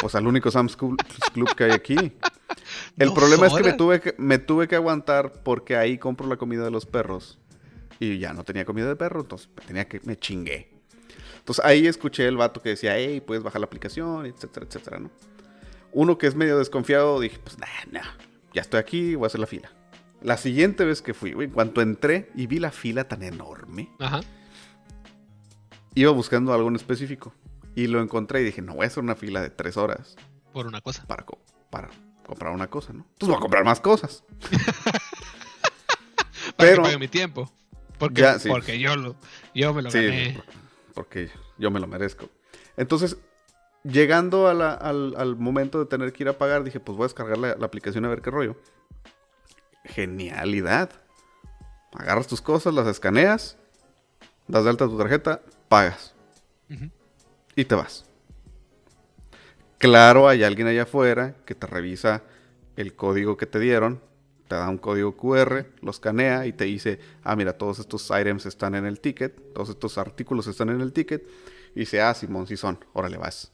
Pues 0.00 0.14
al 0.14 0.26
único 0.26 0.50
Sam's 0.50 0.74
Club, 0.74 0.96
Club 1.34 1.54
que 1.54 1.64
hay 1.64 1.72
aquí. 1.72 1.94
El 2.96 3.12
problema 3.12 3.48
es 3.48 3.52
que 3.52 3.62
me 3.64 3.74
tuve 3.74 4.00
que 4.00 4.14
me 4.16 4.38
tuve 4.38 4.66
que 4.66 4.76
aguantar 4.76 5.42
porque 5.44 5.76
ahí 5.76 5.98
compro 5.98 6.26
la 6.26 6.38
comida 6.38 6.64
de 6.64 6.70
los 6.70 6.86
perros. 6.86 7.38
Y 8.00 8.18
ya 8.18 8.32
no 8.32 8.44
tenía 8.44 8.64
comida 8.64 8.88
de 8.88 8.96
perro, 8.96 9.20
entonces 9.20 9.50
tenía 9.66 9.86
que 9.86 10.00
me 10.04 10.16
chingué. 10.16 10.71
Entonces 11.42 11.64
ahí 11.64 11.86
escuché 11.88 12.26
el 12.28 12.36
vato 12.36 12.62
que 12.62 12.68
decía, 12.70 12.96
hey, 12.96 13.20
puedes 13.20 13.42
bajar 13.42 13.60
la 13.60 13.66
aplicación, 13.66 14.26
etcétera, 14.26 14.64
etcétera, 14.68 14.98
¿no? 15.00 15.10
Uno 15.90 16.16
que 16.16 16.26
es 16.28 16.36
medio 16.36 16.56
desconfiado, 16.56 17.18
dije, 17.20 17.38
pues 17.42 17.58
nah, 17.58 17.66
nah, 17.90 18.06
ya 18.54 18.62
estoy 18.62 18.78
aquí, 18.78 19.14
voy 19.16 19.24
a 19.24 19.26
hacer 19.26 19.40
la 19.40 19.46
fila. 19.48 19.70
La 20.22 20.36
siguiente 20.36 20.84
vez 20.84 21.02
que 21.02 21.14
fui, 21.14 21.32
güey, 21.32 21.48
en 21.48 21.52
cuanto 21.54 21.82
entré 21.82 22.30
y 22.36 22.46
vi 22.46 22.60
la 22.60 22.70
fila 22.70 23.08
tan 23.08 23.24
enorme, 23.24 23.90
Ajá. 23.98 24.20
iba 25.96 26.12
buscando 26.12 26.54
algo 26.54 26.68
en 26.68 26.76
específico. 26.76 27.34
Y 27.74 27.88
lo 27.88 28.00
encontré 28.00 28.42
y 28.42 28.44
dije, 28.44 28.62
no 28.62 28.74
voy 28.74 28.84
a 28.84 28.86
hacer 28.86 29.02
una 29.02 29.16
fila 29.16 29.40
de 29.40 29.50
tres 29.50 29.76
horas 29.76 30.14
Por 30.52 30.66
una 30.66 30.80
cosa. 30.80 31.04
para, 31.06 31.24
co- 31.24 31.40
para 31.70 31.88
comprar 32.26 32.52
una 32.52 32.68
cosa, 32.68 32.92
¿no? 32.92 33.00
Entonces 33.14 33.28
voy 33.28 33.36
a 33.36 33.40
comprar 33.40 33.64
más 33.64 33.80
cosas. 33.80 34.24
Para 36.56 36.70
Pero- 36.70 36.76
que 36.82 36.88
pague 36.88 36.98
mi 36.98 37.08
tiempo. 37.08 37.50
Porque, 37.98 38.20
Ya, 38.22 38.38
sí. 38.38 38.48
porque 38.48 38.78
yo 38.78 38.96
lo, 38.96 39.16
yo 39.54 39.72
me 39.74 39.82
lo 39.82 39.90
Sí, 39.90 39.98
gané. 40.04 40.42
Porque 40.94 41.30
yo 41.58 41.70
me 41.70 41.80
lo 41.80 41.86
merezco. 41.86 42.28
Entonces, 42.76 43.16
llegando 43.84 44.48
a 44.48 44.54
la- 44.54 44.74
al, 44.74 45.14
al 45.16 45.36
momento 45.36 45.78
de 45.78 45.86
tener 45.86 46.12
que 46.12 46.22
ir 46.24 46.28
a 46.28 46.38
pagar, 46.38 46.64
dije, 46.64 46.80
pues 46.80 46.96
voy 46.96 47.04
a 47.04 47.08
descargar 47.08 47.38
la, 47.38 47.56
la 47.56 47.66
aplicación 47.66 48.04
a 48.04 48.08
ver 48.08 48.22
qué 48.22 48.30
rollo. 48.30 48.56
Genialidad. 49.84 50.90
Agarras 51.94 52.26
tus 52.26 52.40
cosas, 52.40 52.72
las 52.72 52.86
escaneas, 52.86 53.58
das 54.48 54.64
de 54.64 54.70
alta 54.70 54.86
tu 54.86 54.96
tarjeta, 54.96 55.42
pagas 55.68 56.14
y 57.54 57.64
te 57.66 57.74
vas. 57.74 58.06
Claro, 59.78 60.28
hay 60.28 60.42
alguien 60.44 60.68
allá 60.68 60.84
afuera 60.84 61.34
que 61.44 61.54
te 61.54 61.66
revisa 61.66 62.22
el 62.76 62.94
código 62.94 63.36
que 63.36 63.46
te 63.46 63.58
dieron, 63.58 64.00
te 64.52 64.58
da 64.58 64.68
un 64.68 64.76
código 64.76 65.16
QR, 65.16 65.64
lo 65.80 65.90
escanea 65.90 66.46
y 66.46 66.52
te 66.52 66.64
dice, 66.64 66.98
ah, 67.22 67.34
mira, 67.36 67.56
todos 67.56 67.78
estos 67.78 68.10
items 68.10 68.44
están 68.44 68.74
en 68.74 68.84
el 68.84 69.00
ticket, 69.00 69.54
todos 69.54 69.70
estos 69.70 69.96
artículos 69.96 70.46
están 70.46 70.68
en 70.68 70.82
el 70.82 70.92
ticket. 70.92 71.26
Y 71.74 71.80
dice, 71.80 72.02
ah, 72.02 72.12
Simón, 72.12 72.46
sí 72.46 72.58
son, 72.58 72.78
órale, 72.92 73.16
vas. 73.16 73.50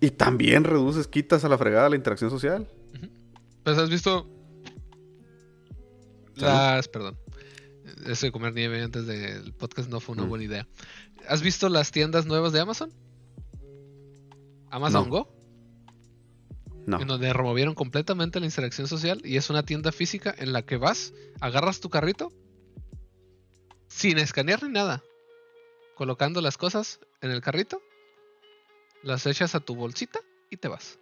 Y 0.00 0.12
también 0.12 0.62
reduces, 0.62 1.08
quitas 1.08 1.44
a 1.44 1.48
la 1.48 1.58
fregada 1.58 1.88
la 1.88 1.96
interacción 1.96 2.30
social. 2.30 2.68
Pues 3.64 3.78
has 3.78 3.90
visto 3.90 4.28
Salud. 6.36 6.52
las, 6.52 6.86
perdón, 6.86 7.18
eso 8.06 8.26
de 8.26 8.32
comer 8.32 8.54
nieve 8.54 8.80
antes 8.82 9.06
del 9.08 9.52
podcast 9.54 9.90
no 9.90 9.98
fue 9.98 10.12
una 10.14 10.24
Mm. 10.24 10.28
buena 10.28 10.44
idea. 10.44 10.68
¿Has 11.28 11.42
visto 11.42 11.68
las 11.68 11.90
tiendas 11.90 12.26
nuevas 12.26 12.52
de 12.52 12.60
Amazon? 12.60 12.92
Amazon 14.70 15.04
No. 15.08 15.10
Go. 15.10 15.32
En 16.86 17.06
donde 17.06 17.32
removieron 17.32 17.74
completamente 17.74 18.40
la 18.40 18.46
interacción 18.46 18.88
social 18.88 19.20
y 19.24 19.36
es 19.36 19.50
una 19.50 19.64
tienda 19.64 19.92
física 19.92 20.34
en 20.36 20.52
la 20.52 20.62
que 20.62 20.76
vas, 20.76 21.12
agarras 21.40 21.80
tu 21.80 21.90
carrito 21.90 22.32
sin 23.86 24.18
escanear 24.18 24.62
ni 24.62 24.70
nada, 24.70 25.02
colocando 25.94 26.40
las 26.40 26.56
cosas 26.56 27.00
en 27.20 27.30
el 27.30 27.40
carrito, 27.42 27.82
las 29.02 29.26
echas 29.26 29.54
a 29.54 29.60
tu 29.60 29.74
bolsita 29.74 30.20
y 30.48 30.56
te 30.56 30.68
vas. 30.68 30.98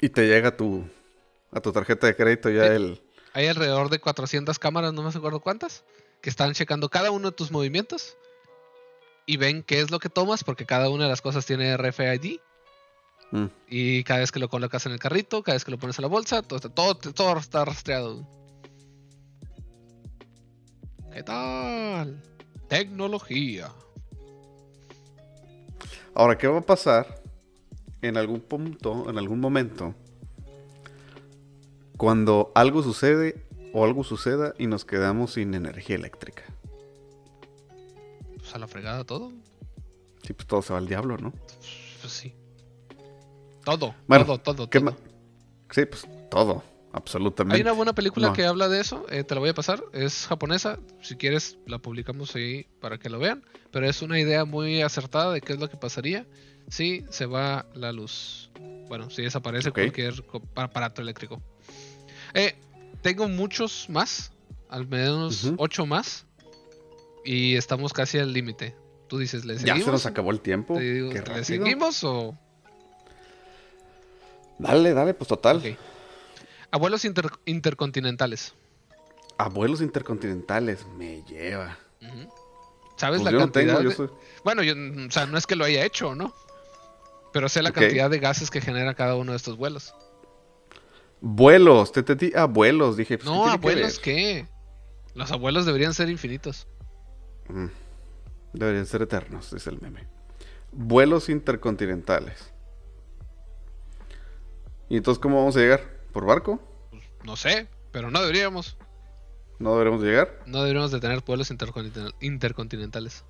Y 0.00 0.10
te 0.10 0.26
llega 0.26 0.56
tu, 0.56 0.84
a 1.50 1.60
tu 1.60 1.72
tarjeta 1.72 2.06
de 2.06 2.16
crédito 2.16 2.50
ya 2.50 2.66
el... 2.66 3.00
Hay 3.32 3.46
alrededor 3.46 3.90
de 3.90 3.98
400 3.98 4.58
cámaras, 4.58 4.92
no 4.92 5.02
me 5.02 5.08
acuerdo 5.08 5.40
cuántas, 5.40 5.84
que 6.20 6.30
están 6.30 6.52
checando 6.54 6.88
cada 6.88 7.10
uno 7.10 7.30
de 7.30 7.36
tus 7.36 7.50
movimientos 7.50 8.16
y 9.26 9.36
ven 9.36 9.62
qué 9.62 9.80
es 9.80 9.90
lo 9.90 9.98
que 9.98 10.08
tomas, 10.08 10.44
porque 10.44 10.66
cada 10.66 10.88
una 10.88 11.04
de 11.04 11.10
las 11.10 11.20
cosas 11.20 11.44
tiene 11.44 11.76
RFID. 11.76 12.38
Mm. 13.32 13.46
Y 13.68 14.04
cada 14.04 14.20
vez 14.20 14.30
que 14.30 14.38
lo 14.38 14.48
colocas 14.48 14.86
en 14.86 14.92
el 14.92 14.98
carrito, 14.98 15.42
cada 15.42 15.56
vez 15.56 15.64
que 15.64 15.70
lo 15.70 15.78
pones 15.78 15.98
en 15.98 16.02
la 16.02 16.08
bolsa, 16.08 16.42
todo, 16.42 16.60
todo, 16.60 16.94
todo 16.96 17.38
está 17.38 17.64
rastreado. 17.64 18.26
¿Qué 21.12 21.22
tal? 21.22 22.22
Tecnología. 22.68 23.72
Ahora, 26.14 26.38
¿qué 26.38 26.46
va 26.46 26.58
a 26.58 26.62
pasar 26.62 27.22
en 28.02 28.16
algún 28.16 28.40
punto, 28.40 29.08
en 29.10 29.18
algún 29.18 29.40
momento, 29.40 29.94
cuando 31.96 32.52
algo 32.54 32.82
sucede 32.82 33.46
o 33.72 33.84
algo 33.84 34.04
suceda 34.04 34.54
y 34.58 34.66
nos 34.66 34.84
quedamos 34.84 35.34
sin 35.34 35.54
energía 35.54 35.96
eléctrica? 35.96 36.42
Pues 38.36 38.54
a 38.54 38.58
la 38.58 38.68
fregada 38.68 39.04
todo. 39.04 39.32
Sí, 40.22 40.32
pues 40.32 40.46
todo 40.46 40.62
se 40.62 40.72
va 40.72 40.78
al 40.78 40.88
diablo, 40.88 41.16
¿no? 41.18 41.32
Pues 42.00 42.12
sí. 42.12 42.34
Todo, 43.66 43.96
todo, 44.06 44.38
todo, 44.38 44.68
todo. 44.68 44.96
Sí, 45.72 45.84
pues 45.86 46.06
todo, 46.30 46.62
absolutamente. 46.92 47.56
Hay 47.56 47.62
una 47.62 47.72
buena 47.72 47.92
película 47.94 48.32
que 48.32 48.46
habla 48.46 48.68
de 48.68 48.80
eso, 48.80 49.04
eh, 49.10 49.24
te 49.24 49.34
la 49.34 49.40
voy 49.40 49.48
a 49.48 49.54
pasar, 49.54 49.82
es 49.92 50.28
japonesa, 50.28 50.78
si 51.02 51.16
quieres 51.16 51.58
la 51.66 51.78
publicamos 51.78 52.36
ahí 52.36 52.68
para 52.80 52.98
que 52.98 53.10
lo 53.10 53.18
vean, 53.18 53.42
pero 53.72 53.88
es 53.88 54.02
una 54.02 54.20
idea 54.20 54.44
muy 54.44 54.82
acertada 54.82 55.32
de 55.32 55.40
qué 55.40 55.54
es 55.54 55.58
lo 55.58 55.68
que 55.68 55.76
pasaría 55.76 56.26
si 56.68 57.04
se 57.10 57.26
va 57.26 57.66
la 57.74 57.90
luz. 57.90 58.52
Bueno, 58.88 59.10
si 59.10 59.22
desaparece 59.22 59.72
cualquier 59.72 60.14
aparato 60.54 61.02
eléctrico. 61.02 61.42
Eh, 62.34 62.54
tengo 63.02 63.28
muchos 63.28 63.90
más, 63.90 64.30
al 64.68 64.86
menos 64.86 65.52
ocho 65.56 65.86
más, 65.86 66.24
y 67.24 67.56
estamos 67.56 67.92
casi 67.92 68.18
al 68.18 68.32
límite. 68.32 68.76
Tú 69.08 69.18
dices, 69.18 69.44
¿le 69.44 69.58
seguimos? 69.58 69.80
Ya 69.80 69.84
se 69.86 69.90
nos 69.90 70.06
acabó 70.06 70.30
el 70.30 70.40
tiempo. 70.40 70.78
¿Le 70.78 71.42
seguimos 71.42 72.04
o...? 72.04 72.38
Dale, 74.58 74.94
dale, 74.94 75.14
pues 75.14 75.28
total. 75.28 75.76
Abuelos 76.70 77.04
intercontinentales. 77.44 78.54
Abuelos 79.38 79.80
intercontinentales, 79.80 80.86
me 80.96 81.22
lleva. 81.24 81.78
¿Sabes 82.96 83.20
pues 83.20 83.32
la 83.32 83.38
cantidad? 83.38 83.82
Bueno, 84.44 84.62
yo, 84.62 84.74
o 84.74 85.10
sea, 85.10 85.26
no 85.26 85.36
es 85.36 85.46
que 85.46 85.56
lo 85.56 85.64
haya 85.64 85.84
hecho, 85.84 86.14
¿no? 86.14 86.34
Pero 87.32 87.48
sé 87.48 87.60
la 87.62 87.72
cantidad 87.72 88.08
de 88.08 88.18
gases 88.18 88.50
que 88.50 88.60
genera 88.60 88.94
cada 88.94 89.14
uno 89.14 89.32
de 89.32 89.36
estos 89.36 89.58
vuelos. 89.58 89.94
Vuelos, 91.20 91.92
te 91.92 92.02
te 92.02 92.38
abuelos, 92.38 92.96
dije. 92.96 93.18
Pues, 93.18 93.26
no, 93.26 93.46
abuelos, 93.46 93.98
¿qué? 93.98 94.48
Los 95.14 95.32
abuelos 95.32 95.66
deberían 95.66 95.92
ser 95.92 96.08
infinitos. 96.08 96.66
Deberían 98.52 98.86
ser 98.86 99.02
eternos, 99.02 99.52
es 99.52 99.66
el 99.66 99.80
meme. 99.80 100.06
Vuelos 100.72 101.28
intercontinentales. 101.28 102.52
¿Y 104.88 104.96
entonces 104.96 105.20
cómo 105.20 105.38
vamos 105.38 105.56
a 105.56 105.60
llegar? 105.60 105.80
¿Por 106.12 106.26
barco? 106.26 106.60
Pues, 106.90 107.02
no 107.24 107.36
sé, 107.36 107.68
pero 107.92 108.10
no 108.10 108.20
deberíamos. 108.20 108.76
¿No 109.58 109.72
deberíamos 109.72 110.02
llegar? 110.02 110.42
No 110.46 110.60
deberíamos 110.60 110.90
de 110.90 111.00
tener 111.00 111.22
vuelos 111.22 111.50
intercontinentales. 112.20 113.24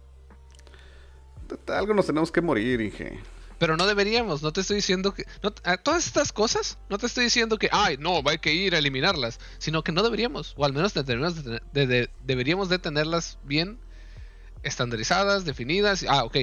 Algo 1.68 1.94
nos 1.94 2.06
tenemos 2.06 2.32
que 2.32 2.40
morir, 2.40 2.80
Inge. 2.80 3.20
Pero 3.58 3.76
no 3.76 3.86
deberíamos, 3.86 4.42
no 4.42 4.52
te 4.52 4.60
estoy 4.60 4.76
diciendo 4.76 5.14
que... 5.14 5.24
todas 5.82 6.06
estas 6.06 6.32
cosas, 6.32 6.78
no 6.90 6.98
te 6.98 7.06
estoy 7.06 7.24
diciendo 7.24 7.56
que, 7.58 7.70
ay, 7.72 7.96
no, 7.98 8.20
hay 8.26 8.38
que 8.38 8.52
ir 8.52 8.74
a 8.74 8.78
eliminarlas, 8.78 9.40
sino 9.58 9.82
que 9.82 9.92
no 9.92 10.02
deberíamos, 10.02 10.54
o 10.58 10.64
al 10.66 10.74
menos 10.74 10.92
deberíamos 10.92 11.42
de, 11.72 12.10
deberíamos 12.22 12.68
de 12.68 12.78
tenerlas 12.78 13.38
bien 13.44 13.78
estandarizadas, 14.62 15.46
definidas. 15.46 16.04
Ah, 16.06 16.24
ok, 16.24 16.36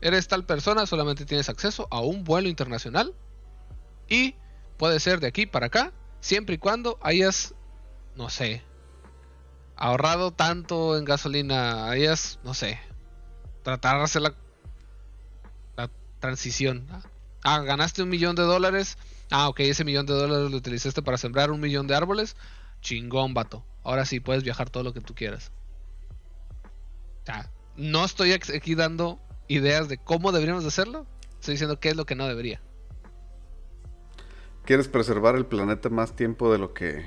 eres 0.00 0.28
tal 0.28 0.44
persona, 0.44 0.86
solamente 0.86 1.24
tienes 1.24 1.48
acceso 1.48 1.88
a 1.90 2.00
un 2.00 2.22
vuelo 2.22 2.48
internacional 2.48 3.14
y 4.08 4.36
puede 4.80 4.98
ser 4.98 5.20
de 5.20 5.26
aquí 5.26 5.44
para 5.44 5.66
acá, 5.66 5.92
siempre 6.20 6.54
y 6.54 6.58
cuando 6.58 6.98
hayas, 7.02 7.54
no 8.16 8.30
sé, 8.30 8.62
ahorrado 9.76 10.30
tanto 10.30 10.96
en 10.96 11.04
gasolina, 11.04 11.90
hayas, 11.90 12.38
no 12.44 12.54
sé, 12.54 12.80
tratar 13.62 13.98
de 13.98 14.04
hacer 14.04 14.22
la, 14.22 14.34
transición. 16.18 16.86
Ah, 17.44 17.60
ganaste 17.60 18.02
un 18.02 18.08
millón 18.08 18.36
de 18.36 18.42
dólares. 18.42 18.96
Ah, 19.30 19.50
ok, 19.50 19.60
ese 19.60 19.84
millón 19.84 20.06
de 20.06 20.14
dólares 20.14 20.50
lo 20.50 20.56
utilizaste 20.56 21.02
para 21.02 21.18
sembrar 21.18 21.50
un 21.50 21.60
millón 21.60 21.86
de 21.86 21.94
árboles. 21.94 22.36
Chingón, 22.80 23.34
vato. 23.34 23.64
Ahora 23.82 24.06
sí 24.06 24.20
puedes 24.20 24.44
viajar 24.44 24.70
todo 24.70 24.82
lo 24.82 24.94
que 24.94 25.00
tú 25.00 25.14
quieras. 25.14 25.52
No 27.76 28.04
estoy 28.04 28.32
aquí 28.32 28.74
dando 28.74 29.18
ideas 29.46 29.88
de 29.88 29.98
cómo 29.98 30.32
deberíamos 30.32 30.64
de 30.64 30.68
hacerlo. 30.68 31.06
Estoy 31.38 31.54
diciendo 31.54 31.80
qué 31.80 31.90
es 31.90 31.96
lo 31.96 32.06
que 32.06 32.14
no 32.14 32.26
debería. 32.26 32.60
Quieres 34.64 34.88
preservar 34.88 35.36
el 35.36 35.46
planeta 35.46 35.88
más 35.88 36.14
tiempo 36.14 36.52
de 36.52 36.58
lo 36.58 36.74
que 36.74 37.04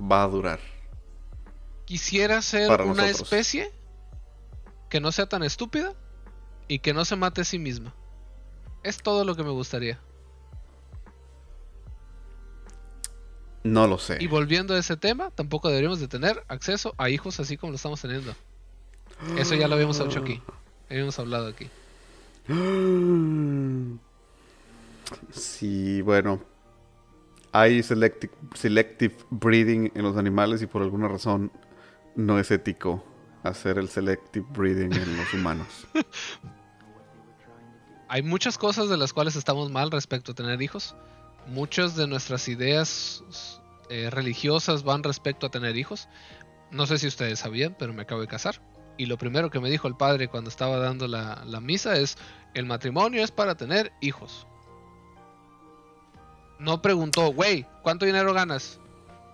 va 0.00 0.22
a 0.22 0.28
durar. 0.28 0.60
Quisiera 1.84 2.40
ser 2.42 2.70
una 2.82 3.08
especie 3.08 3.70
que 4.88 5.00
no 5.00 5.12
sea 5.12 5.26
tan 5.26 5.42
estúpida 5.42 5.94
y 6.68 6.78
que 6.78 6.94
no 6.94 7.04
se 7.04 7.16
mate 7.16 7.42
a 7.42 7.44
sí 7.44 7.58
misma. 7.58 7.94
Es 8.82 9.02
todo 9.02 9.24
lo 9.24 9.36
que 9.36 9.42
me 9.42 9.50
gustaría. 9.50 10.00
No 13.64 13.86
lo 13.86 13.98
sé. 13.98 14.18
Y 14.20 14.26
volviendo 14.26 14.74
a 14.74 14.78
ese 14.78 14.96
tema, 14.96 15.30
tampoco 15.30 15.68
deberíamos 15.68 16.00
de 16.00 16.08
tener 16.08 16.42
acceso 16.48 16.94
a 16.98 17.10
hijos 17.10 17.38
así 17.38 17.56
como 17.56 17.70
lo 17.70 17.76
estamos 17.76 18.00
teniendo. 18.00 18.34
Eso 19.36 19.54
ya 19.54 19.68
lo 19.68 19.74
habíamos 19.74 20.00
hecho 20.00 20.20
aquí. 20.20 20.42
Habíamos 20.90 21.18
hablado 21.18 21.48
aquí. 21.48 21.68
Sí, 25.30 26.00
bueno. 26.00 26.40
Hay 27.52 27.82
selective, 27.82 28.32
selective 28.54 29.14
breeding 29.30 29.92
en 29.94 30.02
los 30.02 30.16
animales 30.16 30.62
y 30.62 30.66
por 30.66 30.82
alguna 30.82 31.08
razón 31.08 31.52
no 32.16 32.38
es 32.38 32.50
ético 32.50 33.04
hacer 33.42 33.78
el 33.78 33.88
selective 33.88 34.46
breeding 34.50 34.92
en 34.92 35.16
los 35.16 35.32
humanos. 35.34 35.68
Hay 38.08 38.22
muchas 38.22 38.58
cosas 38.58 38.90
de 38.90 38.96
las 38.98 39.12
cuales 39.14 39.36
estamos 39.36 39.70
mal 39.70 39.90
respecto 39.90 40.32
a 40.32 40.34
tener 40.34 40.60
hijos. 40.60 40.94
Muchas 41.46 41.96
de 41.96 42.06
nuestras 42.06 42.46
ideas 42.46 43.24
eh, 43.88 44.10
religiosas 44.10 44.84
van 44.84 45.02
respecto 45.02 45.46
a 45.46 45.50
tener 45.50 45.78
hijos. 45.78 46.08
No 46.70 46.86
sé 46.86 46.98
si 46.98 47.06
ustedes 47.06 47.38
sabían, 47.38 47.74
pero 47.78 47.94
me 47.94 48.02
acabo 48.02 48.20
de 48.20 48.26
casar. 48.26 48.60
Y 48.98 49.06
lo 49.06 49.16
primero 49.16 49.50
que 49.50 49.60
me 49.60 49.70
dijo 49.70 49.88
el 49.88 49.96
padre 49.96 50.28
cuando 50.28 50.50
estaba 50.50 50.76
dando 50.76 51.08
la, 51.08 51.42
misa 51.62 51.96
es, 51.96 52.18
el 52.52 52.66
matrimonio 52.66 53.24
es 53.24 53.30
para 53.30 53.54
tener 53.54 53.92
hijos. 54.02 54.46
No 56.62 56.80
preguntó, 56.80 57.32
güey, 57.32 57.66
¿cuánto 57.82 58.06
dinero 58.06 58.32
ganas? 58.32 58.78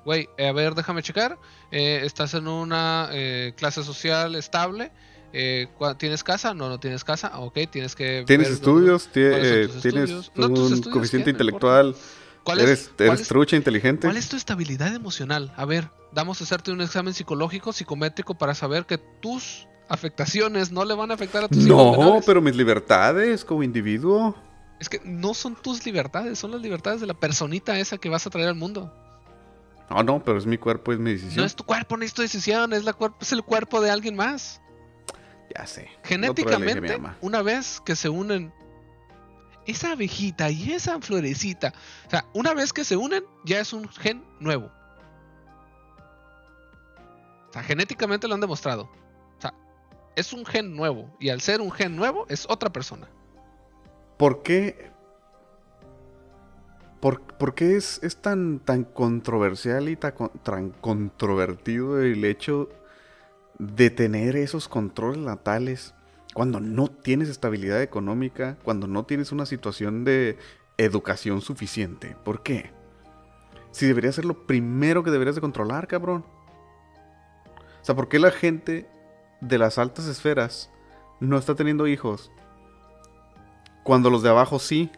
Güey, 0.05 0.29
eh, 0.39 0.49
a 0.49 0.53
ver, 0.53 0.75
déjame 0.75 1.03
checar. 1.03 1.39
Eh, 1.71 2.01
¿Estás 2.05 2.33
en 2.33 2.49
una 2.49 3.11
eh, 3.13 3.53
clase 3.57 3.85
social 3.85 4.35
estable? 4.35 4.91
¿Tienes 5.99 6.25
casa? 6.25 6.55
No, 6.55 6.71
no 6.71 6.81
tienes 6.81 7.05
casa. 7.05 7.39
Ok, 7.39 7.59
tienes 7.71 7.95
que... 7.95 8.25
¿Tienes 8.27 8.49
estudios? 8.49 9.09
¿Tienes 9.09 10.31
un 10.35 10.83
coeficiente 10.91 11.31
intelectual? 11.31 11.95
¿Eres, 12.47 12.91
eres 12.99 13.29
trucha 13.29 13.57
inteligente? 13.57 14.07
¿Cuál 14.07 14.17
es 14.17 14.31
tu 14.31 14.37
estabilidad 14.37 14.95
emocional? 14.95 15.53
A 15.55 15.67
ver, 15.67 15.91
vamos 16.13 16.41
a 16.41 16.45
hacerte 16.45 16.73
un 16.73 16.81
examen 16.81 17.13
psicológico, 17.13 17.75
psicométrico 17.75 18.39
para 18.39 18.55
saber 18.55 18.87
que 18.87 18.97
tus 18.97 19.69
afectaciones 19.91 20.73
no 20.73 20.87
le 20.87 20.95
van 20.95 21.11
a 21.11 21.15
afectar 21.15 21.45
a 21.45 21.49
tus 21.49 21.59
No, 21.59 22.21
pero 22.25 22.41
mis 22.41 22.57
libertades 22.57 23.45
como 23.45 23.63
individuo. 23.63 24.35
Es 24.81 24.89
que 24.89 25.01
no 25.05 25.35
son 25.35 25.57
tus 25.57 25.85
libertades, 25.85 26.39
son 26.39 26.53
las 26.53 26.61
libertades 26.61 27.01
de 27.01 27.07
la 27.07 27.15
personita 27.15 27.79
esa 27.79 27.99
que 27.99 28.09
vas 28.09 28.27
a 28.27 28.31
traer 28.31 28.49
al 28.49 28.55
mundo. 28.55 28.93
No, 29.91 30.03
no, 30.03 30.23
pero 30.23 30.39
es 30.39 30.47
mi 30.47 30.59
cuerpo, 30.59 30.93
es 30.93 30.99
mi 30.99 31.13
decisión. 31.13 31.37
No 31.37 31.45
es 31.45 31.57
tu 31.57 31.65
cuerpo, 31.65 31.97
no 31.97 32.05
es 32.05 32.13
tu 32.13 32.23
decisión, 32.23 32.73
es, 32.73 32.85
la 32.85 32.95
es 33.21 33.33
el 33.33 33.43
cuerpo 33.43 33.81
de 33.81 33.91
alguien 33.91 34.15
más. 34.15 34.61
Ya 35.57 35.67
sé. 35.67 35.89
Genéticamente, 36.05 37.01
una 37.21 37.43
vez 37.43 37.81
que 37.85 37.97
se 37.97 38.09
unen 38.09 38.53
esa 39.67 39.93
abejita 39.93 40.51
y 40.51 40.73
esa 40.73 41.01
florecita, 41.01 41.73
o 42.07 42.11
sea, 42.11 42.25
una 42.35 42.55
vez 42.55 42.73
que 42.73 42.85
se 42.85 42.97
unen, 42.97 43.25
ya 43.45 43.61
es 43.61 43.73
un 43.73 43.89
gen 43.89 44.25
nuevo. 44.41 44.71
O 47.49 47.53
sea, 47.53 47.63
genéticamente 47.63 48.29
lo 48.29 48.35
han 48.35 48.41
demostrado. 48.41 48.83
O 48.83 49.41
sea, 49.41 49.55
es 50.17 50.35
un 50.35 50.45
gen 50.45 50.77
nuevo. 50.77 51.11
Y 51.19 51.31
al 51.31 51.41
ser 51.41 51.63
un 51.63 51.73
gen 51.73 51.97
nuevo, 51.97 52.27
es 52.29 52.45
otra 52.49 52.71
persona. 52.71 53.09
¿Por 54.19 54.43
qué? 54.43 54.91
¿Por, 57.01 57.23
por 57.23 57.55
qué 57.55 57.77
es, 57.77 58.01
es 58.03 58.17
tan, 58.17 58.59
tan 58.59 58.83
controversial 58.85 59.89
y 59.89 59.97
tan, 59.97 60.13
con- 60.13 60.31
tan 60.43 60.71
controvertido 60.71 62.03
el 62.03 62.25
hecho 62.25 62.69
de 63.59 63.91
tener 63.91 64.37
esos 64.37 64.69
controles 64.69 65.19
natales 65.19 65.95
cuando 66.35 66.61
no 66.61 66.89
tienes 66.89 67.29
estabilidad 67.29 67.83
económica, 67.83 68.59
cuando 68.65 68.87
no 68.89 69.05
tienes 69.05 69.31
una 69.31 69.47
situación 69.47 70.05
de 70.05 70.39
educación 70.77 71.41
suficiente? 71.41 72.17
¿Por 72.25 72.43
qué? 72.43 72.73
Si 73.71 73.87
debería 73.87 74.11
ser 74.11 74.25
lo 74.25 74.47
primero 74.47 75.05
que 75.05 75.11
deberías 75.13 75.37
de 75.37 75.41
controlar, 75.41 75.87
cabrón. 75.87 76.25
O 77.81 77.85
sea, 77.85 77.95
¿por 77.95 78.09
qué 78.09 78.19
la 78.19 78.33
gente 78.33 78.89
de 79.41 79.59
las 79.59 79.79
altas 79.79 80.07
esferas 80.09 80.71
no 81.21 81.39
está 81.39 81.55
teniendo 81.55 81.87
hijos? 81.87 82.33
Cuando 83.89 84.11
los 84.11 84.23
de 84.23 84.29
abajo 84.29 84.59
sí. 84.59 84.91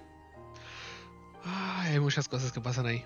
Ay, 1.45 1.93
hay 1.93 2.01
muchas 2.01 2.27
cosas 2.29 2.51
que 2.51 2.61
pasan 2.61 2.87
ahí. 2.87 3.05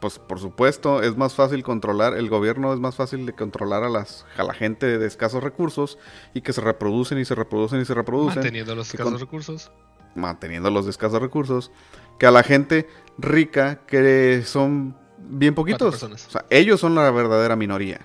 Pues 0.00 0.20
por 0.20 0.38
supuesto, 0.38 1.02
es 1.02 1.16
más 1.16 1.34
fácil 1.34 1.64
controlar, 1.64 2.14
el 2.14 2.28
gobierno 2.28 2.72
es 2.72 2.78
más 2.78 2.94
fácil 2.94 3.26
de 3.26 3.32
controlar 3.32 3.82
a, 3.82 3.88
las, 3.88 4.24
a 4.36 4.44
la 4.44 4.54
gente 4.54 4.98
de 4.98 5.04
escasos 5.06 5.42
recursos 5.42 5.98
y 6.32 6.42
que 6.42 6.52
se 6.52 6.60
reproducen 6.60 7.18
y 7.18 7.24
se 7.24 7.34
reproducen 7.34 7.80
y 7.80 7.84
se 7.86 7.94
reproducen, 7.94 8.36
Manteniendo 8.36 8.76
los 8.76 8.88
escasos 8.90 9.12
con- 9.14 9.20
recursos. 9.20 9.72
manteniendo 10.14 10.70
los 10.70 10.84
de 10.84 10.92
escasos 10.92 11.20
recursos, 11.20 11.72
que 12.20 12.26
a 12.26 12.30
la 12.30 12.44
gente 12.44 12.86
rica 13.18 13.80
que 13.86 14.42
son 14.44 14.96
bien 15.18 15.56
poquitos. 15.56 15.90
personas. 15.90 16.24
O 16.28 16.30
sea, 16.30 16.44
ellos 16.50 16.78
son 16.78 16.94
la 16.94 17.10
verdadera 17.10 17.56
minoría. 17.56 18.00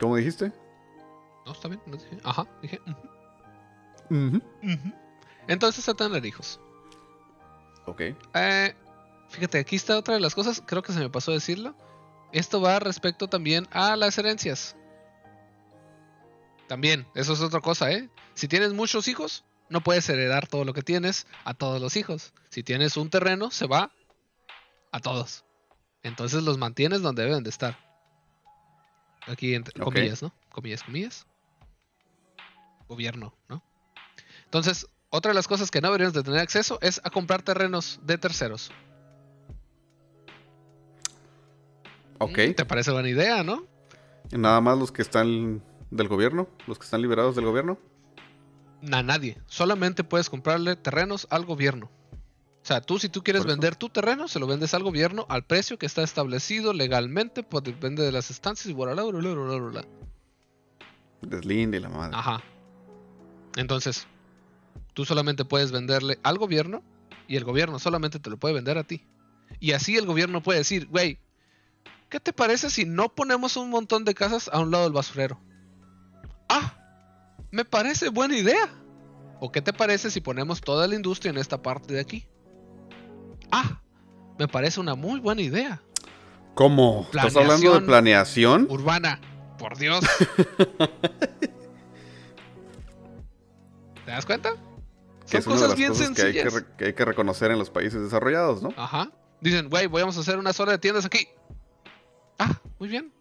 ¿Cómo 0.00 0.16
dijiste? 0.16 0.52
No, 1.48 1.52
está 1.54 1.68
bien. 1.68 1.80
no 1.86 1.96
dije- 1.96 2.18
Ajá, 2.24 2.46
dije. 2.60 2.78
Ujú. 4.10 4.36
ujú. 4.62 4.92
Entonces 5.46 5.88
a 5.88 5.94
tener 5.94 6.24
hijos. 6.26 6.60
Ok. 7.86 8.02
Eh, 8.34 8.74
fíjate, 9.30 9.58
aquí 9.58 9.76
está 9.76 9.96
otra 9.96 10.14
de 10.14 10.20
las 10.20 10.34
cosas. 10.34 10.62
Creo 10.66 10.82
que 10.82 10.92
se 10.92 11.00
me 11.00 11.08
pasó 11.08 11.32
decirlo. 11.32 11.74
Esto 12.32 12.60
va 12.60 12.78
respecto 12.78 13.28
también 13.28 13.66
a 13.70 13.96
las 13.96 14.18
herencias. 14.18 14.76
También, 16.68 17.06
eso 17.14 17.32
es 17.32 17.40
otra 17.40 17.60
cosa, 17.60 17.90
¿eh? 17.90 18.10
Si 18.34 18.46
tienes 18.46 18.74
muchos 18.74 19.08
hijos, 19.08 19.44
no 19.70 19.80
puedes 19.82 20.06
heredar 20.10 20.46
todo 20.46 20.66
lo 20.66 20.74
que 20.74 20.82
tienes 20.82 21.26
a 21.44 21.54
todos 21.54 21.80
los 21.80 21.96
hijos. 21.96 22.34
Si 22.50 22.62
tienes 22.62 22.98
un 22.98 23.08
terreno, 23.08 23.50
se 23.50 23.66
va 23.66 23.90
a 24.92 25.00
todos. 25.00 25.46
Entonces 26.02 26.42
los 26.42 26.58
mantienes 26.58 27.00
donde 27.00 27.24
deben 27.24 27.42
de 27.42 27.48
estar. 27.50 27.78
Aquí 29.26 29.54
entre 29.54 29.74
comillas, 29.82 30.22
¿no? 30.22 30.32
Comillas, 30.50 30.82
comillas. 30.82 31.26
Gobierno, 32.88 33.34
¿no? 33.48 33.62
Entonces, 34.44 34.86
otra 35.10 35.30
de 35.30 35.34
las 35.34 35.46
cosas 35.46 35.70
que 35.70 35.80
no 35.80 35.88
deberíamos 35.88 36.14
de 36.14 36.22
tener 36.22 36.40
acceso 36.40 36.78
es 36.80 37.00
a 37.04 37.10
comprar 37.10 37.42
terrenos 37.42 38.00
de 38.02 38.18
terceros. 38.18 38.70
Ok. 42.18 42.38
Mm, 42.48 42.54
¿Te 42.54 42.64
parece 42.64 42.90
buena 42.90 43.08
idea, 43.08 43.42
no? 43.42 43.66
Nada 44.30 44.60
más 44.60 44.78
los 44.78 44.92
que 44.92 45.02
están 45.02 45.62
del 45.90 46.08
gobierno, 46.08 46.48
los 46.66 46.78
que 46.78 46.84
están 46.84 47.00
liberados 47.00 47.36
del 47.36 47.46
gobierno. 47.46 47.78
A 48.92 49.02
nadie. 49.02 49.38
Solamente 49.46 50.04
puedes 50.04 50.28
comprarle 50.30 50.76
terrenos 50.76 51.26
al 51.30 51.44
gobierno. 51.44 51.90
O 52.62 52.66
sea, 52.68 52.80
tú 52.82 52.98
si 52.98 53.08
tú 53.08 53.22
quieres 53.22 53.44
vender 53.46 53.76
tu 53.76 53.88
terreno, 53.88 54.28
se 54.28 54.38
lo 54.38 54.46
vendes 54.46 54.74
al 54.74 54.82
gobierno 54.82 55.24
al 55.30 55.44
precio 55.44 55.78
que 55.78 55.86
está 55.86 56.02
establecido 56.02 56.74
legalmente, 56.74 57.42
pues 57.42 57.64
depende 57.64 58.02
de 58.02 58.12
las 58.12 58.30
estancias 58.30 58.66
y 58.66 58.74
bla, 58.74 58.92
bla, 58.92 59.04
bla, 59.04 59.32
bla, 59.32 59.58
bla. 59.58 59.84
Deslinde 61.22 61.80
la 61.80 61.88
madre. 61.88 62.16
Ajá. 62.16 62.42
Entonces, 63.56 64.06
tú 64.94 65.04
solamente 65.04 65.44
puedes 65.44 65.72
venderle 65.72 66.18
al 66.22 66.38
gobierno 66.38 66.82
y 67.26 67.36
el 67.36 67.44
gobierno 67.44 67.78
solamente 67.78 68.18
te 68.18 68.30
lo 68.30 68.36
puede 68.36 68.54
vender 68.54 68.78
a 68.78 68.84
ti. 68.84 69.06
Y 69.60 69.72
así 69.72 69.96
el 69.96 70.06
gobierno 70.06 70.42
puede 70.42 70.60
decir, 70.60 70.86
güey, 70.88 71.18
¿qué 72.08 72.20
te 72.20 72.32
parece 72.32 72.70
si 72.70 72.84
no 72.84 73.08
ponemos 73.08 73.56
un 73.56 73.70
montón 73.70 74.04
de 74.04 74.14
casas 74.14 74.50
a 74.52 74.60
un 74.60 74.70
lado 74.70 74.84
del 74.84 74.92
basurero? 74.92 75.40
Ah, 76.48 76.74
me 77.50 77.64
parece 77.64 78.08
buena 78.08 78.36
idea. 78.36 78.68
¿O 79.40 79.52
qué 79.52 79.62
te 79.62 79.72
parece 79.72 80.10
si 80.10 80.20
ponemos 80.20 80.60
toda 80.60 80.88
la 80.88 80.94
industria 80.94 81.30
en 81.30 81.38
esta 81.38 81.62
parte 81.62 81.94
de 81.94 82.00
aquí? 82.00 82.26
Ah, 83.50 83.80
me 84.38 84.48
parece 84.48 84.80
una 84.80 84.94
muy 84.94 85.20
buena 85.20 85.42
idea. 85.42 85.82
¿Cómo? 86.54 87.06
¿Estás 87.12 87.36
hablando 87.36 87.74
de 87.74 87.86
Planeación. 87.86 88.66
Urbana, 88.68 89.20
por 89.58 89.78
Dios. 89.78 90.04
¿Te 94.08 94.12
das 94.14 94.24
cuenta? 94.24 94.54
Son 95.26 95.38
es 95.38 95.46
una 95.46 95.56
de 95.56 95.60
cosas 95.60 95.68
las 95.68 95.76
bien 95.76 95.90
cosas 95.90 96.10
que 96.12 96.22
hay 96.22 96.32
que, 96.32 96.40
sencillas. 96.40 96.64
que 96.78 96.84
hay 96.86 96.92
que 96.94 97.04
reconocer 97.04 97.50
en 97.50 97.58
los 97.58 97.68
países 97.68 98.00
desarrollados, 98.00 98.62
¿no? 98.62 98.72
Ajá. 98.74 99.12
Dicen, 99.42 99.68
güey, 99.68 99.86
vamos 99.86 100.16
a 100.16 100.20
hacer 100.20 100.38
una 100.38 100.54
zona 100.54 100.72
de 100.72 100.78
tiendas 100.78 101.04
aquí. 101.04 101.28
Ah, 102.38 102.58
muy 102.78 102.88
bien. 102.88 103.12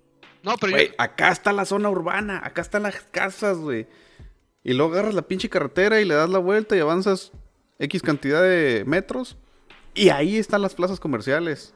No, 0.44 0.56
pero 0.56 0.78
yo... 0.78 0.92
acá 0.98 1.34
está 1.34 1.52
la 1.52 1.66
zona 1.66 1.90
urbana, 1.90 2.40
acá 2.42 2.62
están 2.62 2.84
las 2.84 3.02
casas, 3.12 3.58
güey. 3.58 3.86
Y 4.64 4.72
luego 4.76 4.94
agarras 4.94 5.14
la 5.14 5.24
pinche 5.24 5.50
carretera 5.50 6.00
y 6.00 6.06
le 6.06 6.16
das 6.16 6.30
la 6.30 6.40
vuelta 6.40 6.78
y 6.78 6.80
avanzas 6.80 7.34
X 7.80 8.02
cantidad 8.02 8.42
de 8.42 8.86
metros. 8.88 9.36
Y 9.94 10.08
ahí 10.08 10.38
están 10.38 10.62
las 10.62 10.74
plazas 10.74 11.02
comerciales. 11.02 11.74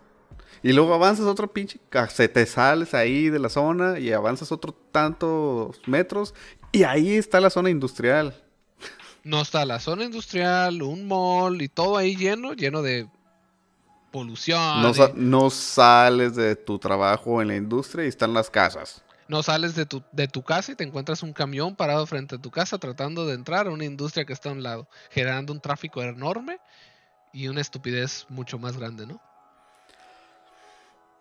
Y 0.63 0.71
luego 0.71 0.93
avanzas 0.93 1.25
otro 1.25 1.51
pinche, 1.51 1.81
se 2.11 2.29
te 2.29 2.45
sales 2.45 2.93
ahí 2.93 3.29
de 3.29 3.39
la 3.39 3.49
zona 3.49 3.99
y 3.99 4.13
avanzas 4.13 4.53
otro 4.53 4.71
tantos 4.71 5.81
metros. 5.85 6.33
Y 6.71 6.83
ahí 6.83 7.15
está 7.15 7.41
la 7.41 7.49
zona 7.49 7.69
industrial. 7.69 8.41
No 9.23 9.41
está 9.41 9.65
la 9.65 9.79
zona 9.79 10.03
industrial, 10.05 10.81
un 10.81 11.07
mall 11.07 11.61
y 11.61 11.67
todo 11.69 11.97
ahí 11.97 12.15
lleno, 12.15 12.53
lleno 12.53 12.81
de 12.81 13.07
polución. 14.11 14.81
No, 14.81 14.89
y- 14.89 14.93
sa- 14.93 15.11
no 15.15 15.49
sales 15.49 16.35
de 16.35 16.55
tu 16.55 16.79
trabajo 16.79 17.41
en 17.41 17.47
la 17.49 17.55
industria 17.55 18.05
y 18.05 18.07
están 18.09 18.33
las 18.33 18.49
casas. 18.49 19.03
no 19.27 19.41
sales 19.43 19.75
de 19.75 19.85
tu, 19.85 20.03
de 20.11 20.27
tu 20.27 20.43
casa 20.43 20.73
y 20.73 20.75
te 20.75 20.83
encuentras 20.83 21.23
un 21.23 21.31
camión 21.31 21.73
parado 21.77 22.05
frente 22.05 22.35
a 22.35 22.37
tu 22.37 22.51
casa 22.51 22.77
tratando 22.79 23.25
de 23.25 23.33
entrar 23.35 23.67
a 23.67 23.69
una 23.71 23.85
industria 23.85 24.25
que 24.25 24.33
está 24.33 24.49
a 24.49 24.51
un 24.51 24.61
lado, 24.61 24.89
generando 25.09 25.53
un 25.53 25.61
tráfico 25.61 26.01
enorme 26.03 26.59
y 27.31 27.47
una 27.47 27.61
estupidez 27.61 28.25
mucho 28.27 28.59
más 28.59 28.75
grande, 28.75 29.07
¿no? 29.07 29.21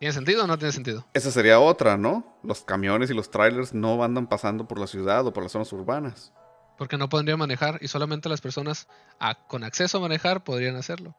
¿Tiene 0.01 0.13
sentido 0.13 0.43
o 0.43 0.47
no 0.49 0.59
tiene 0.59 0.73
sentido? 0.73 1.07
Esa 1.15 1.31
sería 1.31 1.61
otra, 1.61 1.97
¿no? 1.97 2.25
Los 2.43 2.63
camiones 2.63 3.11
y 3.11 3.15
los 3.15 3.31
trailers 3.31 3.75
no 3.75 4.03
andan 4.03 4.27
pasando 4.27 4.67
por 4.67 4.81
la 4.81 4.87
ciudad 4.89 5.25
o 5.27 5.33
por 5.33 5.43
las 5.45 5.53
zonas 5.53 5.73
urbanas. 5.73 6.33
Porque 6.81 6.97
no 6.97 7.11
podrían 7.11 7.39
manejar 7.39 7.77
y 7.83 7.89
solamente 7.89 8.31
las 8.31 8.41
personas 8.41 8.89
a- 9.19 9.35
con 9.35 9.65
acceso 9.65 9.99
a 9.99 10.01
manejar 10.01 10.43
podrían 10.45 10.77
hacerlo. 10.77 11.15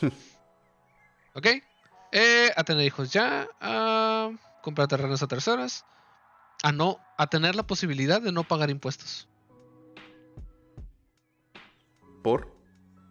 ¿Ok? 1.34 1.46
Eh, 2.12 2.52
a 2.54 2.62
tener 2.62 2.84
hijos 2.84 3.12
ya, 3.12 3.48
a 3.60 4.30
comprar 4.62 4.86
terrenos 4.86 5.20
a 5.20 5.26
terceras, 5.26 5.84
a 6.62 6.70
no, 6.70 7.00
a 7.16 7.26
tener 7.26 7.56
la 7.56 7.64
posibilidad 7.66 8.22
de 8.22 8.30
no 8.30 8.44
pagar 8.44 8.70
impuestos. 8.70 9.26
¿Por? 12.22 12.56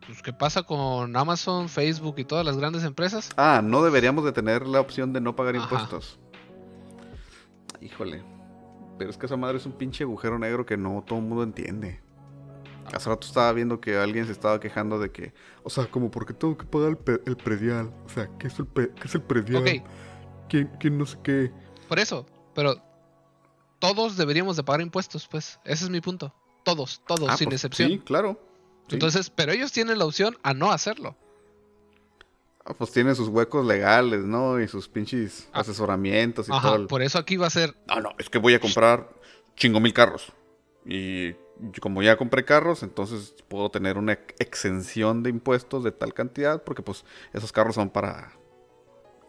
Pues, 0.06 0.22
¿qué 0.22 0.32
pasa 0.32 0.64
con 0.64 1.18
Amazon, 1.18 1.68
Facebook 1.68 2.16
y 2.20 2.24
todas 2.24 2.46
las 2.46 2.56
grandes 2.56 2.86
empresas? 2.86 3.30
Ah, 3.36 3.60
no 3.62 3.84
deberíamos 3.84 4.24
de 4.24 4.32
tener 4.32 4.66
la 4.66 4.80
opción 4.80 5.12
de 5.12 5.20
no 5.20 5.36
pagar 5.36 5.58
Ajá. 5.58 5.64
impuestos. 5.66 6.18
Híjole. 7.82 8.24
Pero 8.98 9.10
es 9.10 9.18
que 9.18 9.26
esa 9.26 9.38
madre 9.38 9.58
es 9.58 9.66
un 9.66 9.74
pinche 9.74 10.04
agujero 10.04 10.40
negro 10.40 10.66
que 10.66 10.78
no 10.78 11.04
todo 11.06 11.20
el 11.20 11.26
mundo 11.26 11.44
entiende. 11.44 12.00
Hace 12.94 13.10
rato 13.10 13.28
estaba 13.28 13.52
viendo 13.54 13.82
que 13.82 13.98
alguien 13.98 14.26
se 14.26 14.32
estaba 14.32 14.60
quejando 14.60 14.98
de 14.98 15.12
que... 15.12 15.34
O 15.64 15.70
sea, 15.70 15.86
como 15.92 16.10
porque 16.10 16.34
tengo 16.34 16.58
que 16.58 16.66
pagar 16.66 16.90
el, 16.92 16.98
pe- 16.98 17.22
el 17.26 17.36
predial. 17.36 17.94
O 18.06 18.10
sea, 18.10 18.30
¿qué 18.40 18.48
es 18.48 18.58
el, 18.60 18.66
pe- 18.66 18.92
qué 18.96 19.08
es 19.08 19.16
el 19.16 19.22
predial? 19.22 19.84
¿Quién, 20.50 20.72
quién 20.80 20.98
no 20.98 21.06
sé 21.06 21.18
qué? 21.24 21.52
por 21.90 22.00
eso, 22.00 22.26
pero 22.56 22.76
todos 23.80 24.18
deberíamos 24.18 24.56
de 24.58 24.64
pagar 24.64 24.82
impuestos, 24.82 25.28
pues. 25.28 25.60
Ese 25.66 25.84
es 25.86 25.90
mi 25.90 26.02
punto. 26.02 26.34
Todos, 26.64 27.02
todos, 27.08 27.30
Ah, 27.30 27.38
sin 27.38 27.46
pues, 27.50 27.56
excepción. 27.64 27.90
Sí, 27.92 28.00
claro. 28.00 28.40
Sí. 28.88 28.96
Entonces, 28.96 29.30
pero 29.30 29.52
ellos 29.52 29.72
tienen 29.72 30.00
la 30.00 30.06
opción 30.06 30.38
a 30.44 30.54
no 30.54 30.72
hacerlo. 30.72 31.16
Ah, 32.70 32.74
pues 32.78 32.92
tiene 32.92 33.16
sus 33.16 33.30
huecos 33.30 33.66
legales, 33.66 34.26
¿no? 34.26 34.60
Y 34.60 34.68
sus 34.68 34.90
pinches 34.90 35.48
Ah. 35.54 35.62
asesoramientos 35.62 36.50
y 36.50 36.52
todo. 36.52 36.76
El- 36.76 36.88
por 36.88 37.02
eso 37.02 37.18
aquí 37.18 37.38
va 37.38 37.48
a 37.48 37.50
ser 37.50 37.74
No, 37.88 38.02
no, 38.02 38.10
es 38.20 38.30
que 38.30 38.40
voy 38.40 38.54
a 38.56 38.60
comprar 38.60 39.10
chingo 39.56 39.80
mil 39.80 39.94
carros. 39.94 40.34
Y 40.86 41.34
como 41.82 42.02
ya 42.04 42.18
compré 42.18 42.44
carros, 42.46 42.84
entonces 42.84 43.34
puedo 43.48 43.72
tener 43.72 43.98
una 43.98 44.14
ex- 44.14 44.36
exención 44.40 45.24
de 45.24 45.30
impuestos 45.30 45.84
de 45.86 45.92
tal 45.94 46.14
cantidad, 46.14 46.62
porque 46.64 46.82
pues 46.84 47.06
esos 47.34 47.52
carros 47.54 47.76
son 47.76 47.90
para 47.90 48.34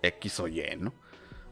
X 0.03 0.41
o 0.41 0.49
Y, 0.49 0.63
¿no? 0.79 0.93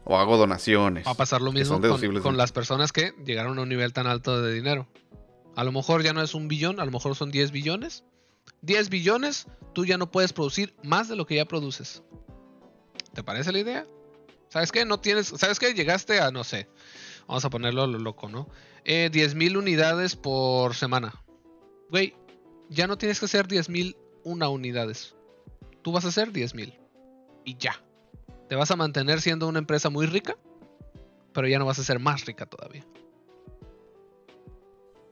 O 0.03 0.17
hago 0.17 0.37
donaciones. 0.37 1.07
Va 1.07 1.11
a 1.11 1.15
pasar 1.15 1.41
lo 1.41 1.51
mismo 1.51 1.79
con, 2.21 2.37
las 2.37 2.51
personas 2.51 2.91
que 2.91 3.13
llegaron 3.25 3.59
a 3.59 3.61
un 3.61 3.69
nivel 3.69 3.91
tan 3.93 4.07
alto 4.07 4.41
de 4.41 4.53
dinero. 4.53 4.87
A 5.55 5.63
lo 5.63 5.71
mejor 5.71 6.03
ya 6.03 6.13
no 6.13 6.21
es 6.21 6.33
un 6.35 6.47
billón, 6.47 6.79
a 6.79 6.85
lo 6.85 6.91
mejor 6.91 7.15
son 7.15 7.31
10 7.31 7.51
billones. 7.51 8.03
10 8.61 8.89
billones, 8.89 9.47
tú 9.73 9.85
ya 9.85 9.97
no 9.97 10.11
puedes 10.11 10.33
producir 10.33 10.75
más 10.83 11.07
de 11.07 11.15
lo 11.15 11.25
que 11.25 11.35
ya 11.35 11.45
produces. 11.45 12.03
¿Te 13.13 13.23
parece 13.23 13.51
la 13.51 13.59
idea? 13.59 13.87
¿Sabes 14.49 14.71
qué? 14.71 14.85
No 14.85 14.99
tienes. 14.99 15.27
¿Sabes 15.27 15.59
qué? 15.59 15.73
Llegaste 15.73 16.19
a, 16.19 16.31
no 16.31 16.43
sé. 16.43 16.69
Vamos 17.27 17.43
a 17.45 17.49
ponerlo 17.49 17.83
a 17.83 17.87
lo 17.87 17.99
loco, 17.99 18.29
¿no? 18.29 18.49
Eh, 18.85 19.09
10 19.11 19.35
mil 19.35 19.57
unidades 19.57 20.15
por 20.15 20.75
semana. 20.75 21.13
Güey, 21.89 22.15
ya 22.69 22.87
no 22.87 22.97
tienes 22.97 23.19
que 23.19 23.25
hacer 23.25 23.47
10.000 23.47 23.97
una 24.23 24.49
unidades. 24.49 25.15
Tú 25.81 25.91
vas 25.91 26.05
a 26.05 26.09
hacer 26.09 26.31
10.000. 26.31 26.77
Y 27.45 27.57
ya. 27.57 27.81
Te 28.49 28.55
vas 28.55 28.71
a 28.71 28.75
mantener 28.75 29.21
siendo 29.21 29.47
una 29.47 29.59
empresa 29.59 29.89
muy 29.89 30.05
rica, 30.05 30.37
pero 31.33 31.47
ya 31.47 31.59
no 31.59 31.65
vas 31.65 31.79
a 31.79 31.83
ser 31.83 31.99
más 31.99 32.25
rica 32.25 32.45
todavía. 32.45 32.85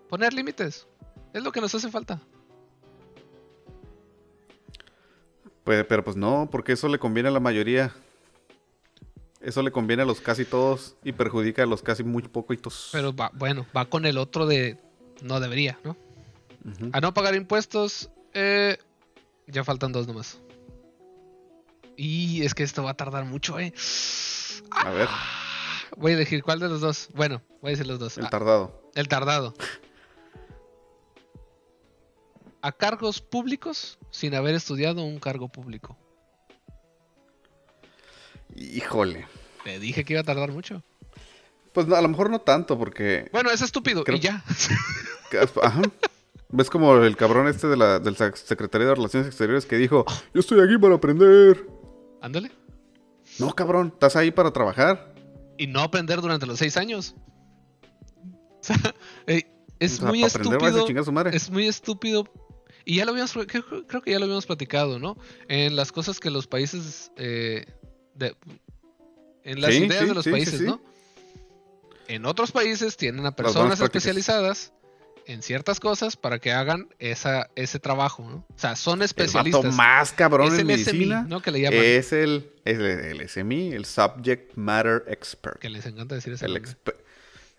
Poner 0.10 0.34
límites. 0.34 0.88
Es 1.34 1.44
lo 1.44 1.52
que 1.52 1.60
nos 1.60 1.76
hace 1.76 1.90
falta. 1.90 2.22
Pues, 5.66 5.84
pero 5.90 6.04
pues 6.04 6.16
no, 6.16 6.48
porque 6.50 6.72
eso 6.74 6.88
le 6.88 6.98
conviene 7.00 7.28
a 7.28 7.32
la 7.34 7.40
mayoría. 7.42 7.94
Eso 9.42 9.62
le 9.62 9.72
conviene 9.72 10.04
a 10.04 10.06
los 10.06 10.22
casi 10.22 10.46
todos 10.46 10.96
y 11.04 11.12
perjudica 11.12 11.64
a 11.64 11.66
los 11.66 11.82
casi 11.82 12.04
muy 12.04 12.24
poquitos. 12.24 12.90
Pero 12.94 13.14
va, 13.14 13.30
bueno, 13.34 13.66
va 13.76 13.86
con 13.86 14.06
el 14.06 14.18
otro 14.18 14.46
de 14.48 14.78
no 15.22 15.40
debería, 15.40 15.78
¿no? 15.84 15.98
A 16.94 17.02
no 17.02 17.14
pagar 17.14 17.36
impuestos, 17.36 18.10
eh, 18.34 18.78
ya 19.48 19.64
faltan 19.64 19.92
dos 19.92 20.08
nomás. 20.08 20.40
Y 21.96 22.44
es 22.44 22.54
que 22.56 22.64
esto 22.64 22.84
va 22.84 22.92
a 22.92 22.98
tardar 22.98 23.26
mucho, 23.26 23.60
¿eh? 23.60 23.72
A 24.72 24.90
ver. 24.92 25.08
Voy 25.98 26.12
a 26.14 26.16
elegir 26.16 26.44
cuál 26.44 26.60
de 26.60 26.68
los 26.68 26.82
dos. 26.82 27.10
Bueno, 27.14 27.42
voy 27.62 27.70
a 27.70 27.72
decir 27.72 27.86
los 27.88 28.00
dos. 28.00 28.18
El 28.18 28.26
Ah, 28.26 28.30
tardado. 28.30 28.92
el 28.96 29.08
tardado. 29.08 29.54
A 32.66 32.72
cargos 32.72 33.22
públicos 33.22 34.00
sin 34.10 34.34
haber 34.34 34.56
estudiado 34.56 35.04
un 35.04 35.20
cargo 35.20 35.50
público. 35.50 35.96
Híjole. 38.56 39.28
Le 39.66 39.80
dije 39.80 40.04
que 40.04 40.14
iba 40.14 40.22
a 40.22 40.24
tardar 40.24 40.52
mucho. 40.52 40.82
Pues 41.74 41.88
a 41.92 42.02
lo 42.02 42.08
mejor 42.08 42.32
no 42.32 42.40
tanto, 42.40 42.76
porque. 42.80 43.30
Bueno, 43.32 43.52
es 43.52 43.62
estúpido 43.62 44.04
Creo- 44.04 44.18
y 44.18 44.22
ya. 44.22 44.44
Ajá. 45.62 45.82
¿Ves 46.50 46.70
como 46.72 46.96
el 46.98 47.16
cabrón 47.18 47.48
este 47.48 47.68
de 47.68 47.78
la, 47.78 48.00
del 48.00 48.16
Sec- 48.16 48.36
Secretaría 48.36 48.88
de 48.88 48.96
Relaciones 48.96 49.28
Exteriores 49.28 49.68
que 49.68 49.76
dijo: 49.78 50.04
Yo 50.34 50.40
estoy 50.40 50.60
aquí 50.62 50.78
para 50.80 50.96
aprender? 50.96 51.68
Ándale. 52.22 52.52
No, 53.38 53.54
cabrón, 53.54 53.92
estás 53.94 54.16
ahí 54.16 54.32
para 54.32 54.52
trabajar. 54.52 55.14
Y 55.60 55.68
no 55.68 55.82
aprender 55.82 56.20
durante 56.22 56.46
los 56.48 56.58
seis 56.60 56.78
años. 56.78 57.14
O 58.62 58.68
sea, 58.68 58.78
es 59.78 59.94
O 59.94 59.98
sea, 59.98 60.08
muy 60.08 60.24
aprender, 60.24 60.60
estúpido. 60.64 61.04
su 61.04 61.12
madre. 61.12 61.36
Es 61.38 61.52
muy 61.52 61.68
estúpido. 61.68 62.24
Y 62.86 62.98
ya 62.98 63.06
lo 63.06 63.12
habíamos, 63.12 63.34
creo, 63.34 64.02
que 64.02 64.12
ya 64.12 64.20
lo 64.20 64.26
habíamos 64.26 64.46
platicado, 64.46 65.00
¿no? 65.00 65.18
En 65.48 65.76
las 65.76 65.92
cosas 65.92 66.20
que 66.20 66.30
los 66.30 66.46
países, 66.48 67.12
eh, 67.18 67.66
de- 68.14 68.36
en 69.44 69.60
las 69.62 69.74
Sí, 69.74 69.84
ideas 69.86 70.02
sí, 70.04 70.08
de 70.08 70.14
los 70.14 70.24
sí, 70.24 70.32
países. 70.32 70.62
¿no? 70.62 70.82
En 72.08 72.26
otros 72.26 72.52
países 72.52 72.96
tienen 72.98 73.26
a 73.26 73.36
personas 73.36 73.80
especializadas 73.82 74.72
en 75.28 75.42
ciertas 75.42 75.80
cosas 75.80 76.16
para 76.16 76.38
que 76.38 76.52
hagan 76.52 76.88
esa, 77.00 77.50
ese 77.56 77.80
trabajo, 77.80 78.22
¿no? 78.30 78.36
O 78.56 78.60
sea, 78.60 78.76
son 78.76 79.00
El 79.00 79.06
especialistas. 79.06 79.64
vato 79.64 79.76
más 79.76 80.12
cabrón 80.12 80.54
es 80.54 80.60
en 80.60 80.70
el 80.70 80.80
SMI, 80.80 80.94
medicina 81.00 81.26
¿no? 81.28 81.42
Que 81.42 81.50
le 81.50 81.62
llaman. 81.62 81.80
es 81.84 82.14
el, 82.14 82.52
es 82.64 82.78
el, 82.78 82.84
el 82.86 83.28
SMI, 83.28 83.74
el 83.74 83.86
Subject 83.86 84.56
Matter 84.56 85.04
Expert. 85.08 85.58
Que 85.60 85.70
les 85.72 85.84
encanta 85.88 86.14
decir 86.14 86.34
ese 86.34 86.46
El, 86.46 86.56
exper- 86.62 86.96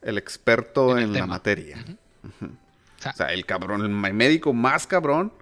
el 0.03 0.17
experto 0.17 0.93
En 0.97 0.99
en, 0.99 1.05
el 1.11 1.13
la 1.15 1.27
materia. 1.27 1.85
O 2.99 3.03
sea, 3.03 3.13
O 3.13 3.17
sea, 3.17 3.27
el 3.33 3.45
cabrón, 3.47 3.83
el 3.83 4.15
médico 4.15 4.53
más 4.53 4.87
cabrón 4.87 5.33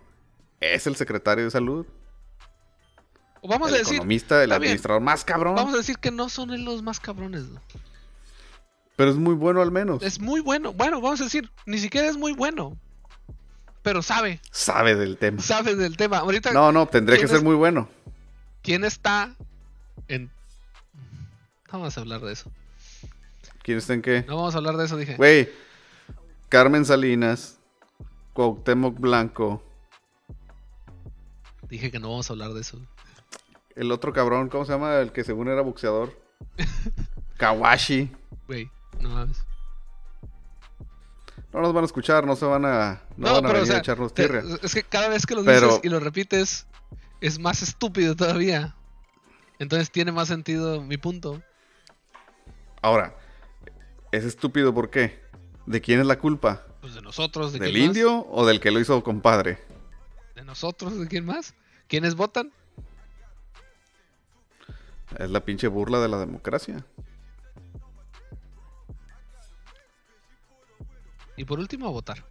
es 0.60 0.86
el 0.86 0.96
secretario 0.96 1.44
de 1.44 1.50
salud. 1.50 1.86
o 3.40 3.48
vamos 3.48 3.68
el 3.68 3.74
a 3.74 3.78
decir, 3.78 3.94
economista, 3.94 4.42
el 4.42 4.48
bien. 4.50 4.56
administrador 4.62 5.00
más 5.02 5.24
cabrón. 5.24 5.54
vamos 5.54 5.74
a 5.74 5.78
decir 5.78 5.98
que 5.98 6.10
no 6.10 6.28
son 6.28 6.64
los 6.64 6.82
más 6.82 7.00
cabrones, 7.00 7.42
¿no? 7.44 7.60
Pero 8.96 9.10
es 9.10 9.16
muy 9.16 9.34
bueno 9.34 9.60
al 9.60 9.70
menos. 9.72 10.02
Es 10.02 10.20
muy 10.20 10.40
bueno. 10.40 10.72
Bueno, 10.72 11.00
vamos 11.00 11.20
a 11.20 11.24
decir, 11.24 11.50
ni 11.66 11.78
siquiera 11.78 12.08
es 12.08 12.16
muy 12.16 12.32
bueno. 12.32 12.78
Pero 13.82 14.00
sabe, 14.02 14.40
Sabe 14.50 14.94
del 14.94 15.18
tema. 15.18 15.42
sabe 15.42 15.74
del 15.76 15.96
tema. 15.96 16.18
Ahorita, 16.18 16.52
No, 16.52 16.72
no, 16.72 16.86
tendría 16.86 17.16
que 17.18 17.24
¿quién 17.26 17.36
ser 17.36 17.44
muy 17.44 17.54
bueno. 17.54 17.88
¿quién 18.62 18.82
está 18.84 19.34
en... 20.08 20.30
No 21.70 21.80
vamos 21.80 21.98
a 21.98 22.00
hablar 22.00 22.20
de 22.22 22.32
eso. 22.32 22.50
¿Quién 23.62 23.76
está 23.78 23.92
en 23.94 24.00
qué? 24.00 24.24
No 24.28 24.36
vamos 24.36 24.54
a 24.54 24.58
hablar 24.58 24.76
de 24.78 24.84
eso, 24.86 24.96
dije. 24.96 25.16
Güey, 25.16 25.50
Carmen 26.54 26.84
Salinas, 26.84 27.58
Cuauhtémoc 28.32 29.00
Blanco, 29.00 29.60
Dije 31.68 31.90
que 31.90 31.98
no 31.98 32.10
vamos 32.10 32.30
a 32.30 32.34
hablar 32.34 32.52
de 32.52 32.60
eso. 32.60 32.78
el 33.74 33.90
otro 33.90 34.12
cabrón, 34.12 34.48
¿cómo 34.48 34.64
se 34.64 34.70
llama? 34.70 34.94
El 35.00 35.10
que 35.10 35.24
según 35.24 35.48
era 35.48 35.62
boxeador. 35.62 36.16
Kawashi. 37.38 38.08
Güey, 38.46 38.70
no 39.00 39.08
mames. 39.08 39.44
No 41.52 41.60
nos 41.60 41.72
van 41.74 41.82
a 41.82 41.86
escuchar, 41.86 42.24
no 42.24 42.36
se 42.36 42.44
van 42.44 42.64
a, 42.66 43.02
no 43.16 43.26
No, 43.26 43.32
van 43.34 43.46
a 43.46 43.48
pero 43.48 43.58
o 43.58 43.62
venir 43.62 43.66
sea, 43.66 43.76
a 43.76 43.78
echarnos 43.80 44.14
te- 44.14 44.28
tierra. 44.28 44.44
es 44.62 44.72
que 44.74 44.84
cada 44.84 45.08
vez 45.08 45.26
que 45.26 45.34
lo 45.34 45.42
Pero- 45.44 45.66
dices 45.66 45.80
y 45.82 45.88
lo 45.88 45.98
repites, 45.98 46.68
es 47.20 47.40
más 47.40 47.62
estúpido 47.62 48.14
todavía. 48.14 48.76
Entonces 49.58 49.90
tiene 49.90 50.12
más 50.12 50.28
sentido 50.28 50.80
mi 50.82 50.98
punto. 50.98 51.42
Ahora, 52.80 53.16
es 54.12 54.22
estúpido 54.24 54.72
¿por 54.72 54.88
qué? 54.90 55.23
¿De 55.66 55.80
quién 55.80 56.00
es 56.00 56.06
la 56.06 56.18
culpa? 56.18 56.62
Pues 56.80 56.94
de 56.94 57.02
nosotros, 57.02 57.52
¿de 57.52 57.58
¿Del 57.58 57.72
quién 57.72 57.88
más? 57.88 57.96
indio 57.96 58.26
o 58.30 58.46
del 58.46 58.60
que 58.60 58.70
lo 58.70 58.80
hizo 58.80 59.02
compadre? 59.02 59.58
¿De 60.34 60.44
nosotros? 60.44 60.98
¿De 60.98 61.08
quién 61.08 61.24
más? 61.24 61.54
¿Quiénes 61.88 62.14
votan? 62.14 62.52
Es 65.18 65.30
la 65.30 65.40
pinche 65.44 65.68
burla 65.68 66.00
de 66.00 66.08
la 66.08 66.18
democracia. 66.18 66.84
Y 71.36 71.44
por 71.44 71.58
último, 71.58 71.86
a 71.86 71.90
votar. 71.90 72.24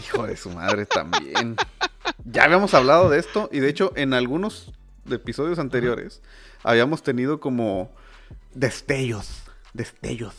Hijo 0.00 0.26
de 0.26 0.36
su 0.36 0.50
madre 0.50 0.86
también. 0.86 1.56
Ya 2.24 2.44
habíamos 2.44 2.74
hablado 2.74 3.08
de 3.08 3.18
esto 3.18 3.48
y 3.52 3.60
de 3.60 3.68
hecho 3.68 3.92
en 3.96 4.14
algunos 4.14 4.72
episodios 5.10 5.58
anteriores 5.58 6.22
habíamos 6.62 7.02
tenido 7.02 7.40
como 7.40 7.90
destellos, 8.54 9.43
destellos 9.74 10.34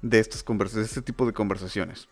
de 0.00 0.18
estas 0.18 0.42
conversaciones, 0.42 0.88
de 0.88 1.00
este 1.00 1.12
tipo 1.12 1.24
de 1.24 1.32
conversaciones. 1.32 2.08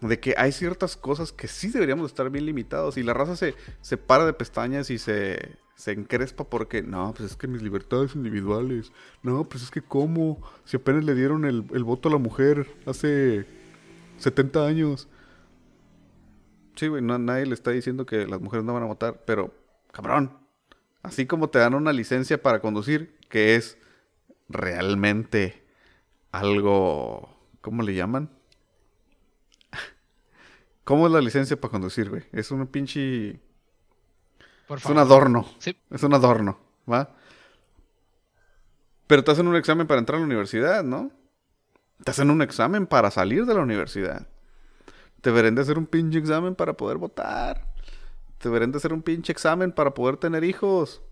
De 0.00 0.20
que 0.20 0.34
hay 0.36 0.52
ciertas 0.52 0.96
cosas 0.96 1.32
que 1.32 1.48
sí 1.48 1.68
deberíamos 1.70 2.10
estar 2.10 2.28
bien 2.28 2.44
limitados 2.44 2.98
y 2.98 3.02
la 3.02 3.14
raza 3.14 3.36
se, 3.36 3.54
se 3.80 3.96
para 3.96 4.26
de 4.26 4.34
pestañas 4.34 4.90
y 4.90 4.98
se, 4.98 5.56
se 5.76 5.92
encrespa 5.92 6.44
porque 6.44 6.82
no, 6.82 7.14
pues 7.16 7.30
es 7.30 7.36
que 7.36 7.46
mis 7.46 7.62
libertades 7.62 8.14
individuales, 8.14 8.92
no, 9.22 9.48
pues 9.48 9.62
es 9.62 9.70
que 9.70 9.80
cómo, 9.80 10.42
si 10.64 10.76
apenas 10.76 11.04
le 11.04 11.14
dieron 11.14 11.46
el, 11.46 11.64
el 11.72 11.84
voto 11.84 12.08
a 12.08 12.12
la 12.12 12.18
mujer 12.18 12.66
hace 12.84 13.46
70 14.18 14.66
años. 14.66 15.08
Sí, 16.76 16.88
güey, 16.88 17.02
no, 17.02 17.16
nadie 17.18 17.46
le 17.46 17.54
está 17.54 17.70
diciendo 17.70 18.04
que 18.04 18.26
las 18.26 18.40
mujeres 18.40 18.64
no 18.64 18.74
van 18.74 18.82
a 18.82 18.86
votar, 18.86 19.22
pero, 19.24 19.54
cabrón, 19.92 20.36
así 21.02 21.24
como 21.24 21.48
te 21.48 21.60
dan 21.60 21.74
una 21.74 21.92
licencia 21.92 22.42
para 22.42 22.60
conducir, 22.60 23.16
que 23.30 23.54
es 23.54 23.78
realmente 24.48 25.63
algo, 26.38 27.28
¿cómo 27.60 27.82
le 27.82 27.94
llaman? 27.94 28.30
¿Cómo 30.84 31.06
es 31.06 31.12
la 31.12 31.20
licencia 31.20 31.58
para 31.58 31.70
conducir, 31.72 32.10
güey? 32.10 32.24
Es 32.32 32.50
un 32.50 32.66
pinche... 32.66 33.40
Por 34.66 34.78
Es 34.78 34.82
favor. 34.82 34.96
un 34.96 35.02
adorno. 35.02 35.46
Sí. 35.58 35.76
Es 35.90 36.02
un 36.02 36.14
adorno, 36.14 36.58
¿va? 36.90 37.14
Pero 39.06 39.22
te 39.24 39.30
hacen 39.30 39.46
un 39.46 39.56
examen 39.56 39.86
para 39.86 39.98
entrar 40.00 40.16
a 40.16 40.20
la 40.20 40.26
universidad, 40.26 40.82
¿no? 40.82 41.10
Te 42.02 42.10
hacen 42.10 42.30
un 42.30 42.42
examen 42.42 42.86
para 42.86 43.10
salir 43.10 43.46
de 43.46 43.54
la 43.54 43.60
universidad. 43.62 44.26
Te 45.20 45.30
deberían 45.30 45.54
de 45.54 45.62
hacer 45.62 45.78
un 45.78 45.86
pinche 45.86 46.18
examen 46.18 46.54
para 46.54 46.74
poder 46.74 46.98
votar. 46.98 47.66
Te 48.38 48.48
deberían 48.48 48.72
de 48.72 48.78
hacer 48.78 48.92
un 48.92 49.02
pinche 49.02 49.32
examen 49.32 49.72
para 49.72 49.94
poder 49.94 50.16
tener 50.16 50.44
hijos. 50.44 51.02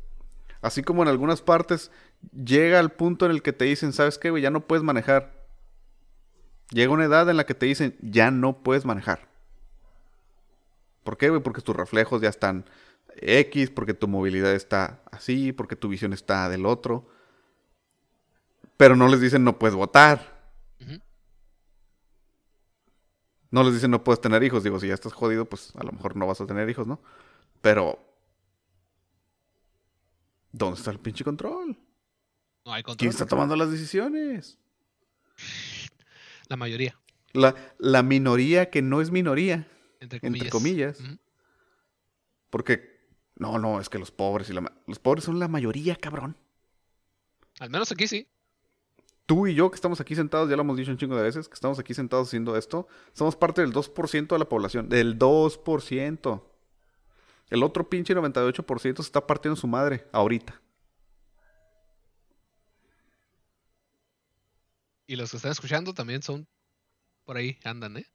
Así 0.62 0.82
como 0.82 1.02
en 1.02 1.08
algunas 1.08 1.42
partes 1.42 1.90
llega 2.32 2.78
al 2.78 2.92
punto 2.92 3.26
en 3.26 3.32
el 3.32 3.42
que 3.42 3.52
te 3.52 3.64
dicen, 3.64 3.92
¿sabes 3.92 4.16
qué, 4.16 4.30
güey? 4.30 4.42
Ya 4.42 4.50
no 4.50 4.66
puedes 4.66 4.84
manejar. 4.84 5.44
Llega 6.70 6.92
una 6.92 7.04
edad 7.04 7.28
en 7.28 7.36
la 7.36 7.44
que 7.44 7.54
te 7.54 7.66
dicen, 7.66 7.96
ya 8.00 8.30
no 8.30 8.62
puedes 8.62 8.84
manejar. 8.84 9.28
¿Por 11.02 11.18
qué, 11.18 11.28
güey? 11.28 11.42
Porque 11.42 11.60
tus 11.60 11.74
reflejos 11.74 12.22
ya 12.22 12.28
están 12.28 12.64
X, 13.16 13.70
porque 13.70 13.92
tu 13.92 14.06
movilidad 14.06 14.52
está 14.52 15.02
así, 15.10 15.52
porque 15.52 15.74
tu 15.74 15.88
visión 15.88 16.12
está 16.12 16.48
del 16.48 16.64
otro. 16.64 17.08
Pero 18.76 18.94
no 18.94 19.08
les 19.08 19.20
dicen 19.20 19.42
no 19.42 19.58
puedes 19.58 19.74
votar. 19.74 20.40
No 23.50 23.64
les 23.64 23.74
dicen 23.74 23.90
no 23.90 24.04
puedes 24.04 24.20
tener 24.20 24.44
hijos. 24.44 24.62
Digo, 24.62 24.78
si 24.78 24.86
ya 24.86 24.94
estás 24.94 25.12
jodido, 25.12 25.44
pues 25.44 25.74
a 25.76 25.82
lo 25.82 25.90
mejor 25.90 26.16
no 26.16 26.26
vas 26.26 26.40
a 26.40 26.46
tener 26.46 26.70
hijos, 26.70 26.86
¿no? 26.86 27.00
Pero... 27.60 28.11
¿Dónde 30.52 30.78
está 30.78 30.90
el 30.90 30.98
pinche 30.98 31.24
control? 31.24 31.76
No 32.64 32.72
hay 32.72 32.82
control. 32.82 32.98
¿Quién 32.98 33.10
está 33.10 33.26
tomando 33.26 33.56
las 33.56 33.70
decisiones? 33.70 34.58
La 36.48 36.56
mayoría, 36.56 36.98
La, 37.32 37.54
la 37.78 38.02
minoría 38.02 38.70
que 38.70 38.82
no 38.82 39.00
es 39.00 39.10
minoría. 39.10 39.66
entre 40.00 40.20
Entre 40.22 40.50
comillas. 40.50 40.98
Porque... 42.50 42.92
No, 43.36 43.58
no, 43.58 43.80
es 43.80 43.88
que 43.88 43.98
los 43.98 44.10
pobres 44.10 44.50
y 44.50 44.52
la... 44.52 44.70
Los 44.86 44.98
pobres 44.98 45.24
son 45.24 45.38
la 45.40 45.48
mayoría, 45.48 45.96
cabrón. 45.96 46.36
Al 47.58 47.70
menos 47.70 47.90
aquí 47.90 48.06
sí. 48.06 48.28
tú 49.26 49.46
y 49.46 49.54
yo 49.54 49.70
que 49.70 49.76
estamos 49.76 50.00
aquí 50.00 50.14
sentados, 50.14 50.50
ya 50.50 50.56
lo 50.56 50.62
hemos 50.62 50.76
dicho 50.76 50.90
un 50.90 50.98
chingo 50.98 51.16
de 51.16 51.22
veces, 51.22 51.48
que 51.48 51.54
estamos 51.54 51.78
aquí 51.78 51.94
sentados 51.94 52.28
haciendo 52.28 52.56
esto, 52.56 52.86
somos 53.14 53.34
parte 53.36 53.62
del 53.62 53.72
2% 53.72 54.26
de 54.28 54.38
la 54.38 54.48
población. 54.48 54.88
Del 54.90 55.18
2%. 55.18 56.42
El 57.52 57.62
otro 57.62 57.86
pinche 57.86 58.16
98% 58.16 58.96
se 58.96 59.02
está 59.02 59.26
partiendo 59.26 59.56
su 59.56 59.66
madre 59.66 60.08
ahorita. 60.10 60.58
Y 65.06 65.16
los 65.16 65.30
que 65.30 65.36
están 65.36 65.52
escuchando 65.52 65.92
también 65.92 66.22
son 66.22 66.48
por 67.26 67.36
ahí, 67.36 67.58
andan, 67.64 67.98
¿eh? 67.98 68.06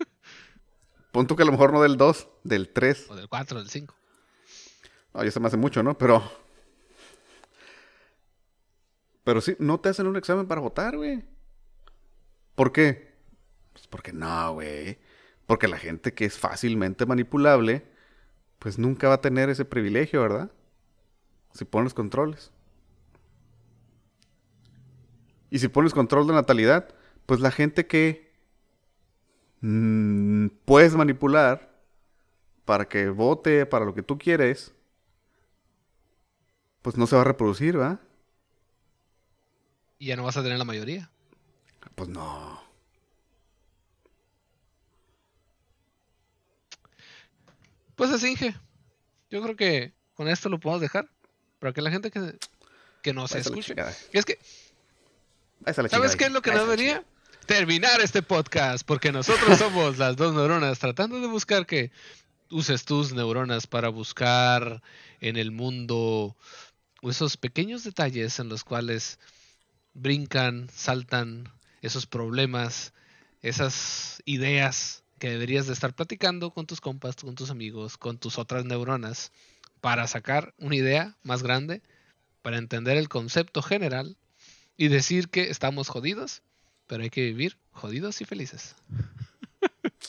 Punto 1.12 1.36
que 1.36 1.44
a 1.44 1.46
lo 1.46 1.52
mejor 1.52 1.72
no 1.72 1.82
del 1.82 1.96
2, 1.96 2.28
del 2.42 2.68
3. 2.72 3.10
O 3.10 3.14
del 3.14 3.28
4, 3.28 3.60
del 3.60 3.70
5. 3.70 3.94
No, 5.14 5.22
ya 5.22 5.30
se 5.30 5.38
me 5.38 5.46
hace 5.46 5.56
mucho, 5.56 5.80
¿no? 5.84 5.96
Pero. 5.96 6.28
Pero 9.22 9.40
sí, 9.40 9.54
no 9.60 9.78
te 9.78 9.90
hacen 9.90 10.08
un 10.08 10.16
examen 10.16 10.48
para 10.48 10.60
votar, 10.60 10.96
güey. 10.96 11.22
¿Por 12.56 12.72
qué? 12.72 13.14
Pues 13.72 13.86
porque 13.86 14.12
no, 14.12 14.54
güey. 14.54 14.98
Porque 15.46 15.68
la 15.68 15.78
gente 15.78 16.12
que 16.12 16.24
es 16.24 16.36
fácilmente 16.36 17.06
manipulable, 17.06 17.93
pues 18.64 18.78
nunca 18.78 19.08
va 19.08 19.16
a 19.16 19.20
tener 19.20 19.50
ese 19.50 19.66
privilegio, 19.66 20.22
¿verdad? 20.22 20.50
Si 21.52 21.66
pones 21.66 21.92
controles. 21.92 22.50
Y 25.50 25.58
si 25.58 25.68
pones 25.68 25.92
control 25.92 26.26
de 26.26 26.32
natalidad, 26.32 26.88
pues 27.26 27.40
la 27.40 27.50
gente 27.50 27.86
que 27.86 28.32
mm, 29.60 30.46
puedes 30.64 30.96
manipular 30.96 31.78
para 32.64 32.88
que 32.88 33.10
vote 33.10 33.66
para 33.66 33.84
lo 33.84 33.92
que 33.92 34.02
tú 34.02 34.16
quieres, 34.16 34.74
pues 36.80 36.96
no 36.96 37.06
se 37.06 37.16
va 37.16 37.20
a 37.20 37.26
reproducir, 37.26 37.78
¿va? 37.78 38.00
Y 39.98 40.06
ya 40.06 40.16
no 40.16 40.24
vas 40.24 40.38
a 40.38 40.42
tener 40.42 40.56
la 40.56 40.64
mayoría. 40.64 41.10
Pues 41.94 42.08
no. 42.08 42.63
Pues 47.96 48.10
así, 48.10 48.30
Inge. 48.30 48.54
Yo 49.30 49.42
creo 49.42 49.56
que 49.56 49.92
con 50.14 50.28
esto 50.28 50.48
lo 50.48 50.60
podemos 50.60 50.80
dejar. 50.80 51.08
Para 51.58 51.72
que 51.72 51.82
la 51.82 51.90
gente 51.90 52.10
que, 52.10 52.36
que 53.02 53.12
nos 53.12 53.34
escuche. 53.34 53.74
Es 54.12 54.24
que, 54.24 54.38
¿sabes 55.72 56.16
qué 56.16 56.24
es 56.24 56.32
lo 56.32 56.42
que 56.42 56.52
nos 56.52 56.68
venía? 56.68 57.04
Terminar 57.46 58.00
este 58.00 58.22
podcast. 58.22 58.84
Porque 58.86 59.12
nosotros 59.12 59.58
somos 59.58 59.98
las 59.98 60.16
dos 60.16 60.34
neuronas 60.34 60.78
tratando 60.78 61.20
de 61.20 61.26
buscar 61.26 61.66
que 61.66 61.90
uses 62.50 62.84
tus 62.84 63.12
neuronas 63.12 63.66
para 63.66 63.88
buscar 63.88 64.82
en 65.20 65.36
el 65.36 65.50
mundo 65.50 66.36
esos 67.02 67.36
pequeños 67.36 67.84
detalles 67.84 68.38
en 68.38 68.48
los 68.48 68.64
cuales 68.64 69.18
brincan, 69.94 70.68
saltan 70.72 71.52
esos 71.82 72.06
problemas, 72.06 72.92
esas 73.42 74.22
ideas 74.24 75.03
que 75.24 75.30
deberías 75.30 75.66
de 75.66 75.72
estar 75.72 75.94
platicando 75.94 76.50
con 76.50 76.66
tus 76.66 76.82
compas, 76.82 77.16
con 77.16 77.34
tus 77.34 77.48
amigos, 77.48 77.96
con 77.96 78.18
tus 78.18 78.38
otras 78.38 78.66
neuronas, 78.66 79.32
para 79.80 80.06
sacar 80.06 80.52
una 80.58 80.76
idea 80.76 81.16
más 81.22 81.42
grande, 81.42 81.80
para 82.42 82.58
entender 82.58 82.98
el 82.98 83.08
concepto 83.08 83.62
general 83.62 84.18
y 84.76 84.88
decir 84.88 85.30
que 85.30 85.48
estamos 85.48 85.88
jodidos, 85.88 86.42
pero 86.86 87.04
hay 87.04 87.08
que 87.08 87.22
vivir 87.22 87.56
jodidos 87.72 88.20
y 88.20 88.26
felices. 88.26 88.76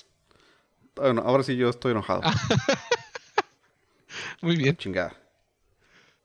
Bueno, 0.96 1.22
ahora 1.26 1.44
sí 1.44 1.56
yo 1.56 1.70
estoy 1.70 1.92
enojado. 1.92 2.22
Ah. 2.24 2.36
Muy 4.42 4.58
bien, 4.58 4.76
Chingada. 4.78 5.16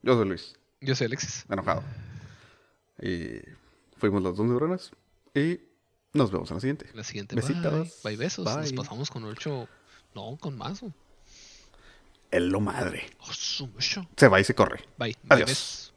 Yo 0.03 0.14
soy 0.14 0.28
Luis, 0.28 0.57
yo 0.80 0.95
soy 0.97 1.07
Alexis. 1.07 1.45
enojado. 1.49 1.82
Y 3.01 3.41
fuimos 3.97 4.22
las 4.22 4.36
dos 4.36 4.47
neuronas. 4.47 4.91
Y 5.34 5.61
nos 6.12 6.30
vemos 6.30 6.50
en 6.50 6.56
la 6.56 6.61
siguiente. 6.61 6.86
La 6.94 7.04
siguiente. 7.04 7.36
Besitos. 7.36 7.72
Bye, 7.72 7.92
bye 8.04 8.16
besos. 8.16 8.44
Nos 8.44 8.70
Bye. 8.70 8.74
pasamos 8.74 9.11
con 9.11 9.24
ocho. 9.24 9.68
No, 10.14 10.36
con 10.38 10.56
más. 10.56 10.82
Es 12.30 12.42
lo 12.42 12.61
madre. 12.61 13.11
Oh. 13.20 13.32
Se 14.16 14.28
va 14.28 14.40
y 14.40 14.44
se 14.44 14.54
corre. 14.54 14.84
Bye. 14.98 15.16
Bye, 15.22 15.34
Adiós. 15.34 15.48
besos. 15.48 15.89